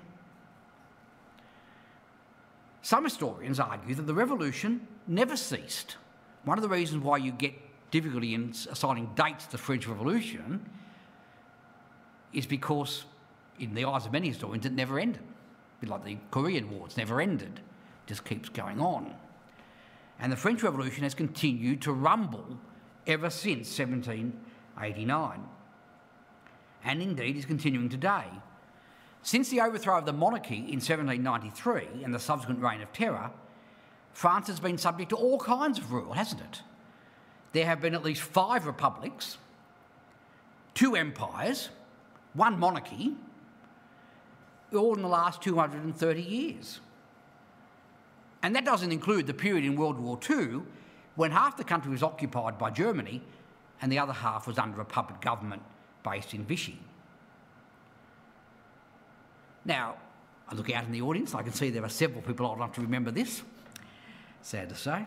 Some 2.83 3.05
historians 3.05 3.61
argue 3.61 3.95
that 3.95 4.07
the 4.07 4.15
revolution 4.15 4.87
never 5.07 5.37
ceased. 5.37 5.97
One 6.45 6.57
of 6.57 6.63
the 6.63 6.69
reasons 6.69 7.05
why 7.05 7.19
you 7.19 7.33
get 7.33 7.55
difficulty 7.91 8.35
in 8.35 8.55
assigning 8.71 9.11
dates 9.15 9.47
to 9.47 9.53
the 9.53 9.59
French 9.59 9.87
Revolution 9.87 10.65
is 12.33 12.47
because, 12.47 13.05
in 13.59 13.75
the 13.75 13.85
eyes 13.85 14.07
of 14.07 14.13
many 14.13 14.29
historians, 14.29 14.65
it 14.65 14.73
never 14.73 14.99
ended. 14.99 15.23
Like 15.83 16.05
the 16.05 16.19
Korean 16.31 16.71
War, 16.71 16.87
it's 16.87 16.97
never 16.97 17.21
ended, 17.21 17.59
it 17.59 18.07
just 18.07 18.25
keeps 18.25 18.49
going 18.49 18.81
on. 18.81 19.15
And 20.19 20.31
the 20.31 20.37
French 20.37 20.63
Revolution 20.63 21.05
has 21.05 21.15
continued 21.15 21.83
to 21.83 21.93
rumble 21.93 22.59
ever 23.07 23.31
since 23.31 23.79
1789, 23.79 25.41
and 26.85 27.03
indeed 27.03 27.37
is 27.37 27.47
continuing 27.47 27.89
today. 27.89 28.27
Since 29.23 29.51
the 29.51 29.61
overthrow 29.61 29.99
of 29.99 30.07
the 30.07 30.13
monarchy 30.13 30.57
in 30.57 30.81
1793 30.81 32.05
and 32.05 32.15
the 32.15 32.19
subsequent 32.19 32.61
reign 32.61 32.81
of 32.81 32.93
terror, 32.93 33.31
France 34.13 34.47
has 34.49 34.61
been 34.61 34.79
subject 34.79 35.11
to 35.11 35.17
all 35.17 35.39
kinds 35.39 35.79
of 35.79 35.93
rule, 35.93 36.13
hasn't 36.13 36.41
it? 36.41 36.63
there 37.53 37.67
have 37.67 37.81
been 37.81 37.95
at 37.95 38.05
least 38.05 38.23
five 38.23 38.67
republics, 38.67 39.39
two 40.75 40.95
empires, 40.95 41.71
one 42.35 42.59
monarchy, 42.59 43.15
all 44.73 44.95
in 44.95 45.03
the 45.03 45.09
last 45.09 45.43
230 45.43 46.23
years. 46.23 46.81
And 48.43 48.55
that 48.55 48.65
doesn't 48.65 48.93
include 48.93 49.27
the 49.27 49.35
period 49.35 49.65
in 49.65 49.77
World 49.77 49.99
War 49.99 50.19
II 50.29 50.63
when 51.17 51.33
half 51.33 51.57
the 51.57 51.65
country 51.65 51.91
was 51.91 52.03
occupied 52.03 52.57
by 52.57 52.71
Germany 52.71 53.21
and 53.83 53.91
the 53.91 53.99
other 53.99 54.13
half 54.13 54.47
was 54.47 54.59
under 54.59 54.81
a 54.81 54.85
puppet 54.85 55.21
government 55.21 55.63
based 56.05 56.33
in 56.33 56.45
Vichy. 56.45 56.79
Now, 59.65 59.97
I 60.49 60.55
look 60.55 60.71
out 60.71 60.85
in 60.85 60.93
the 60.93 61.03
audience, 61.03 61.35
I 61.35 61.43
can 61.43 61.53
see 61.53 61.71
there 61.71 61.85
are 61.85 61.89
several 61.89 62.23
people 62.23 62.47
old 62.47 62.57
enough 62.57 62.75
to 62.75 62.81
remember 62.81 63.11
this. 63.11 63.43
Sad 64.43 64.69
to 64.71 64.75
say. 64.75 65.05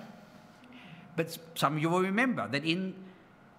But 1.16 1.38
some 1.56 1.76
of 1.76 1.82
you 1.82 1.90
will 1.90 2.02
remember 2.02 2.48
that 2.48 2.66
in 2.66 2.96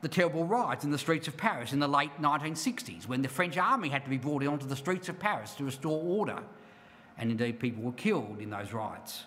the 0.01 0.09
terrible 0.09 0.45
riots 0.45 0.85
in 0.85 0.91
the 0.91 0.99
streets 0.99 1.29
of 1.29 1.37
Paris 1.37 1.73
in 1.73 1.81
the 1.81 1.89
late 1.89 2.11
1960s, 2.21 3.09
when 3.09 3.23
the 3.23 3.29
French 3.29 3.57
army 3.57 3.89
had 3.89 4.05
to 4.05 4.11
be 4.11 4.19
brought 4.19 4.45
onto 4.47 4.67
the 4.67 4.77
streets 4.77 5.09
of 5.09 5.19
Paris 5.19 5.55
to 5.55 5.65
restore 5.65 6.01
order, 6.03 6.43
and 7.17 7.31
indeed 7.31 7.59
people 7.59 7.83
were 7.83 7.93
killed 7.93 8.39
in 8.41 8.51
those 8.51 8.73
riots. 8.73 9.25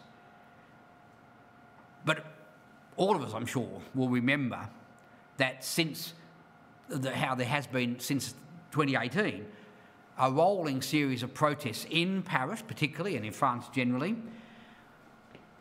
But 2.05 2.25
all 2.95 3.15
of 3.15 3.23
us, 3.23 3.33
I'm 3.33 3.45
sure, 3.45 3.81
will 3.95 4.09
remember 4.09 4.69
that 5.37 5.63
since 5.63 6.13
the, 6.89 7.11
how 7.11 7.35
there 7.35 7.47
has 7.47 7.67
been 7.67 7.99
since 7.99 8.33
2018 8.71 9.45
a 10.19 10.31
rolling 10.31 10.81
series 10.81 11.23
of 11.23 11.33
protests 11.33 11.85
in 11.89 12.23
Paris, 12.23 12.61
particularly, 12.61 13.15
and 13.15 13.25
in 13.25 13.31
France 13.31 13.65
generally, 13.73 14.15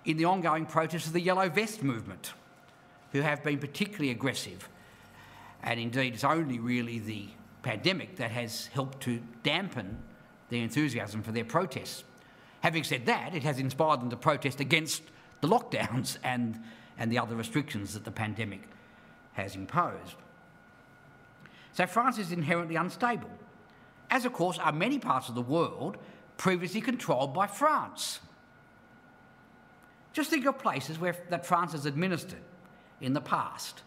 in 0.05 0.17
the 0.17 0.25
ongoing 0.25 0.67
protests 0.67 1.07
of 1.07 1.13
the 1.13 1.21
Yellow 1.21 1.49
Vest 1.49 1.83
movement 1.83 2.33
who 3.13 3.21
have 3.21 3.43
been 3.43 3.59
particularly 3.59 4.11
aggressive. 4.11 4.69
And 5.63 5.81
indeed, 5.81 6.15
it's 6.15 6.25
only 6.25 6.59
really 6.59 6.99
the 6.99 7.29
pandemic 7.63 8.17
that 8.17 8.31
has 8.31 8.67
helped 8.69 9.03
to 9.05 9.21
dampen 9.43 9.99
their 10.51 10.63
enthusiasm 10.63 11.23
for 11.23 11.33
their 11.33 11.45
protests. 11.45 12.05
Having 12.61 12.85
said 12.85 13.07
that, 13.07 13.35
it 13.35 13.43
has 13.43 13.59
inspired 13.59 14.01
them 14.01 14.11
to 14.11 14.17
protest 14.17 14.61
against 14.61 15.03
the 15.41 15.49
lockdowns 15.49 16.19
and, 16.25 16.61
and 16.99 17.11
the 17.11 17.19
other 17.19 17.35
restrictions 17.35 17.95
that 17.95 18.05
the 18.05 18.11
pandemic 18.11 18.63
has 19.33 19.57
imposed. 19.57 20.17
So 21.73 21.87
France 21.87 22.19
is 22.19 22.33
inherently 22.33 22.77
unstable, 22.77 23.31
as 24.11 24.25
of 24.25 24.33
course 24.33 24.59
are 24.59 24.73
many 24.73 24.99
parts 24.99 25.29
of 25.29 25.35
the 25.35 25.43
world 25.43 25.97
previously 26.37 26.81
controlled 26.81 27.35
by 27.35 27.47
France. 27.47 28.21
Just 30.13 30.31
think 30.31 30.47
of 30.47 30.59
places 30.59 30.99
where 30.99 31.17
that 31.31 31.45
France 31.45 31.73
has 31.73 31.87
administered 31.87 32.41
in 33.01 33.13
the 33.13 33.21
past 33.21 33.83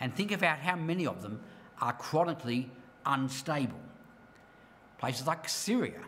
and 0.00 0.14
think 0.14 0.32
about 0.32 0.58
how 0.58 0.76
many 0.76 1.06
of 1.06 1.22
them 1.22 1.40
are 1.80 1.92
chronically 1.92 2.70
unstable. 3.06 3.80
Places 4.98 5.26
like 5.26 5.48
Syria, 5.48 6.00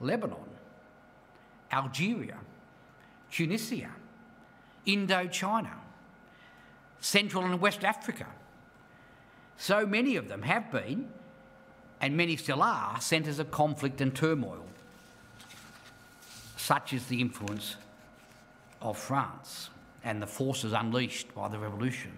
Lebanon, 0.00 0.38
Algeria, 1.72 2.38
Tunisia, 3.30 3.90
Indochina, 4.86 5.74
Central 7.00 7.44
and 7.44 7.60
West 7.60 7.84
Africa. 7.84 8.26
So 9.56 9.84
many 9.84 10.16
of 10.16 10.28
them 10.28 10.42
have 10.42 10.70
been, 10.70 11.08
and 12.00 12.16
many 12.16 12.36
still 12.36 12.62
are, 12.62 13.00
centres 13.00 13.38
of 13.38 13.50
conflict 13.50 14.00
and 14.00 14.14
turmoil. 14.14 14.64
Such 16.56 16.92
is 16.92 17.06
the 17.06 17.20
influence 17.20 17.76
of 18.80 18.98
France 18.98 19.70
and 20.04 20.22
the 20.22 20.26
forces 20.26 20.72
unleashed 20.72 21.34
by 21.34 21.48
the 21.48 21.58
revolution. 21.58 22.12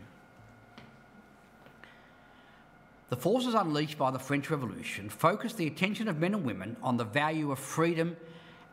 The 3.09 3.17
forces 3.17 3.55
unleashed 3.55 3.99
by 3.99 4.13
the 4.13 4.19
French 4.19 4.51
Revolution 4.51 5.09
focused 5.09 5.57
the 5.57 5.67
attention 5.67 6.07
of 6.07 6.19
men 6.19 6.33
and 6.33 6.45
women 6.45 6.77
on 6.83 6.97
the 6.97 7.05
value 7.05 7.51
of 7.51 7.59
freedom 7.59 8.17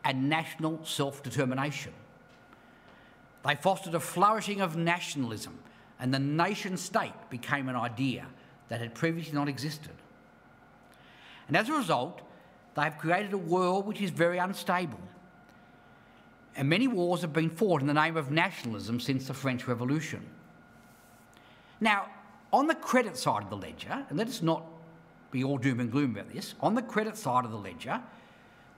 and 0.03 0.29
national 0.29 0.85
self 0.85 1.23
determination. 1.23 1.93
They 3.45 3.55
fostered 3.55 3.95
a 3.95 3.99
flourishing 3.99 4.61
of 4.61 4.75
nationalism, 4.75 5.57
and 5.99 6.13
the 6.13 6.19
nation 6.19 6.77
state 6.77 7.13
became 7.29 7.67
an 7.67 7.75
idea 7.75 8.27
that 8.69 8.79
had 8.79 8.93
previously 8.93 9.33
not 9.33 9.47
existed. 9.47 9.93
And 11.47 11.55
as 11.55 11.69
a 11.69 11.73
result, 11.73 12.21
they 12.75 12.83
have 12.83 12.97
created 12.97 13.33
a 13.33 13.37
world 13.37 13.85
which 13.85 14.01
is 14.01 14.11
very 14.11 14.37
unstable 14.37 14.99
and 16.57 16.67
many 16.67 16.87
wars 16.87 17.21
have 17.21 17.31
been 17.31 17.51
fought 17.51 17.81
in 17.81 17.87
the 17.87 17.93
name 17.93 18.17
of 18.17 18.31
nationalism 18.31 18.99
since 18.99 19.27
the 19.27 19.33
French 19.33 19.67
Revolution. 19.67 20.25
Now, 21.79 22.07
on 22.51 22.65
the 22.65 22.73
credit 22.73 23.15
side 23.15 23.43
of 23.43 23.51
the 23.51 23.57
ledger, 23.57 24.05
and 24.09 24.17
let 24.17 24.27
us 24.27 24.41
not 24.41 24.65
be 25.29 25.43
all 25.43 25.59
doom 25.59 25.79
and 25.79 25.91
gloom 25.91 26.11
about 26.17 26.33
this, 26.33 26.55
on 26.59 26.73
the 26.73 26.81
credit 26.81 27.15
side 27.15 27.45
of 27.45 27.51
the 27.51 27.57
ledger, 27.57 28.01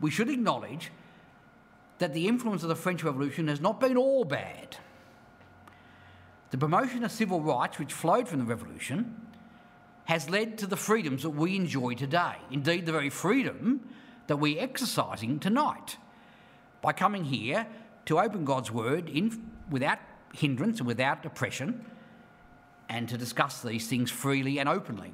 we 0.02 0.12
should 0.12 0.30
acknowledge 0.30 0.92
that 2.00 2.14
the 2.14 2.28
influence 2.28 2.64
of 2.64 2.70
the 2.70 2.76
French 2.76 3.02
Revolution 3.02 3.48
has 3.48 3.62
not 3.62 3.80
been 3.80 3.96
all 3.96 4.26
bad. 4.26 4.76
The 6.52 6.58
promotion 6.58 7.06
of 7.06 7.12
civil 7.12 7.42
rights, 7.42 7.80
which 7.80 7.94
flowed 7.94 8.28
from 8.28 8.40
the 8.40 8.46
Revolution, 8.46 9.16
has 10.10 10.28
led 10.28 10.58
to 10.58 10.66
the 10.66 10.76
freedoms 10.76 11.22
that 11.22 11.30
we 11.30 11.56
enjoy 11.56 11.94
today. 11.94 12.34
Indeed, 12.50 12.88
the 12.88 12.92
very 12.92 13.12
freedom 13.12 13.88
that 14.26 14.38
we're 14.38 14.60
exercising 14.60 15.40
tonight 15.40 15.98
by 16.82 16.94
coming 16.94 17.26
here 17.26 17.68
to 18.06 18.20
open 18.20 18.44
God's 18.44 18.72
Word 18.72 19.08
in, 19.08 19.52
without 19.70 20.00
hindrance 20.34 20.80
and 20.80 20.88
without 20.88 21.28
oppression 21.28 21.86
and 22.90 23.08
to 23.08 23.20
discuss 23.20 23.62
these 23.62 23.86
things 23.86 24.10
freely 24.10 24.58
and 24.58 24.68
openly. 24.68 25.14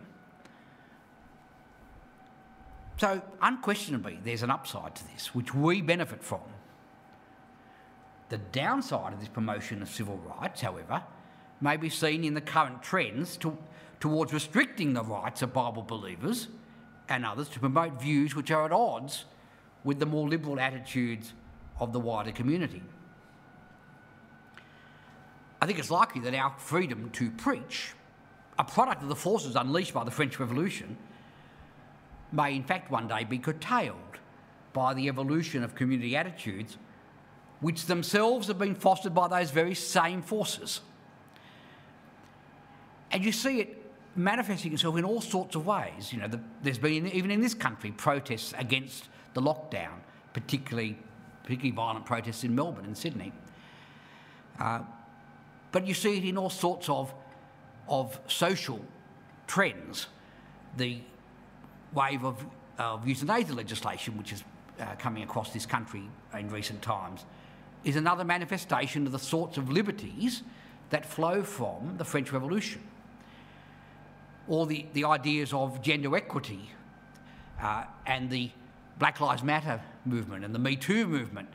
So, 2.95 3.21
unquestionably, 3.41 4.19
there's 4.23 4.43
an 4.43 4.49
upside 4.49 4.95
to 4.95 5.07
this, 5.09 5.35
which 5.35 5.53
we 5.53 5.81
benefit 5.81 6.23
from. 6.23 6.39
The 8.29 8.37
downside 8.37 9.11
of 9.11 9.19
this 9.19 9.27
promotion 9.27 9.81
of 9.81 9.89
civil 9.89 10.19
rights, 10.19 10.61
however, 10.61 11.03
may 11.65 11.77
be 11.77 11.89
seen 11.89 12.23
in 12.23 12.35
the 12.35 12.41
current 12.41 12.83
trends 12.83 13.35
to, 13.37 13.57
towards 13.99 14.31
restricting 14.31 14.93
the 14.93 15.03
rights 15.03 15.41
of 15.41 15.51
Bible 15.51 15.81
believers 15.81 16.47
and 17.09 17.25
others 17.25 17.49
to 17.49 17.59
promote 17.59 17.99
views 17.99 18.35
which 18.35 18.51
are 18.51 18.65
at 18.65 18.71
odds 18.71 19.25
with 19.83 19.99
the 19.99 20.05
more 20.05 20.29
liberal 20.29 20.59
attitudes 20.59 21.33
of 21.79 21.91
the 21.91 21.99
wider 21.99 22.31
community. 22.31 22.83
I 25.59 25.65
think 25.65 25.79
it's 25.79 25.89
likely 25.89 26.21
that 26.21 26.35
our 26.35 26.53
freedom 26.57 27.09
to 27.13 27.31
preach, 27.31 27.93
a 28.59 28.63
product 28.63 29.01
of 29.01 29.09
the 29.09 29.15
forces 29.15 29.55
unleashed 29.55 29.93
by 29.93 30.03
the 30.03 30.11
French 30.11 30.39
Revolution, 30.39 30.95
may 32.31 32.55
in 32.55 32.63
fact 32.63 32.91
one 32.91 33.07
day 33.07 33.23
be 33.23 33.39
curtailed 33.39 34.19
by 34.71 34.93
the 34.93 35.07
evolution 35.07 35.63
of 35.63 35.73
community 35.73 36.15
attitudes 36.15 36.77
which 37.59 37.87
themselves 37.87 38.47
have 38.49 38.59
been 38.59 38.75
fostered 38.75 39.15
by 39.15 39.27
those 39.27 39.49
very 39.49 39.73
same 39.73 40.21
forces. 40.21 40.81
And 43.11 43.23
you 43.23 43.31
see 43.31 43.59
it 43.61 43.85
manifesting 44.15 44.73
itself 44.73 44.97
in 44.97 45.05
all 45.05 45.21
sorts 45.21 45.55
of 45.55 45.65
ways. 45.65 46.11
You 46.11 46.19
know, 46.19 46.27
the, 46.27 46.39
there's 46.63 46.77
been, 46.77 47.07
even 47.07 47.31
in 47.31 47.41
this 47.41 47.53
country, 47.53 47.91
protests 47.91 48.53
against 48.57 49.09
the 49.33 49.41
lockdown, 49.41 49.99
particularly, 50.33 50.97
particularly 51.43 51.75
violent 51.75 52.05
protests 52.05 52.43
in 52.43 52.55
Melbourne 52.55 52.85
and 52.85 52.97
Sydney. 52.97 53.33
Uh, 54.59 54.79
but 55.71 55.85
you 55.85 55.93
see 55.93 56.17
it 56.17 56.23
in 56.23 56.37
all 56.37 56.49
sorts 56.49 56.87
of, 56.87 57.13
of 57.87 58.17
social 58.27 58.79
trends. 59.47 60.07
The 60.77 61.01
wave 61.93 62.23
of, 62.23 62.45
of 62.79 63.07
euthanasia 63.07 63.53
legislation, 63.53 64.17
which 64.17 64.31
is 64.31 64.43
uh, 64.79 64.95
coming 64.97 65.23
across 65.23 65.51
this 65.51 65.65
country 65.65 66.03
in 66.37 66.49
recent 66.49 66.81
times, 66.81 67.25
is 67.83 67.95
another 67.95 68.23
manifestation 68.23 69.05
of 69.05 69.11
the 69.11 69.19
sorts 69.19 69.57
of 69.57 69.69
liberties 69.69 70.43
that 70.89 71.05
flow 71.05 71.43
from 71.43 71.95
the 71.97 72.05
French 72.05 72.31
Revolution. 72.31 72.81
Or 74.47 74.65
the, 74.67 74.85
the 74.93 75.05
ideas 75.05 75.53
of 75.53 75.81
gender 75.81 76.15
equity 76.15 76.69
uh, 77.61 77.85
and 78.05 78.29
the 78.29 78.51
Black 78.99 79.19
Lives 79.19 79.43
Matter 79.43 79.81
movement 80.05 80.45
and 80.45 80.53
the 80.53 80.59
Me 80.59 80.75
Too 80.75 81.07
movement 81.07 81.49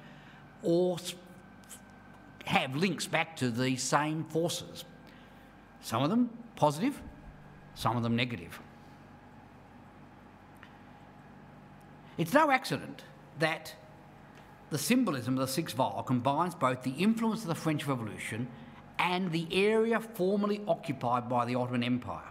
all 0.63 0.99
have 2.47 2.75
links 2.75 3.07
back 3.07 3.37
to 3.37 3.51
these 3.51 3.83
same 3.83 4.25
forces. 4.25 4.85
Some 5.81 6.03
of 6.03 6.11
them 6.11 6.31
positive, 6.57 7.01
some 7.75 7.97
of 7.97 8.03
them 8.03 8.17
negative. 8.17 8.61
It's 12.19 12.35
no 12.35 12.51
accident 12.51 13.05
that 13.39 13.75
the 14.69 14.79
symbolism 14.79 15.35
of 15.35 15.41
the 15.41 15.53
sixth 15.53 15.75
vial 15.75 16.03
combines 16.03 16.55
both 16.55 16.83
the 16.83 16.91
influence 16.91 17.43
of 17.43 17.49
the 17.49 17.55
French 17.55 17.87
Revolution 17.87 18.49
and 18.99 19.33
the 19.33 19.47
area 19.51 19.99
formerly 19.99 20.61
occupied 20.69 21.29
by 21.29 21.47
the 21.47 21.55
Ottoman 21.55 21.83
Empire. 21.83 22.29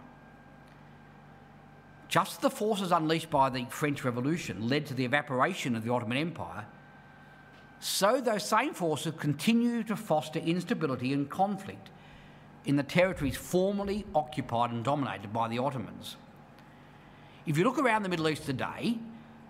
Just 2.10 2.32
as 2.32 2.38
the 2.38 2.50
forces 2.50 2.90
unleashed 2.90 3.30
by 3.30 3.50
the 3.50 3.66
French 3.66 4.04
Revolution 4.04 4.68
led 4.68 4.84
to 4.86 4.94
the 4.94 5.04
evaporation 5.04 5.76
of 5.76 5.84
the 5.84 5.92
Ottoman 5.92 6.18
Empire, 6.18 6.66
so 7.78 8.20
those 8.20 8.44
same 8.44 8.74
forces 8.74 9.14
continue 9.16 9.84
to 9.84 9.94
foster 9.94 10.40
instability 10.40 11.12
and 11.12 11.30
conflict 11.30 11.88
in 12.64 12.74
the 12.74 12.82
territories 12.82 13.36
formerly 13.36 14.04
occupied 14.12 14.72
and 14.72 14.84
dominated 14.84 15.32
by 15.32 15.48
the 15.48 15.58
Ottomans. 15.58 16.16
If 17.46 17.56
you 17.56 17.62
look 17.62 17.78
around 17.78 18.02
the 18.02 18.08
Middle 18.08 18.28
East 18.28 18.44
today, 18.44 18.98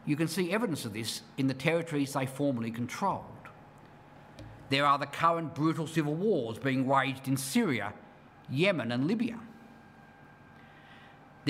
you 0.04 0.14
can 0.14 0.28
see 0.28 0.52
evidence 0.52 0.84
of 0.84 0.92
this 0.92 1.22
in 1.38 1.46
the 1.46 1.54
territories 1.54 2.12
they 2.12 2.26
formerly 2.26 2.70
controlled. 2.70 3.24
There 4.68 4.84
are 4.84 4.98
the 4.98 5.06
current 5.06 5.54
brutal 5.54 5.86
civil 5.86 6.14
wars 6.14 6.58
being 6.58 6.86
waged 6.86 7.26
in 7.26 7.38
Syria, 7.38 7.94
Yemen, 8.50 8.92
and 8.92 9.06
Libya. 9.06 9.40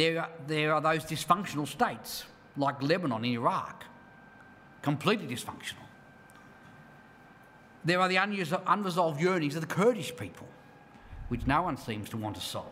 There 0.00 0.22
are, 0.22 0.30
there 0.46 0.72
are 0.72 0.80
those 0.80 1.04
dysfunctional 1.04 1.68
states 1.68 2.24
like 2.56 2.82
Lebanon 2.82 3.22
and 3.22 3.26
Iraq, 3.26 3.84
completely 4.80 5.26
dysfunctional. 5.26 5.84
There 7.84 8.00
are 8.00 8.08
the 8.08 8.16
unresolved 8.16 9.20
yearnings 9.20 9.56
of 9.56 9.60
the 9.60 9.66
Kurdish 9.66 10.16
people, 10.16 10.48
which 11.28 11.46
no 11.46 11.60
one 11.60 11.76
seems 11.76 12.08
to 12.08 12.16
want 12.16 12.36
to 12.36 12.40
solve. 12.40 12.64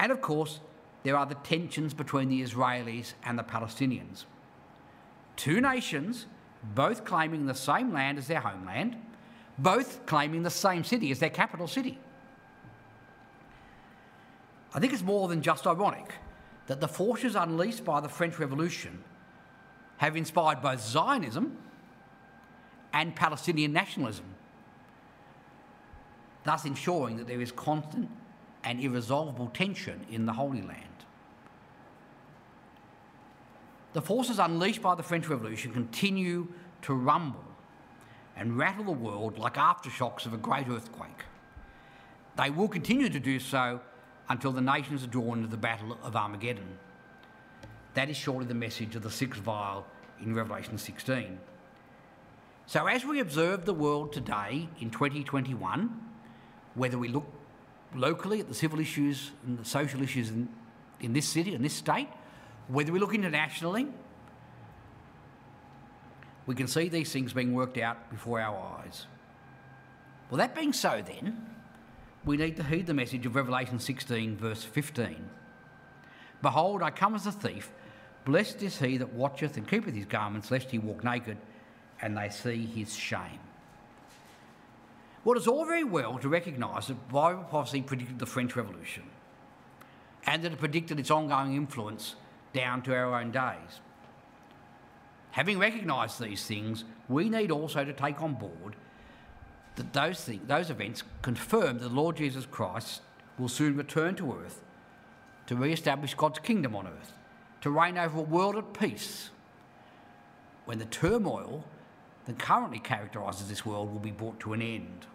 And 0.00 0.10
of 0.10 0.20
course, 0.20 0.58
there 1.04 1.16
are 1.16 1.26
the 1.26 1.36
tensions 1.36 1.94
between 1.94 2.28
the 2.28 2.42
Israelis 2.42 3.12
and 3.24 3.38
the 3.38 3.44
Palestinians. 3.44 4.24
Two 5.36 5.60
nations, 5.60 6.26
both 6.74 7.04
claiming 7.04 7.46
the 7.46 7.54
same 7.54 7.92
land 7.92 8.18
as 8.18 8.26
their 8.26 8.40
homeland, 8.40 8.96
both 9.60 10.06
claiming 10.06 10.42
the 10.42 10.50
same 10.50 10.82
city 10.82 11.12
as 11.12 11.20
their 11.20 11.30
capital 11.30 11.68
city. 11.68 12.00
I 14.74 14.80
think 14.80 14.92
it's 14.92 15.02
more 15.02 15.28
than 15.28 15.42
just 15.42 15.66
ironic 15.66 16.12
that 16.66 16.80
the 16.80 16.88
forces 16.88 17.34
unleashed 17.34 17.84
by 17.84 18.00
the 18.00 18.08
French 18.08 18.38
Revolution 18.38 19.02
have 19.96 20.16
inspired 20.16 20.60
both 20.60 20.80
Zionism 20.80 21.56
and 22.92 23.14
Palestinian 23.16 23.72
nationalism, 23.72 24.26
thus 26.44 26.64
ensuring 26.64 27.16
that 27.16 27.26
there 27.26 27.40
is 27.40 27.52
constant 27.52 28.10
and 28.64 28.80
irresolvable 28.80 29.48
tension 29.48 30.06
in 30.10 30.26
the 30.26 30.32
Holy 30.32 30.62
Land. 30.62 30.84
The 33.94 34.02
forces 34.02 34.38
unleashed 34.38 34.82
by 34.82 34.94
the 34.94 35.02
French 35.02 35.28
Revolution 35.28 35.72
continue 35.72 36.48
to 36.82 36.94
rumble 36.94 37.44
and 38.36 38.56
rattle 38.56 38.84
the 38.84 38.92
world 38.92 39.38
like 39.38 39.54
aftershocks 39.54 40.26
of 40.26 40.34
a 40.34 40.36
great 40.36 40.68
earthquake. 40.68 41.24
They 42.36 42.50
will 42.50 42.68
continue 42.68 43.08
to 43.08 43.18
do 43.18 43.40
so 43.40 43.80
until 44.28 44.52
the 44.52 44.60
nations 44.60 45.02
are 45.04 45.08
drawn 45.08 45.38
into 45.38 45.48
the 45.48 45.56
battle 45.56 45.98
of 46.02 46.16
Armageddon. 46.16 46.78
That 47.94 48.10
is 48.10 48.16
surely 48.16 48.46
the 48.46 48.54
message 48.54 48.94
of 48.94 49.02
the 49.02 49.10
sixth 49.10 49.40
vial 49.40 49.86
in 50.20 50.34
Revelation 50.34 50.78
16. 50.78 51.38
So, 52.66 52.86
as 52.86 53.04
we 53.04 53.20
observe 53.20 53.64
the 53.64 53.72
world 53.72 54.12
today 54.12 54.68
in 54.78 54.90
2021, 54.90 56.00
whether 56.74 56.98
we 56.98 57.08
look 57.08 57.26
locally 57.94 58.40
at 58.40 58.48
the 58.48 58.54
civil 58.54 58.78
issues 58.78 59.30
and 59.46 59.58
the 59.58 59.64
social 59.64 60.02
issues 60.02 60.28
in, 60.28 60.48
in 61.00 61.14
this 61.14 61.26
city, 61.26 61.54
in 61.54 61.62
this 61.62 61.72
state, 61.72 62.08
whether 62.68 62.92
we 62.92 62.98
look 62.98 63.14
internationally, 63.14 63.86
we 66.46 66.54
can 66.54 66.66
see 66.66 66.88
these 66.88 67.10
things 67.12 67.32
being 67.32 67.54
worked 67.54 67.78
out 67.78 68.10
before 68.10 68.40
our 68.40 68.80
eyes. 68.80 69.06
Well, 70.30 70.38
that 70.38 70.54
being 70.54 70.74
so, 70.74 71.02
then, 71.04 71.46
we 72.24 72.36
need 72.36 72.56
to 72.56 72.62
heed 72.62 72.86
the 72.86 72.94
message 72.94 73.26
of 73.26 73.36
Revelation 73.36 73.78
16, 73.78 74.36
verse 74.36 74.64
15. 74.64 75.16
Behold, 76.42 76.82
I 76.82 76.90
come 76.90 77.14
as 77.14 77.26
a 77.26 77.32
thief. 77.32 77.70
Blessed 78.24 78.62
is 78.62 78.78
he 78.78 78.98
that 78.98 79.12
watcheth 79.12 79.56
and 79.56 79.66
keepeth 79.66 79.94
his 79.94 80.04
garments, 80.04 80.50
lest 80.50 80.70
he 80.70 80.78
walk 80.78 81.02
naked 81.02 81.38
and 82.00 82.16
they 82.16 82.28
see 82.28 82.64
his 82.66 82.94
shame. 82.94 83.40
Well, 85.24 85.36
it's 85.36 85.46
all 85.46 85.64
very 85.64 85.84
well 85.84 86.18
to 86.18 86.28
recognise 86.28 86.86
that 86.88 87.08
Bible 87.08 87.44
prophecy 87.44 87.82
predicted 87.82 88.18
the 88.18 88.26
French 88.26 88.54
Revolution 88.56 89.04
and 90.26 90.42
that 90.42 90.52
it 90.52 90.58
predicted 90.58 91.00
its 91.00 91.10
ongoing 91.10 91.54
influence 91.54 92.16
down 92.52 92.82
to 92.82 92.94
our 92.94 93.20
own 93.20 93.30
days. 93.30 93.80
Having 95.32 95.58
recognised 95.58 96.20
these 96.20 96.44
things, 96.44 96.84
we 97.08 97.28
need 97.28 97.50
also 97.50 97.84
to 97.84 97.92
take 97.92 98.22
on 98.22 98.34
board 98.34 98.76
that 99.78 99.92
those, 99.92 100.22
things, 100.22 100.42
those 100.46 100.70
events 100.70 101.02
confirm 101.22 101.78
that 101.78 101.88
the 101.88 101.94
Lord 101.94 102.16
Jesus 102.16 102.46
Christ 102.46 103.00
will 103.38 103.48
soon 103.48 103.76
return 103.76 104.14
to 104.16 104.32
earth 104.32 104.60
to 105.46 105.56
re 105.56 105.72
establish 105.72 106.14
God's 106.14 106.40
kingdom 106.40 106.76
on 106.76 106.86
earth, 106.86 107.14
to 107.62 107.70
reign 107.70 107.96
over 107.96 108.18
a 108.18 108.22
world 108.22 108.56
at 108.56 108.74
peace, 108.74 109.30
when 110.66 110.78
the 110.78 110.84
turmoil 110.84 111.64
that 112.26 112.38
currently 112.38 112.78
characterises 112.78 113.48
this 113.48 113.64
world 113.64 113.90
will 113.90 114.00
be 114.00 114.10
brought 114.10 114.38
to 114.40 114.52
an 114.52 114.60
end. 114.60 115.06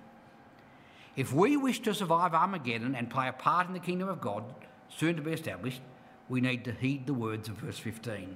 If 1.15 1.31
we 1.31 1.55
wish 1.55 1.79
to 1.81 1.93
survive 1.93 2.33
Armageddon 2.33 2.95
and 2.95 3.09
play 3.09 3.27
a 3.27 3.33
part 3.33 3.67
in 3.67 3.73
the 3.73 3.79
kingdom 3.79 4.09
of 4.09 4.19
God, 4.19 4.43
soon 4.89 5.15
to 5.15 5.21
be 5.21 5.31
established, 5.31 5.81
we 6.27 6.41
need 6.41 6.65
to 6.65 6.71
heed 6.71 7.05
the 7.05 7.13
words 7.13 7.47
of 7.49 7.55
verse 7.55 7.77
15. 7.77 8.35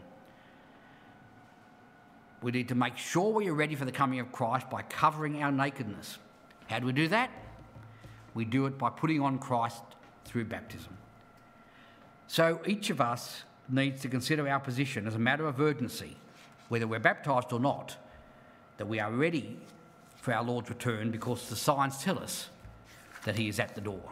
We 2.41 2.51
need 2.51 2.67
to 2.69 2.75
make 2.75 2.97
sure 2.97 3.33
we 3.33 3.47
are 3.47 3.53
ready 3.53 3.75
for 3.75 3.85
the 3.85 3.91
coming 3.91 4.19
of 4.19 4.31
Christ 4.31 4.69
by 4.69 4.83
covering 4.83 5.41
our 5.41 5.51
nakedness. 5.51 6.17
How 6.67 6.79
do 6.79 6.85
we 6.85 6.93
do 6.93 7.07
that? 7.07 7.31
We 8.33 8.45
do 8.45 8.67
it 8.67 8.77
by 8.77 8.89
putting 8.89 9.21
on 9.21 9.39
Christ 9.39 9.81
through 10.25 10.45
baptism. 10.45 10.95
So 12.27 12.59
each 12.65 12.89
of 12.89 13.01
us 13.01 13.43
needs 13.69 14.01
to 14.01 14.09
consider 14.09 14.47
our 14.47 14.59
position 14.59 15.07
as 15.07 15.15
a 15.15 15.19
matter 15.19 15.47
of 15.47 15.59
urgency, 15.59 16.15
whether 16.69 16.85
we're 16.85 16.99
baptised 16.99 17.51
or 17.51 17.59
not, 17.59 17.97
that 18.77 18.87
we 18.87 18.99
are 18.99 19.11
ready 19.11 19.57
for 20.21 20.33
our 20.33 20.43
Lord's 20.43 20.69
return 20.69 21.09
because 21.09 21.49
the 21.49 21.55
signs 21.55 22.03
tell 22.03 22.19
us 22.19 22.49
that 23.23 23.37
He 23.37 23.47
is 23.47 23.59
at 23.59 23.75
the 23.75 23.81
door. 23.81 24.03